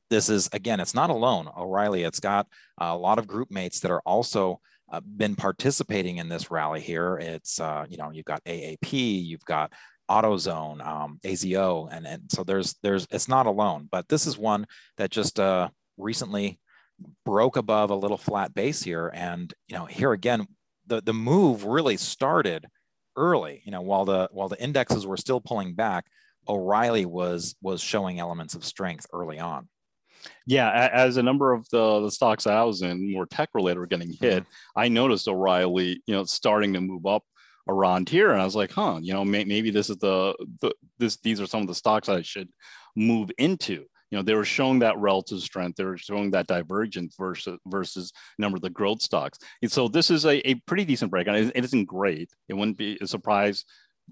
this 0.09 0.29
is 0.29 0.47
again, 0.53 0.79
it's 0.79 0.93
not 0.93 1.09
alone. 1.09 1.49
O'Reilly. 1.57 2.03
It's 2.03 2.19
got 2.19 2.47
a 2.77 2.95
lot 2.95 3.17
of 3.17 3.27
group 3.27 3.49
mates 3.49 3.79
that 3.79 3.91
are 3.91 4.03
also 4.05 4.61
uh, 4.91 4.99
been 4.99 5.35
participating 5.35 6.17
in 6.17 6.29
this 6.29 6.51
rally 6.51 6.81
here. 6.81 7.17
It's 7.17 7.59
uh, 7.59 7.85
you 7.89 7.97
know 7.97 8.11
you've 8.11 8.25
got 8.25 8.43
AAP, 8.43 9.25
you've 9.25 9.45
got 9.45 9.71
AutoZone, 10.09 10.85
um, 10.85 11.19
AZO, 11.23 11.87
and 11.91 12.05
and 12.05 12.23
so 12.29 12.43
there's 12.43 12.75
there's 12.83 13.07
it's 13.09 13.29
not 13.29 13.45
alone, 13.45 13.87
but 13.89 14.09
this 14.09 14.27
is 14.27 14.37
one 14.37 14.67
that 14.97 15.09
just 15.09 15.39
uh, 15.39 15.69
recently 15.97 16.59
broke 17.25 17.55
above 17.55 17.89
a 17.89 17.95
little 17.95 18.17
flat 18.17 18.53
base 18.53 18.83
here, 18.83 19.09
and 19.13 19.53
you 19.67 19.75
know 19.75 19.85
here 19.85 20.11
again 20.11 20.45
the 20.87 21.01
the 21.01 21.13
move 21.13 21.63
really 21.63 21.97
started 21.97 22.65
early. 23.15 23.61
You 23.63 23.71
know 23.71 23.81
while 23.81 24.05
the 24.05 24.29
while 24.31 24.49
the 24.49 24.61
indexes 24.61 25.07
were 25.07 25.17
still 25.17 25.39
pulling 25.39 25.73
back, 25.73 26.05
O'Reilly 26.47 27.05
was 27.05 27.55
was 27.61 27.81
showing 27.81 28.19
elements 28.19 28.55
of 28.55 28.65
strength 28.65 29.05
early 29.13 29.39
on. 29.39 29.69
Yeah, 30.45 30.89
as 30.91 31.17
a 31.17 31.23
number 31.23 31.53
of 31.53 31.67
the, 31.69 32.01
the 32.01 32.11
stocks 32.11 32.47
I 32.47 32.63
was 32.63 32.81
in, 32.81 33.11
more 33.11 33.25
tech 33.25 33.49
related, 33.53 33.79
were 33.79 33.87
getting 33.87 34.11
hit. 34.11 34.43
Mm-hmm. 34.43 34.79
I 34.79 34.87
noticed 34.87 35.27
O'Reilly, 35.27 36.01
you 36.05 36.13
know, 36.13 36.23
starting 36.23 36.73
to 36.73 36.81
move 36.81 37.05
up 37.05 37.23
around 37.67 38.09
here 38.09 38.31
and 38.31 38.41
i 38.41 38.43
was 38.43 38.55
like 38.55 38.71
huh 38.71 38.99
you 39.01 39.13
know 39.13 39.23
may, 39.23 39.43
maybe 39.43 39.69
this 39.69 39.89
is 39.89 39.97
the, 39.97 40.35
the 40.61 40.73
this 40.97 41.17
these 41.17 41.39
are 41.39 41.45
some 41.45 41.61
of 41.61 41.67
the 41.67 41.75
stocks 41.75 42.09
i 42.09 42.21
should 42.21 42.49
move 42.95 43.29
into 43.37 43.85
you 44.09 44.17
know 44.17 44.21
they 44.21 44.33
were 44.33 44.45
showing 44.45 44.79
that 44.79 44.97
relative 44.97 45.39
strength 45.39 45.77
they 45.77 45.83
were 45.83 45.97
showing 45.97 46.31
that 46.31 46.47
divergence 46.47 47.15
versus 47.17 47.57
versus 47.67 48.11
number 48.37 48.57
of 48.57 48.61
the 48.61 48.69
growth 48.69 49.01
stocks 49.01 49.39
and 49.61 49.71
so 49.71 49.87
this 49.87 50.09
is 50.09 50.25
a, 50.25 50.47
a 50.49 50.55
pretty 50.65 50.85
decent 50.85 51.11
break 51.11 51.27
and 51.27 51.35
it 51.35 51.63
isn't 51.63 51.85
great 51.85 52.29
it 52.49 52.53
wouldn't 52.53 52.77
be 52.77 52.97
a 53.01 53.07
surprise 53.07 53.63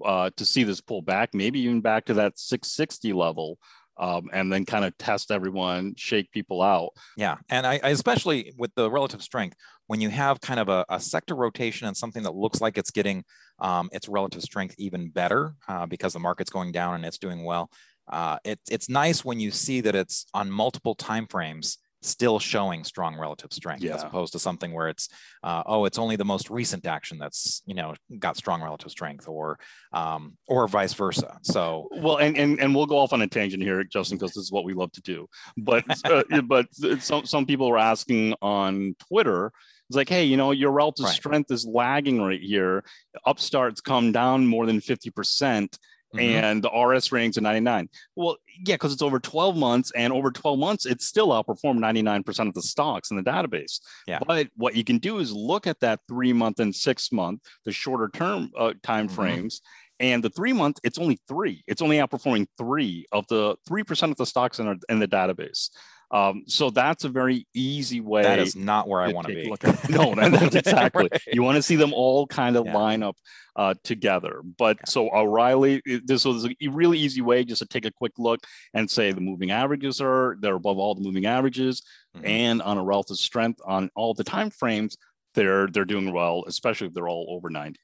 uh, 0.06 0.30
to 0.38 0.46
see 0.46 0.64
this 0.64 0.80
pull 0.80 1.02
back 1.02 1.34
maybe 1.34 1.60
even 1.60 1.82
back 1.82 2.06
to 2.06 2.14
that 2.14 2.38
660 2.40 3.12
level 3.12 3.58
um, 4.00 4.30
and 4.34 4.52
then 4.52 4.66
kind 4.66 4.86
of 4.86 4.98
test 4.98 5.30
everyone, 5.30 5.94
shake 5.98 6.32
people 6.32 6.62
out. 6.62 6.92
Yeah, 7.18 7.38
and 7.50 7.68
I, 7.68 7.80
I, 7.84 7.90
especially 7.90 8.54
with 8.58 8.74
the 8.76 8.90
relative 8.90 9.22
strength, 9.22 9.56
when 9.88 10.02
you 10.02 10.10
have 10.10 10.40
kind 10.42 10.60
of 10.60 10.70
a, 10.70 10.86
a 10.90 11.00
sector 11.00 11.36
rotation 11.36 11.88
and 11.88 11.98
something 11.98 12.24
that 12.24 12.36
looks 12.36 12.62
like 12.62 12.78
it's 12.78 12.92
getting 12.92 13.24
um, 13.60 13.90
its 13.92 14.08
relative 14.08 14.42
strength 14.42 14.76
even 14.78 15.10
better 15.10 15.54
uh, 15.68 15.86
because 15.86 16.14
the 16.14 16.20
market's 16.20 16.50
going 16.50 16.72
down 16.72 16.96
and 16.96 17.06
it's 17.06 17.18
doing 17.18 17.44
well. 17.44 17.70
Uh, 18.12 18.38
it, 18.44 18.60
it's 18.70 18.90
nice 18.90 19.24
when 19.24 19.40
you 19.40 19.52
see 19.52 19.82
that 19.82 19.96
it's 19.96 20.26
on 20.34 20.50
multiple 20.50 20.96
time 20.96 21.28
frames 21.28 21.78
still 22.02 22.40
showing 22.40 22.84
strong 22.84 23.18
relative 23.18 23.52
strength 23.52 23.84
yeah. 23.84 23.96
as 23.96 24.04
opposed 24.04 24.34
to 24.34 24.40
something 24.40 24.74
where 24.74 24.88
it's 24.88 25.10
uh, 25.44 25.64
oh 25.66 25.86
it's 25.86 25.98
only 25.98 26.16
the 26.16 26.26
most 26.26 26.50
recent 26.50 26.86
action 26.86 27.18
that's 27.18 27.62
you 27.66 27.74
know 27.76 27.94
got 28.20 28.38
strong 28.38 28.62
relative 28.62 28.92
strength 28.92 29.28
or 29.28 29.58
um, 29.94 30.38
or 30.48 30.68
vice 30.68 30.94
versa 30.94 31.38
so 31.42 31.88
well 31.92 32.18
and, 32.18 32.38
and 32.38 32.60
and 32.60 32.74
we'll 32.74 32.86
go 32.86 32.98
off 32.98 33.14
on 33.14 33.22
a 33.22 33.28
tangent 33.28 33.62
here 33.62 33.84
justin 33.84 34.18
because 34.18 34.32
this 34.32 34.44
is 34.44 34.52
what 34.52 34.64
we 34.64 34.74
love 34.74 34.92
to 34.92 35.02
do 35.02 35.28
but 35.58 35.84
uh, 36.06 36.24
but 36.42 36.68
some 37.00 37.26
some 37.26 37.46
people 37.46 37.70
were 37.70 37.78
asking 37.78 38.34
on 38.42 38.96
twitter 39.08 39.52
it's 39.90 39.98
like 39.98 40.10
hey 40.10 40.24
you 40.24 40.38
know 40.38 40.52
your 40.52 40.72
relative 40.72 41.06
right. 41.06 41.16
strength 41.16 41.52
is 41.52 41.66
lagging 41.66 42.22
right 42.22 42.42
here 42.42 42.84
upstarts 43.26 43.82
come 43.82 44.12
down 44.12 44.46
more 44.48 44.66
than 44.66 44.80
50 44.80 45.10
percent 45.12 45.78
Mm-hmm. 46.16 46.44
and 46.44 46.64
the 46.64 46.72
RS 46.72 47.12
ratings 47.12 47.38
are 47.38 47.42
99. 47.42 47.88
Well, 48.16 48.38
yeah, 48.66 48.76
because 48.76 48.94
it's 48.94 49.02
over 49.04 49.20
12 49.20 49.56
months, 49.56 49.92
and 49.96 50.12
over 50.12 50.32
12 50.32 50.58
months, 50.58 50.86
it's 50.88 51.06
still 51.06 51.30
outperformed 51.30 51.78
99% 51.78 52.48
of 52.48 52.54
the 52.56 52.64
stocks 52.64 53.12
in 53.12 53.18
the 53.18 53.24
database. 53.24 53.80
Yeah. 54.08 54.20
But 54.26 54.48
what 54.56 54.76
you 54.76 54.84
can 54.84 54.98
do 54.98 55.20
is 55.20 55.32
look 55.32 55.68
at 55.68 55.80
that 55.82 56.00
three 56.08 56.34
month 56.34 56.60
and 56.60 56.76
six 56.76 57.12
month, 57.12 57.42
the 57.64 57.72
shorter 57.72 58.10
term 58.12 58.50
uh, 58.58 58.74
time 58.82 59.06
mm-hmm. 59.06 59.16
frames. 59.16 59.62
And 60.00 60.24
the 60.24 60.30
three 60.30 60.54
month, 60.54 60.80
it's 60.84 60.98
only 60.98 61.20
three. 61.28 61.64
It's 61.68 61.82
only 61.82 61.98
outperforming 61.98 62.48
three 62.58 63.06
of 63.12 63.28
the 63.28 63.58
three 63.68 63.84
percent 63.84 64.12
of 64.12 64.18
the 64.18 64.26
stocks 64.26 64.60
in, 64.60 64.68
our, 64.68 64.78
in 64.88 65.00
the 65.00 65.08
database. 65.08 65.70
Um, 66.12 66.44
so 66.48 66.70
that's 66.72 67.04
a 67.04 67.10
very 67.10 67.46
easy 67.54 68.02
way. 68.02 68.24
That 68.24 68.40
is 68.40 68.56
not 68.56 68.88
where 68.88 69.02
I 69.02 69.12
want 69.12 69.28
to 69.28 69.34
be. 69.34 69.48
no, 69.90 70.16
that's 70.30 70.56
exactly. 70.56 71.08
right. 71.12 71.22
You 71.32 71.44
want 71.44 71.58
to 71.58 71.62
see 71.62 71.76
them 71.76 71.94
all 71.94 72.26
kind 72.26 72.56
of 72.56 72.66
yeah. 72.66 72.76
line 72.76 73.04
up 73.04 73.16
uh, 73.56 73.76
together. 73.84 74.42
But 74.58 74.78
yeah. 74.78 74.84
so 74.88 75.10
O'Reilly, 75.16 75.82
this 76.06 76.26
was 76.26 76.46
a 76.46 76.68
really 76.68 76.98
easy 76.98 77.22
way 77.22 77.44
just 77.44 77.62
to 77.62 77.68
take 77.68 77.86
a 77.86 77.92
quick 77.92 78.14
look 78.18 78.40
and 78.74 78.90
say 78.90 79.12
the 79.12 79.22
moving 79.22 79.52
averages 79.52 80.02
are 80.02 80.38
they're 80.40 80.56
above 80.56 80.80
all 80.80 80.96
the 80.96 81.02
moving 81.02 81.26
averages, 81.26 81.84
mm-hmm. 82.16 82.26
and 82.26 82.62
on 82.64 82.78
a 82.78 82.84
relative 82.84 83.18
strength 83.18 83.60
on 83.66 83.92
all 83.96 84.14
the 84.14 84.24
time 84.24 84.50
frames, 84.50 84.98
they're 85.36 85.68
they're 85.68 85.86
doing 85.86 86.12
well, 86.12 86.44
especially 86.48 86.88
if 86.88 86.94
they're 86.94 87.10
all 87.10 87.28
over 87.30 87.50
90. 87.50 87.80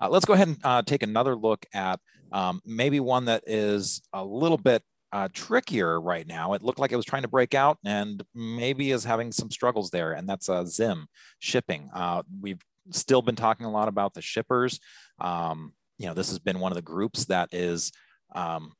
Uh, 0.00 0.08
let's 0.08 0.24
go 0.24 0.34
ahead 0.34 0.48
and 0.48 0.58
uh, 0.62 0.82
take 0.82 1.02
another 1.02 1.34
look 1.34 1.66
at 1.74 1.98
um, 2.30 2.60
maybe 2.64 3.00
one 3.00 3.24
that 3.24 3.42
is 3.46 4.02
a 4.12 4.24
little 4.24 4.58
bit 4.58 4.82
uh, 5.14 5.28
trickier 5.32 6.00
right 6.00 6.26
now. 6.26 6.54
It 6.54 6.62
looked 6.62 6.80
like 6.80 6.90
it 6.90 6.96
was 6.96 7.04
trying 7.04 7.22
to 7.22 7.28
break 7.28 7.54
out 7.54 7.78
and 7.84 8.20
maybe 8.34 8.90
is 8.90 9.04
having 9.04 9.30
some 9.30 9.48
struggles 9.48 9.90
there. 9.90 10.12
And 10.12 10.28
that's 10.28 10.48
uh, 10.48 10.64
Zim 10.64 11.06
shipping. 11.38 11.88
Uh, 11.94 12.24
we've 12.40 12.60
still 12.90 13.22
been 13.22 13.36
talking 13.36 13.64
a 13.64 13.70
lot 13.70 13.86
about 13.86 14.14
the 14.14 14.20
shippers. 14.20 14.80
Um, 15.20 15.72
you 15.98 16.06
know, 16.06 16.14
this 16.14 16.30
has 16.30 16.40
been 16.40 16.58
one 16.58 16.72
of 16.72 16.76
the 16.76 16.82
groups 16.82 17.26
that 17.26 17.50
is, 17.52 17.92
um, 18.34 18.72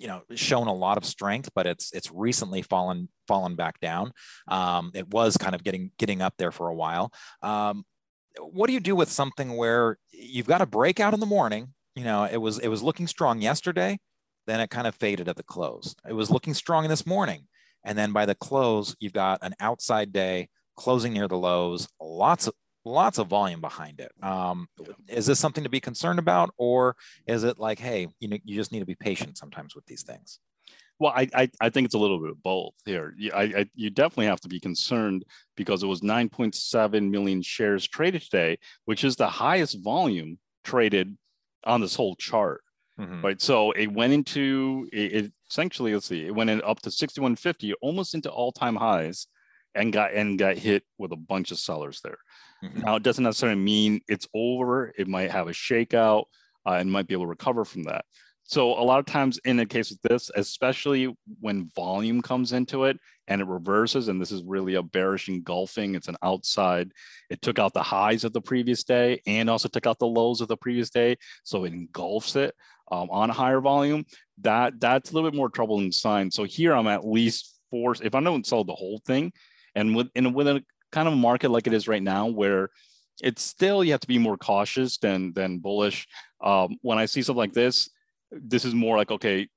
you 0.00 0.08
know, 0.08 0.22
shown 0.34 0.66
a 0.66 0.74
lot 0.74 0.98
of 0.98 1.04
strength, 1.04 1.50
but 1.54 1.64
it's 1.68 1.92
it's 1.92 2.10
recently 2.10 2.62
fallen 2.62 3.08
fallen 3.28 3.54
back 3.54 3.78
down. 3.78 4.10
Um, 4.48 4.90
it 4.94 5.08
was 5.08 5.36
kind 5.36 5.54
of 5.54 5.62
getting 5.62 5.92
getting 5.96 6.22
up 6.22 6.34
there 6.38 6.50
for 6.50 6.68
a 6.68 6.74
while. 6.74 7.12
Um, 7.40 7.84
what 8.40 8.66
do 8.66 8.72
you 8.72 8.80
do 8.80 8.96
with 8.96 9.12
something 9.12 9.56
where 9.56 9.98
you've 10.10 10.48
got 10.48 10.60
a 10.60 10.66
breakout 10.66 11.14
in 11.14 11.20
the 11.20 11.26
morning? 11.26 11.74
You 11.94 12.02
know, 12.02 12.24
it 12.24 12.38
was 12.38 12.58
it 12.58 12.68
was 12.68 12.82
looking 12.82 13.06
strong 13.06 13.40
yesterday 13.40 14.00
then 14.48 14.60
it 14.60 14.70
kind 14.70 14.86
of 14.86 14.94
faded 14.94 15.28
at 15.28 15.36
the 15.36 15.42
close. 15.42 15.94
It 16.08 16.14
was 16.14 16.30
looking 16.30 16.54
strong 16.54 16.88
this 16.88 17.06
morning. 17.06 17.46
And 17.84 17.96
then 17.96 18.12
by 18.12 18.26
the 18.26 18.34
close, 18.34 18.96
you've 18.98 19.12
got 19.12 19.38
an 19.42 19.54
outside 19.60 20.12
day 20.12 20.48
closing 20.76 21.12
near 21.12 21.28
the 21.28 21.36
lows, 21.36 21.88
lots 22.00 22.46
of 22.46 22.54
lots 22.84 23.18
of 23.18 23.26
volume 23.26 23.60
behind 23.60 24.00
it. 24.00 24.10
Um, 24.22 24.66
is 25.08 25.26
this 25.26 25.38
something 25.38 25.64
to 25.64 25.70
be 25.70 25.80
concerned 25.80 26.18
about, 26.18 26.50
or 26.56 26.96
is 27.26 27.44
it 27.44 27.58
like, 27.58 27.78
hey, 27.78 28.08
you 28.18 28.28
know, 28.28 28.38
you 28.44 28.56
just 28.56 28.72
need 28.72 28.80
to 28.80 28.86
be 28.86 28.94
patient 28.94 29.36
sometimes 29.36 29.74
with 29.74 29.84
these 29.86 30.02
things? 30.02 30.38
Well, 30.98 31.12
I, 31.14 31.28
I, 31.34 31.50
I 31.60 31.70
think 31.70 31.84
it's 31.84 31.94
a 31.94 31.98
little 31.98 32.18
bit 32.18 32.30
of 32.30 32.42
both 32.42 32.74
here. 32.84 33.14
I, 33.34 33.42
I, 33.42 33.66
you 33.74 33.90
definitely 33.90 34.26
have 34.26 34.40
to 34.40 34.48
be 34.48 34.58
concerned 34.58 35.24
because 35.56 35.82
it 35.82 35.86
was 35.86 36.00
9.7 36.00 37.10
million 37.10 37.42
shares 37.42 37.86
traded 37.86 38.22
today, 38.22 38.58
which 38.86 39.04
is 39.04 39.14
the 39.14 39.28
highest 39.28 39.82
volume 39.84 40.38
traded 40.64 41.16
on 41.64 41.80
this 41.80 41.94
whole 41.94 42.16
chart. 42.16 42.62
Mm-hmm. 42.98 43.24
Right. 43.24 43.40
So 43.40 43.70
it 43.72 43.92
went 43.92 44.12
into 44.12 44.88
it, 44.92 45.12
it, 45.12 45.32
essentially, 45.50 45.94
let's 45.94 46.06
see, 46.06 46.26
it 46.26 46.34
went 46.34 46.50
in 46.50 46.60
up 46.62 46.80
to 46.82 46.90
6150, 46.90 47.74
almost 47.74 48.14
into 48.14 48.30
all-time 48.30 48.74
highs, 48.74 49.28
and 49.74 49.92
got 49.92 50.12
and 50.14 50.38
got 50.38 50.56
hit 50.56 50.82
with 50.98 51.12
a 51.12 51.16
bunch 51.16 51.52
of 51.52 51.58
sellers 51.58 52.00
there. 52.02 52.18
Mm-hmm. 52.64 52.80
Now 52.80 52.96
it 52.96 53.02
doesn't 53.02 53.24
necessarily 53.24 53.60
mean 53.60 54.00
it's 54.08 54.26
over. 54.34 54.92
It 54.98 55.06
might 55.06 55.30
have 55.30 55.46
a 55.46 55.52
shakeout 55.52 56.24
uh, 56.66 56.72
and 56.72 56.90
might 56.90 57.06
be 57.06 57.14
able 57.14 57.24
to 57.24 57.30
recover 57.30 57.64
from 57.64 57.84
that. 57.84 58.04
So 58.48 58.70
a 58.70 58.80
lot 58.82 58.98
of 58.98 59.04
times 59.04 59.38
in 59.44 59.60
a 59.60 59.66
case 59.66 59.90
of 59.90 59.98
this, 60.02 60.30
especially 60.34 61.14
when 61.38 61.70
volume 61.76 62.22
comes 62.22 62.54
into 62.54 62.84
it 62.84 62.98
and 63.26 63.42
it 63.42 63.46
reverses, 63.46 64.08
and 64.08 64.18
this 64.18 64.32
is 64.32 64.42
really 64.42 64.76
a 64.76 64.82
bearish 64.82 65.28
engulfing, 65.28 65.94
it's 65.94 66.08
an 66.08 66.16
outside. 66.22 66.92
It 67.28 67.42
took 67.42 67.58
out 67.58 67.74
the 67.74 67.82
highs 67.82 68.24
of 68.24 68.32
the 68.32 68.40
previous 68.40 68.84
day 68.84 69.20
and 69.26 69.50
also 69.50 69.68
took 69.68 69.86
out 69.86 69.98
the 69.98 70.06
lows 70.06 70.40
of 70.40 70.48
the 70.48 70.56
previous 70.56 70.88
day. 70.88 71.18
So 71.44 71.64
it 71.64 71.74
engulfs 71.74 72.36
it 72.36 72.54
um, 72.90 73.10
on 73.10 73.28
a 73.28 73.34
higher 73.34 73.60
volume, 73.60 74.06
that 74.40 74.80
that's 74.80 75.10
a 75.10 75.14
little 75.14 75.30
bit 75.30 75.36
more 75.36 75.50
troubling 75.50 75.92
sign. 75.92 76.30
So 76.30 76.44
here 76.44 76.72
I'm 76.72 76.86
at 76.86 77.06
least 77.06 77.54
forced, 77.70 78.02
if 78.02 78.14
I 78.14 78.22
don't 78.22 78.46
sell 78.46 78.64
the 78.64 78.74
whole 78.74 79.02
thing, 79.06 79.30
and 79.74 79.94
with 79.94 80.08
in 80.14 80.32
with 80.32 80.48
a 80.48 80.64
kind 80.90 81.06
of 81.06 81.12
market 81.12 81.50
like 81.50 81.66
it 81.66 81.74
is 81.74 81.86
right 81.86 82.02
now, 82.02 82.28
where 82.28 82.70
it's 83.22 83.42
still 83.42 83.84
you 83.84 83.92
have 83.92 84.00
to 84.00 84.08
be 84.08 84.16
more 84.16 84.38
cautious 84.38 84.96
than 84.96 85.34
than 85.34 85.58
bullish. 85.58 86.08
Um, 86.42 86.78
when 86.80 86.96
I 86.96 87.04
see 87.04 87.20
something 87.20 87.38
like 87.38 87.52
this, 87.52 87.90
this 88.30 88.64
is 88.64 88.74
more 88.74 88.96
like 88.96 89.10
okay, 89.10 89.48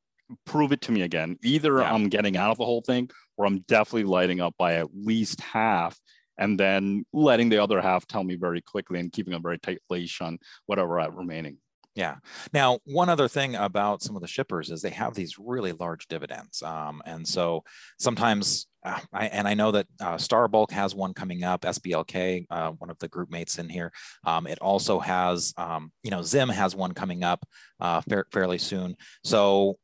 prove 0.46 0.72
it 0.72 0.82
to 0.82 0.92
me 0.92 1.02
again. 1.02 1.38
Either 1.44 1.80
yeah. 1.80 1.94
I'm 1.94 2.10
getting 2.10 2.38
out 2.38 2.52
of 2.52 2.58
the 2.58 2.66
whole 2.66 2.82
thing, 2.82 3.10
or 3.38 3.46
I'm 3.46 3.60
definitely 3.68 4.04
lighting 4.04 4.42
up 4.42 4.56
by 4.58 4.76
at 4.76 4.90
least 4.94 5.42
half 5.42 6.00
and 6.38 6.60
then 6.60 7.06
letting 7.14 7.50
the 7.50 7.62
other 7.62 7.82
half 7.82 8.08
tell 8.08 8.24
me 8.24 8.36
very 8.36 8.62
quickly 8.62 9.00
and 9.00 9.12
keeping 9.12 9.34
a 9.34 9.40
very 9.40 9.60
tight 9.60 9.80
leash 9.90 10.22
on 10.22 10.40
whatever 10.66 11.00
I 11.00 11.04
have 11.04 11.16
remaining. 11.16 11.58
Yeah. 11.96 12.16
Now, 12.54 12.80
one 12.86 13.10
other 13.10 13.28
thing 13.28 13.56
about 13.56 14.02
some 14.02 14.16
of 14.16 14.22
the 14.22 14.28
shippers 14.28 14.70
is 14.70 14.82
they 14.82 14.92
have 14.92 15.14
these 15.14 15.38
really 15.38 15.74
large 15.74 16.08
dividends. 16.08 16.64
Um, 16.64 17.02
and 17.06 17.28
so 17.28 17.64
sometimes, 18.00 18.68
uh, 18.86 19.00
I, 19.12 19.28
and 19.28 19.46
I 19.46 19.56
know 19.56 19.72
that 19.72 19.88
uh, 20.00 20.18
Star 20.18 20.48
Bulk 20.48 20.72
has 20.72 20.96
one 20.96 21.14
coming 21.14 21.44
up, 21.44 21.62
SBLK, 21.62 22.46
uh, 22.50 22.72
one 22.72 22.90
of 22.90 22.98
the 23.00 23.10
group 23.10 23.30
mates 23.30 23.60
in 23.60 23.68
here. 23.68 23.92
Um, 24.26 24.48
it 24.48 24.60
also 24.60 25.00
has, 25.00 25.54
um, 25.58 25.92
you 26.02 26.12
know, 26.12 26.22
Zim 26.22 26.48
has 26.48 26.76
one 26.76 26.94
coming 26.94 27.24
up 27.24 27.46
uh, 27.82 28.00
fa- 28.02 28.26
fairly 28.32 28.58
soon. 28.58 28.96
So, 29.26 29.78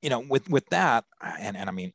you 0.00 0.08
know, 0.08 0.20
with, 0.20 0.48
with 0.48 0.66
that, 0.70 1.04
and, 1.20 1.58
and 1.58 1.68
I 1.68 1.72
mean, 1.72 1.92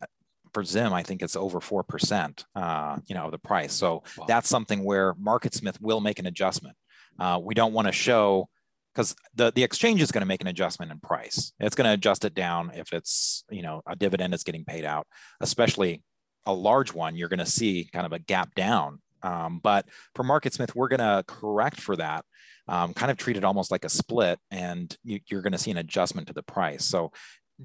for 0.53 0.63
Zim, 0.63 0.93
I 0.93 1.01
think 1.01 1.23
it's 1.23 1.35
over 1.35 1.59
4%, 1.59 2.45
uh, 2.55 2.97
you 3.07 3.15
know, 3.15 3.25
of 3.25 3.31
the 3.31 3.39
price. 3.39 3.73
So 3.73 4.03
wow. 4.15 4.25
that's 4.27 4.47
something 4.47 4.83
where 4.83 5.15
MarketSmith 5.15 5.81
will 5.81 6.01
make 6.01 6.19
an 6.19 6.27
adjustment. 6.27 6.77
Uh, 7.19 7.39
we 7.41 7.55
don't 7.55 7.73
want 7.73 7.87
to 7.87 7.91
show 7.91 8.47
because 8.95 9.15
the, 9.35 9.51
the 9.53 9.63
exchange 9.63 10.01
is 10.01 10.11
going 10.11 10.21
to 10.21 10.27
make 10.27 10.41
an 10.41 10.47
adjustment 10.47 10.91
in 10.91 10.99
price. 10.99 11.51
It's 11.59 11.75
going 11.75 11.85
to 11.85 11.93
adjust 11.93 12.23
it 12.23 12.33
down 12.33 12.71
if 12.73 12.93
it's, 12.93 13.43
you 13.49 13.61
know, 13.61 13.81
a 13.85 13.95
dividend 13.95 14.33
is 14.33 14.43
getting 14.43 14.63
paid 14.63 14.85
out, 14.85 15.05
especially 15.41 16.01
a 16.45 16.53
large 16.53 16.93
one, 16.93 17.15
you're 17.15 17.29
going 17.29 17.39
to 17.39 17.45
see 17.45 17.89
kind 17.91 18.05
of 18.05 18.13
a 18.13 18.19
gap 18.19 18.55
down. 18.55 19.01
Um, 19.21 19.59
but 19.61 19.87
for 20.13 20.23
MarketSmith, 20.23 20.75
we're 20.75 20.87
going 20.87 20.99
to 20.99 21.23
correct 21.27 21.81
for 21.81 21.95
that, 21.97 22.23
um, 22.67 22.93
kind 22.93 23.11
of 23.11 23.17
treat 23.17 23.37
it 23.37 23.43
almost 23.43 23.71
like 23.71 23.83
a 23.83 23.89
split, 23.89 24.39
and 24.51 24.95
you, 25.03 25.19
you're 25.27 25.41
going 25.41 25.53
to 25.53 25.57
see 25.57 25.71
an 25.71 25.77
adjustment 25.77 26.27
to 26.27 26.33
the 26.33 26.43
price. 26.43 26.85
So 26.85 27.11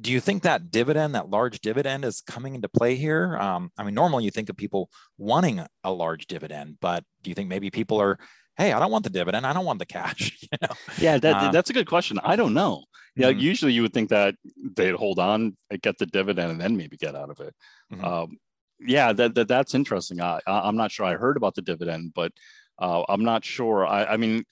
do 0.01 0.11
you 0.13 0.21
think 0.21 0.43
that 0.43 0.71
dividend, 0.71 1.15
that 1.15 1.31
large 1.31 1.61
dividend, 1.61 2.05
is 2.05 2.23
coming 2.23 2.55
into 2.55 2.69
play 2.69 2.95
here? 2.95 3.37
Um, 3.37 3.71
I 3.77 3.83
mean, 3.83 3.95
normally 3.95 4.25
you 4.25 4.31
think 4.31 4.49
of 4.49 4.57
people 4.57 4.89
wanting 5.19 5.65
a 5.85 5.93
large 5.93 6.27
dividend, 6.27 6.79
but 6.81 7.05
do 7.23 7.31
you 7.31 7.35
think 7.35 7.49
maybe 7.49 7.71
people 7.71 8.01
are 8.01 8.19
hey, 8.61 8.73
I 8.73 8.79
don't 8.79 8.91
want 8.91 9.05
the 9.05 9.11
dividend. 9.11 9.47
I 9.47 9.53
don't 9.53 9.65
want 9.65 9.79
the 9.79 9.87
cash. 9.87 10.37
You 10.51 10.59
know? 10.63 10.75
Yeah, 10.99 11.19
that, 11.19 11.37
uh, 11.37 11.51
that's 11.53 11.71
a 11.71 11.73
good 11.73 11.87
question. 11.87 12.19
I 12.25 12.35
don't 12.35 12.55
know. 12.55 12.83
Yeah, 13.15 13.31
mm-hmm. 13.31 13.39
usually 13.39 13.73
you 13.73 13.83
would 13.83 13.93
think 13.93 14.11
that 14.11 14.35
they'd 14.75 14.95
hold 14.95 15.21
on, 15.21 15.57
get 15.81 15.97
the 15.99 16.07
dividend, 16.07 16.51
and 16.51 16.61
then 16.61 16.77
maybe 16.77 16.97
get 16.97 17.15
out 17.15 17.31
of 17.31 17.39
it. 17.39 17.55
Mm-hmm. 17.93 18.05
Um, 18.05 18.39
yeah, 18.81 19.13
that, 19.13 19.37
that 19.37 19.47
that's 19.47 19.75
interesting. 19.75 20.21
I, 20.21 20.41
I'm 20.47 20.77
not 20.77 20.91
sure 20.91 21.07
I 21.07 21.15
heard 21.15 21.37
about 21.37 21.55
the 21.55 21.63
dividend, 21.63 22.13
but 22.15 22.33
uh, 22.81 23.05
I'm 23.09 23.23
not 23.23 23.45
sure. 23.45 23.87
I, 23.87 24.07
I 24.07 24.17
mean, 24.17 24.45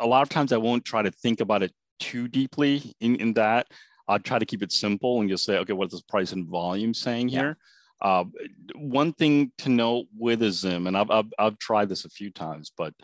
a 0.00 0.06
lot 0.06 0.22
of 0.22 0.28
times 0.28 0.52
I 0.52 0.56
won't 0.56 0.84
try 0.84 1.02
to 1.02 1.10
think 1.12 1.40
about 1.40 1.62
it 1.62 1.72
too 2.00 2.26
deeply 2.26 2.96
in, 3.00 3.14
in 3.16 3.34
that. 3.34 3.68
I'll 4.08 4.18
try 4.18 4.40
to 4.40 4.46
keep 4.46 4.62
it 4.62 4.72
simple 4.72 5.20
and 5.20 5.28
just 5.28 5.44
say, 5.44 5.58
okay, 5.58 5.72
what 5.72 5.86
is 5.86 5.92
this 5.92 6.02
price 6.02 6.32
and 6.32 6.48
volume 6.48 6.94
saying 6.94 7.28
yeah. 7.28 7.40
here? 7.40 7.58
Uh, 8.00 8.24
one 8.74 9.12
thing 9.12 9.52
to 9.58 9.68
note 9.68 10.06
with 10.16 10.42
a 10.42 10.50
Zim, 10.50 10.86
and 10.86 10.96
I've, 10.96 11.10
I've, 11.10 11.32
I've 11.38 11.58
tried 11.58 11.88
this 11.88 12.04
a 12.04 12.10
few 12.10 12.30
times, 12.30 12.72
but 12.76 12.94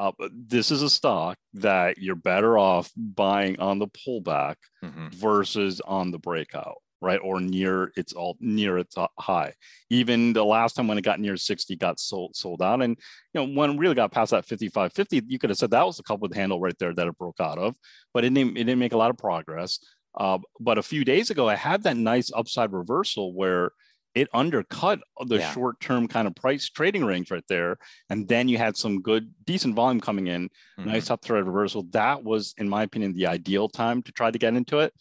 uh, 0.00 0.12
this 0.32 0.70
is 0.70 0.82
a 0.82 0.88
stock 0.88 1.36
that 1.54 1.98
you're 1.98 2.16
better 2.16 2.56
off 2.56 2.90
buying 2.96 3.60
on 3.60 3.78
the 3.78 3.88
pullback 3.88 4.56
mm-hmm. 4.82 5.08
versus 5.10 5.80
on 5.82 6.10
the 6.10 6.18
breakout. 6.18 6.78
right? 7.02 7.20
Or 7.22 7.40
near 7.40 7.92
its 7.96 8.14
all 8.14 8.36
near 8.40 8.78
its 8.78 8.96
high. 9.18 9.54
Even 9.90 10.32
the 10.32 10.44
last 10.44 10.74
time 10.74 10.88
when 10.88 10.98
it 10.98 11.04
got 11.04 11.20
near 11.20 11.36
60, 11.36 11.76
got 11.76 12.00
sold 12.00 12.34
sold 12.34 12.62
out. 12.62 12.82
And 12.82 12.96
you 13.34 13.40
know, 13.40 13.52
when 13.54 13.70
it 13.70 13.78
really 13.78 13.94
got 13.94 14.12
past 14.12 14.30
that 14.30 14.46
55, 14.46 14.92
50, 14.92 15.22
you 15.26 15.38
could 15.38 15.50
have 15.50 15.58
said 15.58 15.70
that 15.72 15.86
was 15.86 15.98
a 15.98 16.02
cup 16.02 16.20
with 16.20 16.34
handle 16.34 16.60
right 16.60 16.78
there 16.78 16.94
that 16.94 17.06
it 17.06 17.18
broke 17.18 17.40
out 17.40 17.58
of, 17.58 17.76
but 18.14 18.24
it 18.24 18.32
didn't, 18.32 18.56
it 18.56 18.64
didn't 18.64 18.78
make 18.78 18.94
a 18.94 18.98
lot 18.98 19.10
of 19.10 19.18
progress. 19.18 19.80
Uh, 20.14 20.38
but 20.58 20.78
a 20.78 20.82
few 20.82 21.04
days 21.04 21.30
ago, 21.30 21.48
I 21.48 21.54
had 21.54 21.82
that 21.84 21.96
nice 21.96 22.30
upside 22.34 22.72
reversal 22.72 23.32
where 23.32 23.70
it 24.14 24.28
undercut 24.32 25.00
the 25.26 25.38
yeah. 25.38 25.52
short-term 25.52 26.08
kind 26.08 26.26
of 26.26 26.34
price 26.34 26.68
trading 26.68 27.04
range 27.04 27.30
right 27.30 27.44
there. 27.48 27.76
And 28.08 28.26
then 28.26 28.48
you 28.48 28.58
had 28.58 28.76
some 28.76 29.02
good, 29.02 29.32
decent 29.44 29.74
volume 29.74 30.00
coming 30.00 30.26
in, 30.26 30.48
mm-hmm. 30.48 30.88
nice 30.88 31.10
upside 31.10 31.44
reversal. 31.44 31.84
That 31.90 32.24
was, 32.24 32.54
in 32.58 32.68
my 32.68 32.82
opinion, 32.82 33.12
the 33.12 33.26
ideal 33.26 33.68
time 33.68 34.02
to 34.02 34.12
try 34.12 34.30
to 34.30 34.38
get 34.38 34.54
into 34.54 34.80
it. 34.80 34.92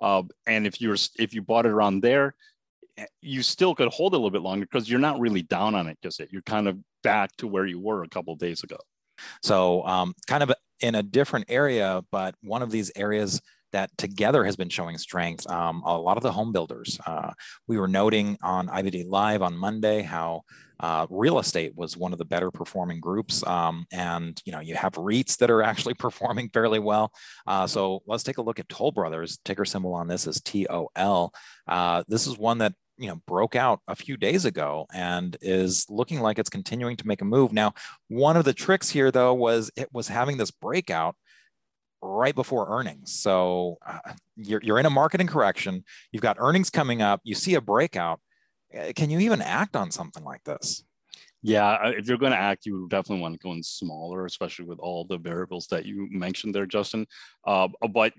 Uh, 0.00 0.22
and 0.46 0.66
if 0.66 0.80
you're 0.80 0.96
if 1.18 1.34
you 1.34 1.42
bought 1.42 1.66
it 1.66 1.72
around 1.72 2.02
there, 2.02 2.34
eh, 2.96 3.06
you 3.20 3.42
still 3.42 3.74
could 3.74 3.88
hold 3.88 4.14
it 4.14 4.16
a 4.16 4.18
little 4.18 4.30
bit 4.30 4.42
longer 4.42 4.66
because 4.70 4.88
you're 4.88 5.00
not 5.00 5.18
really 5.18 5.42
down 5.42 5.74
on 5.74 5.88
it 5.88 5.98
just 6.02 6.20
yet. 6.20 6.32
You're 6.32 6.42
kind 6.42 6.68
of 6.68 6.78
back 7.02 7.34
to 7.38 7.46
where 7.46 7.66
you 7.66 7.80
were 7.80 8.02
a 8.02 8.08
couple 8.08 8.32
of 8.32 8.38
days 8.38 8.62
ago. 8.62 8.76
So 9.42 9.84
um, 9.84 10.14
kind 10.26 10.42
of 10.42 10.52
in 10.80 10.94
a 10.94 11.02
different 11.02 11.46
area, 11.48 12.02
but 12.12 12.34
one 12.42 12.62
of 12.62 12.70
these 12.70 12.92
areas 12.94 13.40
that 13.72 13.96
together 13.98 14.44
has 14.44 14.56
been 14.56 14.68
showing 14.68 14.98
strength. 14.98 15.48
Um, 15.50 15.82
a 15.84 15.96
lot 15.98 16.16
of 16.16 16.22
the 16.22 16.32
home 16.32 16.52
builders. 16.52 16.98
Uh, 17.06 17.32
we 17.66 17.78
were 17.78 17.88
noting 17.88 18.38
on 18.42 18.68
IBD 18.68 19.08
Live 19.08 19.42
on 19.42 19.56
Monday 19.56 20.02
how 20.02 20.42
uh, 20.80 21.06
real 21.10 21.38
estate 21.38 21.72
was 21.76 21.96
one 21.96 22.12
of 22.12 22.18
the 22.18 22.24
better 22.24 22.50
performing 22.50 23.00
groups. 23.00 23.44
Um, 23.46 23.86
and, 23.92 24.40
you 24.44 24.52
know, 24.52 24.60
you 24.60 24.76
have 24.76 24.92
REITs 24.92 25.38
that 25.38 25.50
are 25.50 25.62
actually 25.62 25.94
performing 25.98 26.50
fairly 26.50 26.78
well. 26.78 27.12
Uh, 27.46 27.66
so 27.66 28.02
let's 28.06 28.22
take 28.22 28.38
a 28.38 28.42
look 28.42 28.60
at 28.60 28.68
Toll 28.68 28.92
Brothers. 28.92 29.38
Ticker 29.44 29.64
symbol 29.64 29.94
on 29.94 30.08
this 30.08 30.26
is 30.26 30.40
TOL. 30.40 31.32
Uh, 31.66 32.04
this 32.08 32.26
is 32.26 32.38
one 32.38 32.58
that 32.58 32.74
you 32.98 33.08
know 33.08 33.20
broke 33.26 33.54
out 33.54 33.80
a 33.86 33.94
few 33.94 34.16
days 34.16 34.44
ago 34.44 34.84
and 34.92 35.36
is 35.40 35.86
looking 35.88 36.20
like 36.20 36.38
it's 36.38 36.50
continuing 36.50 36.96
to 36.96 37.06
make 37.06 37.22
a 37.22 37.24
move 37.24 37.52
now 37.52 37.72
one 38.08 38.36
of 38.36 38.44
the 38.44 38.52
tricks 38.52 38.90
here 38.90 39.12
though 39.12 39.32
was 39.32 39.70
it 39.76 39.88
was 39.92 40.08
having 40.08 40.36
this 40.36 40.50
breakout 40.50 41.14
right 42.00 42.34
before 42.34 42.78
earnings 42.78 43.12
so 43.12 43.76
uh, 43.86 43.98
you're, 44.36 44.60
you're 44.62 44.78
in 44.78 44.86
a 44.86 44.90
marketing 44.90 45.26
correction 45.26 45.84
you've 46.12 46.22
got 46.22 46.36
earnings 46.38 46.70
coming 46.70 47.02
up 47.02 47.20
you 47.24 47.34
see 47.34 47.54
a 47.54 47.60
breakout 47.60 48.20
Eh, 48.72 48.92
can 48.92 49.10
you 49.10 49.18
even 49.20 49.40
act 49.40 49.76
on 49.76 49.90
something 49.90 50.24
like 50.24 50.44
this? 50.44 50.84
Yeah, 51.40 51.90
if 51.90 52.08
you're 52.08 52.18
going 52.18 52.32
to 52.32 52.38
act, 52.38 52.66
you 52.66 52.88
definitely 52.90 53.22
want 53.22 53.34
to 53.34 53.38
go 53.38 53.52
in 53.52 53.62
smaller, 53.62 54.26
especially 54.26 54.64
with 54.64 54.80
all 54.80 55.04
the 55.04 55.18
variables 55.18 55.68
that 55.68 55.86
you 55.86 56.08
mentioned 56.10 56.54
there, 56.54 56.66
Justin. 56.66 57.06
Uh, 57.46 57.68
but 57.92 58.12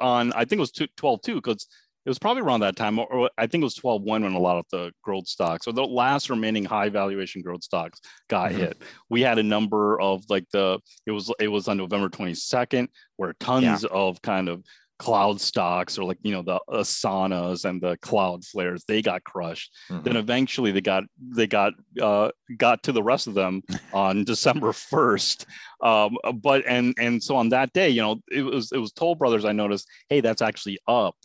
on, 0.00 0.32
I 0.34 0.44
think 0.44 0.58
it 0.58 0.60
was 0.60 0.88
12 0.96 1.22
too, 1.22 1.34
because 1.36 1.66
it 2.04 2.10
was 2.10 2.18
probably 2.18 2.42
around 2.42 2.60
that 2.60 2.76
time, 2.76 2.98
or, 2.98 3.30
I 3.38 3.46
think 3.46 3.62
it 3.62 3.64
was 3.64 3.74
12 3.74 4.02
1 4.02 4.22
when 4.22 4.34
a 4.34 4.38
lot 4.38 4.58
of 4.58 4.66
the 4.70 4.92
growth 5.02 5.26
stocks 5.26 5.66
or 5.66 5.72
the 5.72 5.84
last 5.84 6.30
remaining 6.30 6.64
high 6.64 6.88
valuation 6.88 7.42
growth 7.42 7.64
stocks 7.64 8.00
got 8.28 8.50
mm-hmm. 8.50 8.60
hit. 8.60 8.82
We 9.08 9.22
had 9.22 9.38
a 9.38 9.42
number 9.42 10.00
of 10.00 10.24
like 10.28 10.46
the, 10.52 10.80
it 11.06 11.12
was, 11.12 11.32
it 11.38 11.48
was 11.48 11.68
on 11.68 11.78
November 11.78 12.08
22nd, 12.08 12.88
where 13.16 13.32
tons 13.40 13.82
yeah. 13.82 13.88
of 13.90 14.20
kind 14.22 14.48
of 14.48 14.62
cloud 14.98 15.40
stocks 15.40 15.98
or 15.98 16.04
like 16.04 16.18
you 16.22 16.32
know 16.32 16.42
the 16.42 16.58
asanas 16.68 17.64
and 17.64 17.82
the 17.82 17.96
Cloudflares 17.98 18.84
they 18.86 19.02
got 19.02 19.24
crushed 19.24 19.72
mm-hmm. 19.90 20.02
then 20.04 20.16
eventually 20.16 20.70
they 20.70 20.80
got 20.80 21.02
they 21.18 21.48
got 21.48 21.72
uh, 22.00 22.30
got 22.56 22.82
to 22.84 22.92
the 22.92 23.02
rest 23.02 23.26
of 23.26 23.34
them 23.34 23.60
on 23.92 24.22
december 24.22 24.68
1st 24.68 25.46
um, 25.82 26.16
but 26.40 26.64
and 26.66 26.94
and 26.98 27.22
so 27.22 27.34
on 27.34 27.48
that 27.48 27.72
day 27.72 27.88
you 27.88 28.00
know 28.00 28.20
it 28.30 28.42
was 28.42 28.70
it 28.70 28.78
was 28.78 28.92
toll 28.92 29.16
brothers 29.16 29.44
i 29.44 29.52
noticed 29.52 29.88
hey 30.08 30.20
that's 30.20 30.42
actually 30.42 30.78
up 30.86 31.16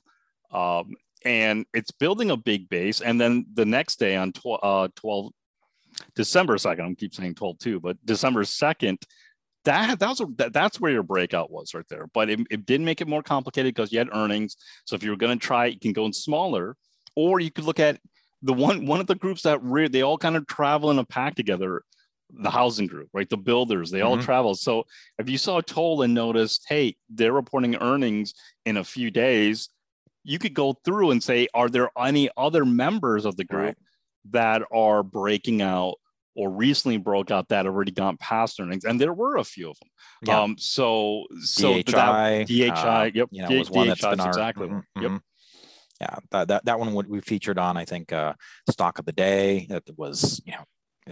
um, 0.52 0.96
and 1.26 1.66
it's 1.74 1.92
building 1.92 2.32
a 2.32 2.38
big 2.38 2.70
base 2.70 3.02
and 3.02 3.20
then 3.20 3.46
the 3.54 3.66
next 3.66 4.00
day 4.00 4.16
on 4.16 4.32
tw- 4.32 4.64
uh, 4.64 4.88
12 4.96 5.32
december 6.16 6.56
2nd 6.56 6.92
i 6.92 6.94
keep 6.94 7.14
saying 7.14 7.36
12 7.36 7.60
too 7.60 7.80
but 7.80 7.98
december 8.06 8.44
2nd 8.44 8.98
that 9.66 10.00
that 10.00 10.10
was 10.10 10.22
a, 10.22 10.26
that, 10.38 10.54
that's 10.54 10.80
where 10.80 10.92
your 10.92 11.04
breakout 11.04 11.52
was 11.52 11.74
right 11.74 11.88
there. 11.90 12.08
But 12.14 12.30
it, 12.30 12.40
it 12.50 12.66
did 12.66 12.82
make 12.82 13.02
it 13.02 13.08
more 13.08 13.24
complicated 13.24 13.74
because 13.74 13.92
you 13.92 14.00
had 14.00 14.10
earnings. 14.14 14.58
So 14.86 14.96
if 14.96 15.04
you 15.04 15.10
were 15.10 15.18
going 15.18 15.38
to 15.38 15.46
try, 15.46 15.68
you 15.68 15.80
can 15.80 15.94
go 15.94 16.06
in 16.06 16.14
smaller, 16.14 16.76
or 17.16 17.40
you 17.40 17.52
could 17.52 17.66
look 17.66 17.80
at 17.80 18.00
the 18.42 18.54
one 18.54 18.86
one 18.86 19.02
of 19.02 19.08
the 19.08 19.16
groups 19.16 19.42
that 19.44 19.62
re- 19.62 19.90
they 19.90 20.02
all 20.02 20.18
kind 20.18 20.38
of 20.38 20.48
travel 20.48 20.92
in 20.92 21.00
a 21.00 21.06
pack 21.06 21.36
together. 21.36 21.84
The 22.32 22.52
housing 22.52 22.86
group, 22.86 23.10
right? 23.12 23.28
The 23.28 23.38
builders, 23.38 23.90
they 23.90 24.02
mm-hmm. 24.02 24.08
all 24.08 24.22
travel. 24.22 24.54
So 24.54 24.86
if 25.18 25.28
you 25.28 25.40
saw 25.40 25.62
Toll 25.62 26.04
and 26.04 26.14
noticed, 26.14 26.64
hey, 26.70 26.96
they're 27.10 27.34
reporting 27.34 27.76
earnings 27.78 28.36
in 28.68 28.78
a 28.78 28.84
few 28.84 29.10
days, 29.10 29.70
you 30.24 30.40
could 30.40 30.54
go 30.54 30.74
through 30.86 31.12
and 31.12 31.24
say, 31.24 31.48
are 31.54 31.70
there 31.70 31.90
any 31.98 32.30
other 32.38 32.66
members 32.66 33.26
of 33.26 33.38
the 33.38 33.46
group 33.46 33.66
right. 33.66 33.78
that 34.32 34.64
are 34.72 35.04
breaking 35.04 35.62
out 35.62 35.96
or 36.40 36.50
recently 36.50 36.98
broke 36.98 37.32
out 37.32 37.50
that 37.50 37.66
already 37.66 37.92
gone 37.92 38.16
past 38.18 38.60
earnings, 38.60 38.86
and 38.86 39.00
there 39.00 39.14
were 39.14 39.38
a 39.38 39.44
few 39.44 39.70
of 39.70 39.78
them. 39.80 39.90
Yeah. 40.24 40.42
Um, 40.42 40.56
so 40.58 41.26
so 41.42 41.74
DHI, 41.74 41.84
that, 41.92 42.48
DHI, 42.48 42.70
uh, 42.70 43.12
yep, 43.14 43.28
you 43.32 43.42
know, 43.42 43.50
was 43.58 43.70
one 43.70 43.88
that's 43.90 44.02
been 44.02 44.22
our, 44.22 44.30
exactly. 44.30 44.68
Mm-hmm, 44.68 45.02
yep. 45.02 45.12
Mm-hmm. 45.12 45.18
Yeah, 46.00 46.16
that, 46.32 46.48
that 46.48 46.66
that 46.66 46.80
one 46.80 46.94
we 47.10 47.20
featured 47.20 47.60
on, 47.60 47.76
I 47.76 47.84
think, 47.84 48.14
uh, 48.14 48.34
stock 48.70 49.00
of 49.00 49.06
the 49.06 49.12
day. 49.12 49.68
It 49.70 49.92
was, 49.98 50.42
you 50.46 50.54
know, 50.54 50.64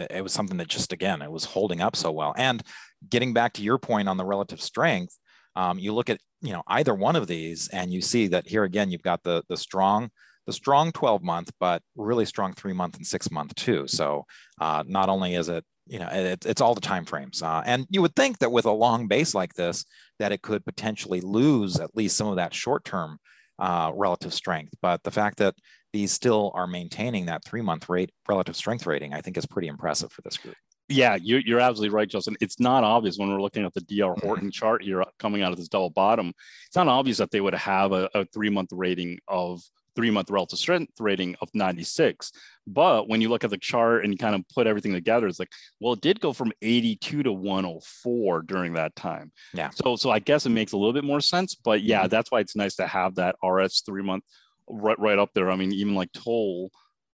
it, 0.01 0.11
it 0.11 0.21
was 0.21 0.31
something 0.31 0.55
that 0.57 0.69
just 0.69 0.93
again, 0.93 1.21
it 1.21 1.31
was 1.31 1.43
holding 1.43 1.81
up 1.81 1.97
so 1.97 2.11
well. 2.11 2.33
And 2.37 2.63
getting 3.09 3.33
back 3.33 3.51
to 3.53 3.61
your 3.61 3.77
point 3.77 4.07
on 4.07 4.15
the 4.15 4.23
relative 4.23 4.61
strength, 4.61 5.17
um, 5.57 5.77
you 5.77 5.93
look 5.93 6.09
at 6.09 6.21
you 6.41 6.53
know 6.53 6.63
either 6.67 6.93
one 6.93 7.15
of 7.15 7.27
these, 7.27 7.67
and 7.69 7.91
you 7.91 8.01
see 8.01 8.27
that 8.27 8.47
here 8.47 8.63
again, 8.63 8.91
you've 8.91 9.01
got 9.01 9.23
the 9.23 9.43
the 9.49 9.57
strong 9.57 10.09
the 10.47 10.53
strong 10.53 10.91
12 10.93 11.21
month, 11.21 11.51
but 11.59 11.83
really 11.95 12.25
strong 12.25 12.53
three 12.53 12.73
month 12.73 12.95
and 12.95 13.05
six 13.05 13.29
month 13.29 13.53
too. 13.55 13.85
So 13.85 14.25
uh, 14.59 14.83
not 14.87 15.09
only 15.09 15.35
is 15.35 15.49
it, 15.49 15.63
you 15.85 15.99
know, 15.99 16.07
it, 16.09 16.45
it's 16.45 16.61
all 16.61 16.73
the 16.73 16.81
time 16.81 17.05
frames. 17.05 17.43
Uh, 17.43 17.61
and 17.65 17.85
you 17.89 18.01
would 18.01 18.15
think 18.15 18.39
that 18.39 18.51
with 18.51 18.65
a 18.65 18.71
long 18.71 19.07
base 19.07 19.35
like 19.35 19.53
this, 19.53 19.85
that 20.19 20.31
it 20.31 20.41
could 20.41 20.65
potentially 20.65 21.21
lose 21.21 21.79
at 21.79 21.95
least 21.95 22.17
some 22.17 22.27
of 22.27 22.37
that 22.37 22.53
short 22.53 22.85
term 22.85 23.19
uh, 23.59 23.91
relative 23.93 24.33
strength. 24.33 24.73
But 24.81 25.03
the 25.03 25.11
fact 25.11 25.37
that 25.37 25.55
these 25.93 26.11
still 26.11 26.51
are 26.55 26.67
maintaining 26.67 27.25
that 27.25 27.43
three 27.43 27.61
month 27.61 27.89
rate 27.89 28.11
relative 28.27 28.55
strength 28.55 28.85
rating, 28.85 29.13
I 29.13 29.21
think 29.21 29.37
is 29.37 29.45
pretty 29.45 29.67
impressive 29.67 30.11
for 30.11 30.21
this 30.21 30.37
group. 30.37 30.55
Yeah, 30.89 31.17
you're, 31.21 31.41
you're 31.41 31.59
absolutely 31.59 31.93
right, 31.93 32.07
Justin. 32.07 32.37
It's 32.39 32.59
not 32.59 32.83
obvious 32.83 33.17
when 33.17 33.29
we're 33.29 33.41
looking 33.41 33.65
at 33.65 33.73
the 33.73 33.81
DR 33.81 34.13
mm-hmm. 34.13 34.25
Horton 34.25 34.51
chart 34.51 34.83
here 34.83 35.03
coming 35.19 35.41
out 35.41 35.51
of 35.51 35.57
this 35.57 35.67
double 35.67 35.89
bottom. 35.89 36.33
It's 36.65 36.75
not 36.75 36.87
obvious 36.87 37.17
that 37.17 37.31
they 37.31 37.41
would 37.41 37.55
have 37.55 37.91
a, 37.91 38.09
a 38.13 38.25
three 38.25 38.49
month 38.49 38.69
rating 38.71 39.19
of 39.27 39.61
three 39.97 40.11
month 40.11 40.29
relative 40.29 40.59
strength 40.59 40.93
rating 40.99 41.35
of 41.41 41.49
96. 41.53 42.31
But 42.67 43.09
when 43.09 43.19
you 43.19 43.29
look 43.29 43.43
at 43.43 43.49
the 43.49 43.57
chart 43.57 44.03
and 44.03 44.13
you 44.13 44.17
kind 44.17 44.35
of 44.35 44.47
put 44.53 44.67
everything 44.67 44.93
together, 44.93 45.27
it's 45.27 45.39
like, 45.39 45.51
well, 45.79 45.93
it 45.93 46.01
did 46.01 46.21
go 46.21 46.33
from 46.33 46.51
82 46.61 47.23
to 47.23 47.33
104 47.33 48.43
during 48.43 48.73
that 48.73 48.95
time. 48.95 49.31
Yeah. 49.53 49.71
So, 49.71 49.95
so 49.95 50.11
I 50.11 50.19
guess 50.19 50.45
it 50.45 50.49
makes 50.49 50.73
a 50.73 50.77
little 50.77 50.93
bit 50.93 51.03
more 51.03 51.19
sense. 51.19 51.55
But 51.55 51.81
yeah, 51.81 52.01
mm-hmm. 52.01 52.09
that's 52.09 52.31
why 52.31 52.39
it's 52.41 52.55
nice 52.55 52.75
to 52.75 52.87
have 52.87 53.15
that 53.15 53.35
RS 53.43 53.81
three 53.81 54.03
month 54.03 54.23
right, 54.69 54.99
right 54.99 55.19
up 55.19 55.31
there. 55.33 55.49
I 55.49 55.55
mean, 55.55 55.73
even 55.73 55.95
like 55.95 56.11
Toll, 56.13 56.71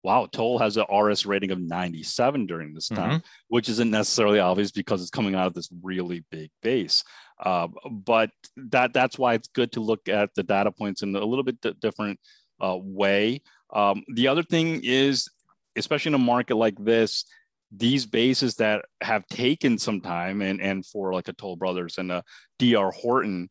wow, 0.03 0.27
Toll 0.31 0.59
has 0.59 0.77
an 0.77 0.85
RS 0.93 1.25
rating 1.25 1.51
of 1.51 1.59
97 1.59 2.45
during 2.45 2.73
this 2.73 2.87
time, 2.87 3.19
mm-hmm. 3.19 3.27
which 3.49 3.69
isn't 3.69 3.91
necessarily 3.91 4.39
obvious 4.39 4.71
because 4.71 5.01
it's 5.01 5.09
coming 5.09 5.35
out 5.35 5.47
of 5.47 5.53
this 5.53 5.69
really 5.83 6.23
big 6.31 6.51
base. 6.61 7.03
Uh, 7.43 7.67
but 7.89 8.29
that 8.55 8.93
that's 8.93 9.17
why 9.17 9.33
it's 9.33 9.47
good 9.49 9.71
to 9.73 9.79
look 9.79 10.07
at 10.09 10.33
the 10.35 10.43
data 10.43 10.71
points 10.71 11.03
in 11.03 11.15
a 11.15 11.25
little 11.25 11.43
bit 11.43 11.57
different 11.79 12.19
uh, 12.61 12.77
way. 12.79 13.41
Um, 13.73 14.03
the 14.13 14.27
other 14.27 14.43
thing 14.43 14.81
is, 14.83 15.29
especially 15.75 16.09
in 16.09 16.15
a 16.15 16.19
market 16.19 16.55
like 16.55 16.77
this, 16.83 17.25
these 17.71 18.05
bases 18.05 18.55
that 18.55 18.85
have 19.01 19.27
taken 19.27 19.77
some 19.77 20.01
time 20.01 20.41
and, 20.41 20.59
and 20.59 20.85
for 20.85 21.13
like 21.13 21.27
a 21.27 21.33
Toll 21.33 21.55
Brothers 21.55 21.97
and 21.97 22.11
a 22.11 22.23
DR 22.57 22.91
Horton, 22.91 23.49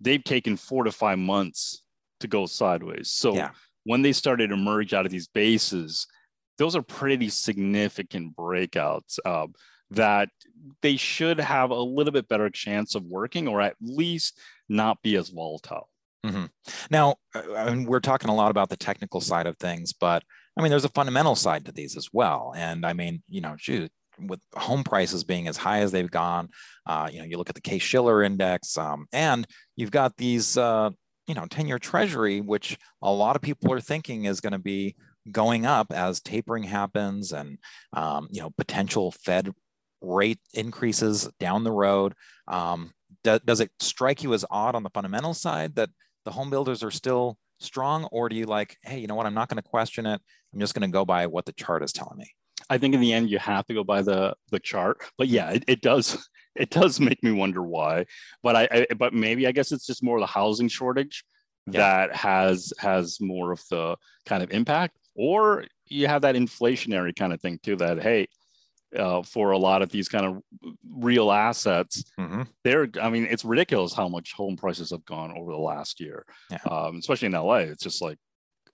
they've 0.00 0.24
taken 0.24 0.56
four 0.56 0.84
to 0.84 0.92
five 0.92 1.18
months 1.18 1.82
to 2.20 2.28
go 2.28 2.46
sideways. 2.46 3.10
So 3.10 3.34
yeah. 3.34 3.50
When 3.88 4.02
they 4.02 4.12
started 4.12 4.48
to 4.48 4.54
emerge 4.54 4.92
out 4.92 5.06
of 5.06 5.10
these 5.10 5.28
bases, 5.28 6.06
those 6.58 6.76
are 6.76 6.82
pretty 6.82 7.30
significant 7.30 8.36
breakouts 8.36 9.18
uh, 9.24 9.46
that 9.90 10.28
they 10.82 10.98
should 10.98 11.40
have 11.40 11.70
a 11.70 11.74
little 11.74 12.12
bit 12.12 12.28
better 12.28 12.50
chance 12.50 12.94
of 12.94 13.02
working 13.04 13.48
or 13.48 13.62
at 13.62 13.76
least 13.80 14.38
not 14.68 15.00
be 15.00 15.16
as 15.16 15.30
volatile. 15.30 15.88
Mm-hmm. 16.26 16.44
Now, 16.90 17.14
uh, 17.34 17.54
I 17.56 17.70
mean, 17.74 17.86
we're 17.86 18.00
talking 18.00 18.28
a 18.28 18.34
lot 18.34 18.50
about 18.50 18.68
the 18.68 18.76
technical 18.76 19.22
side 19.22 19.46
of 19.46 19.56
things, 19.56 19.94
but 19.94 20.22
I 20.54 20.60
mean, 20.60 20.68
there's 20.68 20.84
a 20.84 20.90
fundamental 20.90 21.34
side 21.34 21.64
to 21.64 21.72
these 21.72 21.96
as 21.96 22.10
well. 22.12 22.52
And 22.54 22.84
I 22.84 22.92
mean, 22.92 23.22
you 23.26 23.40
know, 23.40 23.54
shoot, 23.56 23.90
with 24.20 24.40
home 24.54 24.84
prices 24.84 25.24
being 25.24 25.48
as 25.48 25.56
high 25.56 25.78
as 25.78 25.92
they've 25.92 26.10
gone, 26.10 26.50
uh, 26.84 27.08
you 27.10 27.20
know, 27.20 27.24
you 27.24 27.38
look 27.38 27.48
at 27.48 27.54
the 27.54 27.62
Case 27.62 27.82
Shiller 27.82 28.22
index, 28.22 28.76
um, 28.76 29.06
and 29.14 29.46
you've 29.76 29.92
got 29.92 30.18
these, 30.18 30.58
uh, 30.58 30.90
you 31.28 31.34
know, 31.34 31.46
10 31.46 31.68
year 31.68 31.78
treasury, 31.78 32.40
which 32.40 32.78
a 33.02 33.12
lot 33.12 33.36
of 33.36 33.42
people 33.42 33.72
are 33.72 33.80
thinking 33.80 34.24
is 34.24 34.40
going 34.40 34.54
to 34.54 34.58
be 34.58 34.96
going 35.30 35.66
up 35.66 35.92
as 35.92 36.20
tapering 36.20 36.64
happens 36.64 37.32
and, 37.32 37.58
um, 37.92 38.28
you 38.30 38.40
know, 38.40 38.50
potential 38.56 39.12
Fed 39.12 39.52
rate 40.00 40.40
increases 40.54 41.28
down 41.38 41.64
the 41.64 41.72
road. 41.72 42.14
Um, 42.48 42.92
do, 43.24 43.38
does 43.44 43.60
it 43.60 43.70
strike 43.78 44.22
you 44.22 44.32
as 44.32 44.44
odd 44.50 44.74
on 44.74 44.82
the 44.82 44.90
fundamental 44.90 45.34
side 45.34 45.74
that 45.76 45.90
the 46.24 46.32
home 46.32 46.50
builders 46.50 46.82
are 46.82 46.90
still 46.90 47.36
strong, 47.60 48.04
or 48.06 48.28
do 48.28 48.36
you 48.36 48.46
like, 48.46 48.76
hey, 48.82 48.98
you 48.98 49.06
know 49.06 49.14
what? 49.14 49.26
I'm 49.26 49.34
not 49.34 49.48
going 49.48 49.62
to 49.62 49.68
question 49.68 50.06
it. 50.06 50.20
I'm 50.52 50.60
just 50.60 50.74
going 50.74 50.88
to 50.88 50.92
go 50.92 51.04
by 51.04 51.26
what 51.26 51.44
the 51.44 51.52
chart 51.52 51.82
is 51.82 51.92
telling 51.92 52.18
me. 52.18 52.32
I 52.70 52.78
think 52.78 52.94
in 52.94 53.00
the 53.00 53.12
end 53.12 53.30
you 53.30 53.38
have 53.38 53.66
to 53.66 53.74
go 53.74 53.84
by 53.84 54.02
the 54.02 54.34
the 54.50 54.60
chart. 54.60 55.02
But 55.16 55.28
yeah, 55.28 55.50
it, 55.50 55.64
it 55.66 55.80
does 55.80 56.28
it 56.54 56.70
does 56.70 57.00
make 57.00 57.22
me 57.22 57.32
wonder 57.32 57.62
why. 57.62 58.06
But 58.42 58.56
I, 58.56 58.68
I 58.70 58.94
but 58.94 59.14
maybe 59.14 59.46
I 59.46 59.52
guess 59.52 59.72
it's 59.72 59.86
just 59.86 60.02
more 60.02 60.20
the 60.20 60.26
housing 60.26 60.68
shortage 60.68 61.24
yeah. 61.66 61.80
that 61.80 62.16
has 62.16 62.72
has 62.78 63.20
more 63.20 63.52
of 63.52 63.62
the 63.70 63.96
kind 64.26 64.42
of 64.42 64.50
impact. 64.50 64.96
Or 65.14 65.64
you 65.86 66.06
have 66.06 66.22
that 66.22 66.36
inflationary 66.36 67.14
kind 67.16 67.32
of 67.32 67.40
thing 67.40 67.58
too. 67.62 67.76
That 67.76 68.02
hey, 68.02 68.28
uh, 68.96 69.22
for 69.22 69.50
a 69.50 69.58
lot 69.58 69.82
of 69.82 69.90
these 69.90 70.08
kind 70.08 70.26
of 70.26 70.42
real 70.90 71.30
assets. 71.30 72.04
Mm-hmm. 72.18 72.42
They're, 72.64 72.88
I 73.00 73.10
mean, 73.10 73.26
it's 73.30 73.44
ridiculous 73.44 73.92
how 73.92 74.08
much 74.08 74.32
home 74.32 74.56
prices 74.56 74.90
have 74.90 75.04
gone 75.04 75.36
over 75.36 75.52
the 75.52 75.58
last 75.58 76.00
year, 76.00 76.24
yeah. 76.50 76.58
um, 76.70 76.96
especially 76.96 77.26
in 77.26 77.32
LA. 77.32 77.58
It's 77.58 77.82
just 77.82 78.02
like, 78.02 78.18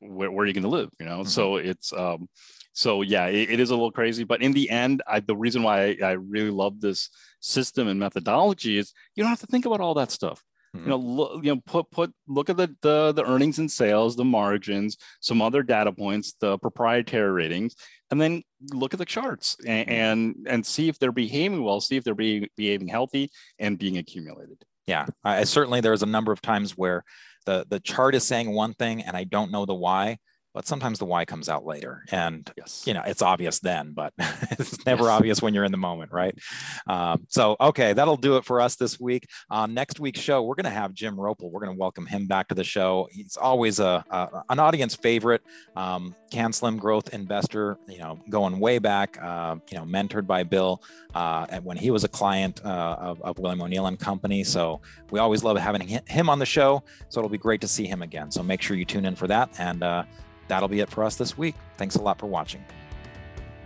where, 0.00 0.30
where 0.30 0.44
are 0.44 0.46
you 0.46 0.52
going 0.52 0.64
to 0.64 0.68
live? 0.68 0.90
You 1.00 1.06
know, 1.06 1.20
mm-hmm. 1.20 1.28
so 1.28 1.56
it's, 1.56 1.92
um, 1.92 2.28
so 2.74 3.02
yeah, 3.02 3.26
it, 3.26 3.50
it 3.50 3.60
is 3.60 3.70
a 3.70 3.74
little 3.74 3.92
crazy, 3.92 4.24
but 4.24 4.42
in 4.42 4.52
the 4.52 4.68
end, 4.68 5.02
I, 5.06 5.20
the 5.20 5.36
reason 5.36 5.62
why 5.62 5.90
I, 5.90 5.96
I 6.02 6.12
really 6.12 6.50
love 6.50 6.80
this 6.80 7.08
system 7.40 7.88
and 7.88 7.98
methodology 8.00 8.76
is 8.76 8.92
you 9.14 9.22
don't 9.22 9.30
have 9.30 9.40
to 9.40 9.46
think 9.46 9.64
about 9.64 9.80
all 9.80 9.94
that 9.94 10.10
stuff. 10.10 10.42
Mm-hmm. 10.74 10.84
You 10.84 10.90
know, 10.90 10.96
look, 10.96 11.44
you 11.44 11.54
know, 11.54 11.62
put 11.66 11.88
put 11.92 12.12
look 12.26 12.50
at 12.50 12.56
the, 12.56 12.74
the 12.82 13.12
the 13.12 13.24
earnings 13.24 13.60
and 13.60 13.70
sales, 13.70 14.16
the 14.16 14.24
margins, 14.24 14.96
some 15.20 15.40
other 15.40 15.62
data 15.62 15.92
points, 15.92 16.34
the 16.40 16.58
proprietary 16.58 17.30
ratings, 17.30 17.76
and 18.10 18.20
then 18.20 18.42
look 18.72 18.92
at 18.92 18.98
the 18.98 19.04
charts 19.04 19.56
and 19.64 19.88
mm-hmm. 19.88 19.94
and, 19.94 20.46
and 20.48 20.66
see 20.66 20.88
if 20.88 20.98
they're 20.98 21.12
behaving 21.12 21.62
well, 21.62 21.80
see 21.80 21.96
if 21.96 22.02
they're 22.02 22.14
being 22.14 22.48
behaving 22.56 22.88
healthy 22.88 23.30
and 23.60 23.78
being 23.78 23.98
accumulated. 23.98 24.64
Yeah, 24.88 25.06
I, 25.22 25.44
certainly 25.44 25.80
there's 25.80 26.02
a 26.02 26.06
number 26.06 26.32
of 26.32 26.42
times 26.42 26.76
where 26.76 27.04
the 27.46 27.64
the 27.68 27.78
chart 27.78 28.16
is 28.16 28.24
saying 28.24 28.52
one 28.52 28.74
thing 28.74 29.00
and 29.02 29.16
I 29.16 29.24
don't 29.24 29.52
know 29.52 29.64
the 29.64 29.74
why 29.74 30.18
but 30.54 30.66
sometimes 30.66 31.00
the 31.00 31.04
why 31.04 31.24
comes 31.24 31.48
out 31.48 31.66
later 31.66 32.04
and 32.12 32.50
yes. 32.56 32.84
you 32.86 32.94
know 32.94 33.02
it's 33.04 33.20
obvious 33.20 33.58
then 33.58 33.92
but 33.92 34.14
it's 34.52 34.86
never 34.86 35.04
yes. 35.04 35.10
obvious 35.10 35.42
when 35.42 35.52
you're 35.52 35.64
in 35.64 35.72
the 35.72 35.78
moment 35.78 36.12
right? 36.12 36.38
Um, 36.86 37.26
so 37.28 37.56
okay 37.60 37.92
that'll 37.92 38.16
do 38.16 38.36
it 38.36 38.44
for 38.44 38.60
us 38.60 38.76
this 38.76 38.98
week. 38.98 39.28
Uh, 39.50 39.66
next 39.66 40.00
week's 40.00 40.20
show 40.20 40.42
we're 40.42 40.54
going 40.54 40.64
to 40.64 40.70
have 40.70 40.94
jim 40.94 41.16
Roppel 41.16 41.50
we're 41.50 41.60
going 41.60 41.74
to 41.74 41.78
welcome 41.78 42.06
him 42.06 42.26
back 42.26 42.48
to 42.48 42.54
the 42.54 42.64
show. 42.64 43.08
He's 43.10 43.36
always 43.36 43.80
a, 43.80 44.04
a 44.10 44.42
an 44.48 44.60
audience 44.60 44.94
favorite 44.94 45.42
um, 45.76 46.14
CanSlim 46.30 46.78
growth 46.78 47.12
investor 47.12 47.76
you 47.88 47.98
know 47.98 48.20
going 48.30 48.60
way 48.60 48.78
back 48.78 49.18
uh, 49.20 49.56
you 49.70 49.76
know 49.76 49.84
mentored 49.84 50.26
by 50.26 50.44
bill 50.44 50.82
uh, 51.14 51.46
and 51.50 51.64
when 51.64 51.76
he 51.76 51.90
was 51.90 52.04
a 52.04 52.08
client 52.08 52.60
uh, 52.64 52.96
of, 53.00 53.20
of 53.22 53.38
william 53.38 53.60
o'neill 53.60 53.86
and 53.86 53.98
company. 53.98 54.44
So 54.44 54.80
we 55.10 55.18
always 55.18 55.42
love 55.42 55.56
having 55.58 55.86
him 56.06 56.28
on 56.28 56.38
the 56.38 56.46
show 56.46 56.82
so 57.08 57.20
it'll 57.20 57.30
be 57.30 57.38
great 57.38 57.60
to 57.62 57.68
see 57.68 57.86
him 57.86 58.02
again. 58.02 58.30
So 58.30 58.42
make 58.42 58.62
sure 58.62 58.76
you 58.76 58.84
tune 58.84 59.04
in 59.04 59.16
for 59.16 59.26
that 59.26 59.50
and 59.58 59.82
uh, 59.82 60.04
That'll 60.48 60.68
be 60.68 60.80
it 60.80 60.90
for 60.90 61.04
us 61.04 61.16
this 61.16 61.36
week. 61.36 61.54
Thanks 61.76 61.96
a 61.96 62.02
lot 62.02 62.18
for 62.18 62.26
watching. 62.26 62.64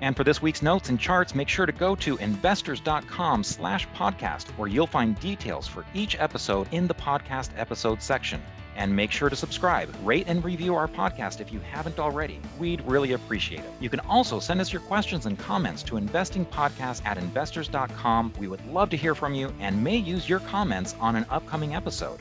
And 0.01 0.16
for 0.16 0.22
this 0.22 0.41
week's 0.41 0.62
notes 0.62 0.91
and 0.91 1.01
charts, 1.01 1.35
make 1.35 1.49
sure 1.49 1.66
to 1.66 1.72
go 1.72 1.97
to 1.97 2.16
investors.com 2.18 3.43
slash 3.43 3.89
podcast, 3.89 4.49
where 4.51 4.68
you'll 4.68 4.87
find 4.87 5.18
details 5.18 5.66
for 5.66 5.85
each 5.93 6.16
episode 6.20 6.68
in 6.72 6.87
the 6.87 6.95
podcast 6.95 7.51
episode 7.57 8.01
section. 8.01 8.41
And 8.76 8.95
make 8.95 9.11
sure 9.11 9.29
to 9.29 9.35
subscribe, 9.35 9.93
rate, 10.05 10.26
and 10.29 10.45
review 10.45 10.76
our 10.76 10.87
podcast 10.87 11.41
if 11.41 11.53
you 11.53 11.59
haven't 11.59 11.99
already. 11.99 12.41
We'd 12.61 12.81
really 12.83 13.14
appreciate 13.14 13.59
it. 13.59 13.72
You 13.81 13.91
can 13.91 13.99
also 14.01 14.39
send 14.39 14.61
us 14.61 14.72
your 14.72 14.83
questions 14.83 15.26
and 15.26 15.37
comments 15.37 15.83
to 15.85 15.97
investingpodcast 15.97 17.05
at 17.05 17.18
investors.com. 17.18 18.35
We 18.39 18.47
would 18.47 18.64
love 18.66 18.89
to 18.91 18.97
hear 18.97 19.16
from 19.16 19.35
you 19.35 19.53
and 19.59 19.83
may 19.83 19.97
use 19.97 20.29
your 20.29 20.39
comments 20.39 20.95
on 21.01 21.16
an 21.16 21.26
upcoming 21.29 21.74
episode. 21.74 22.20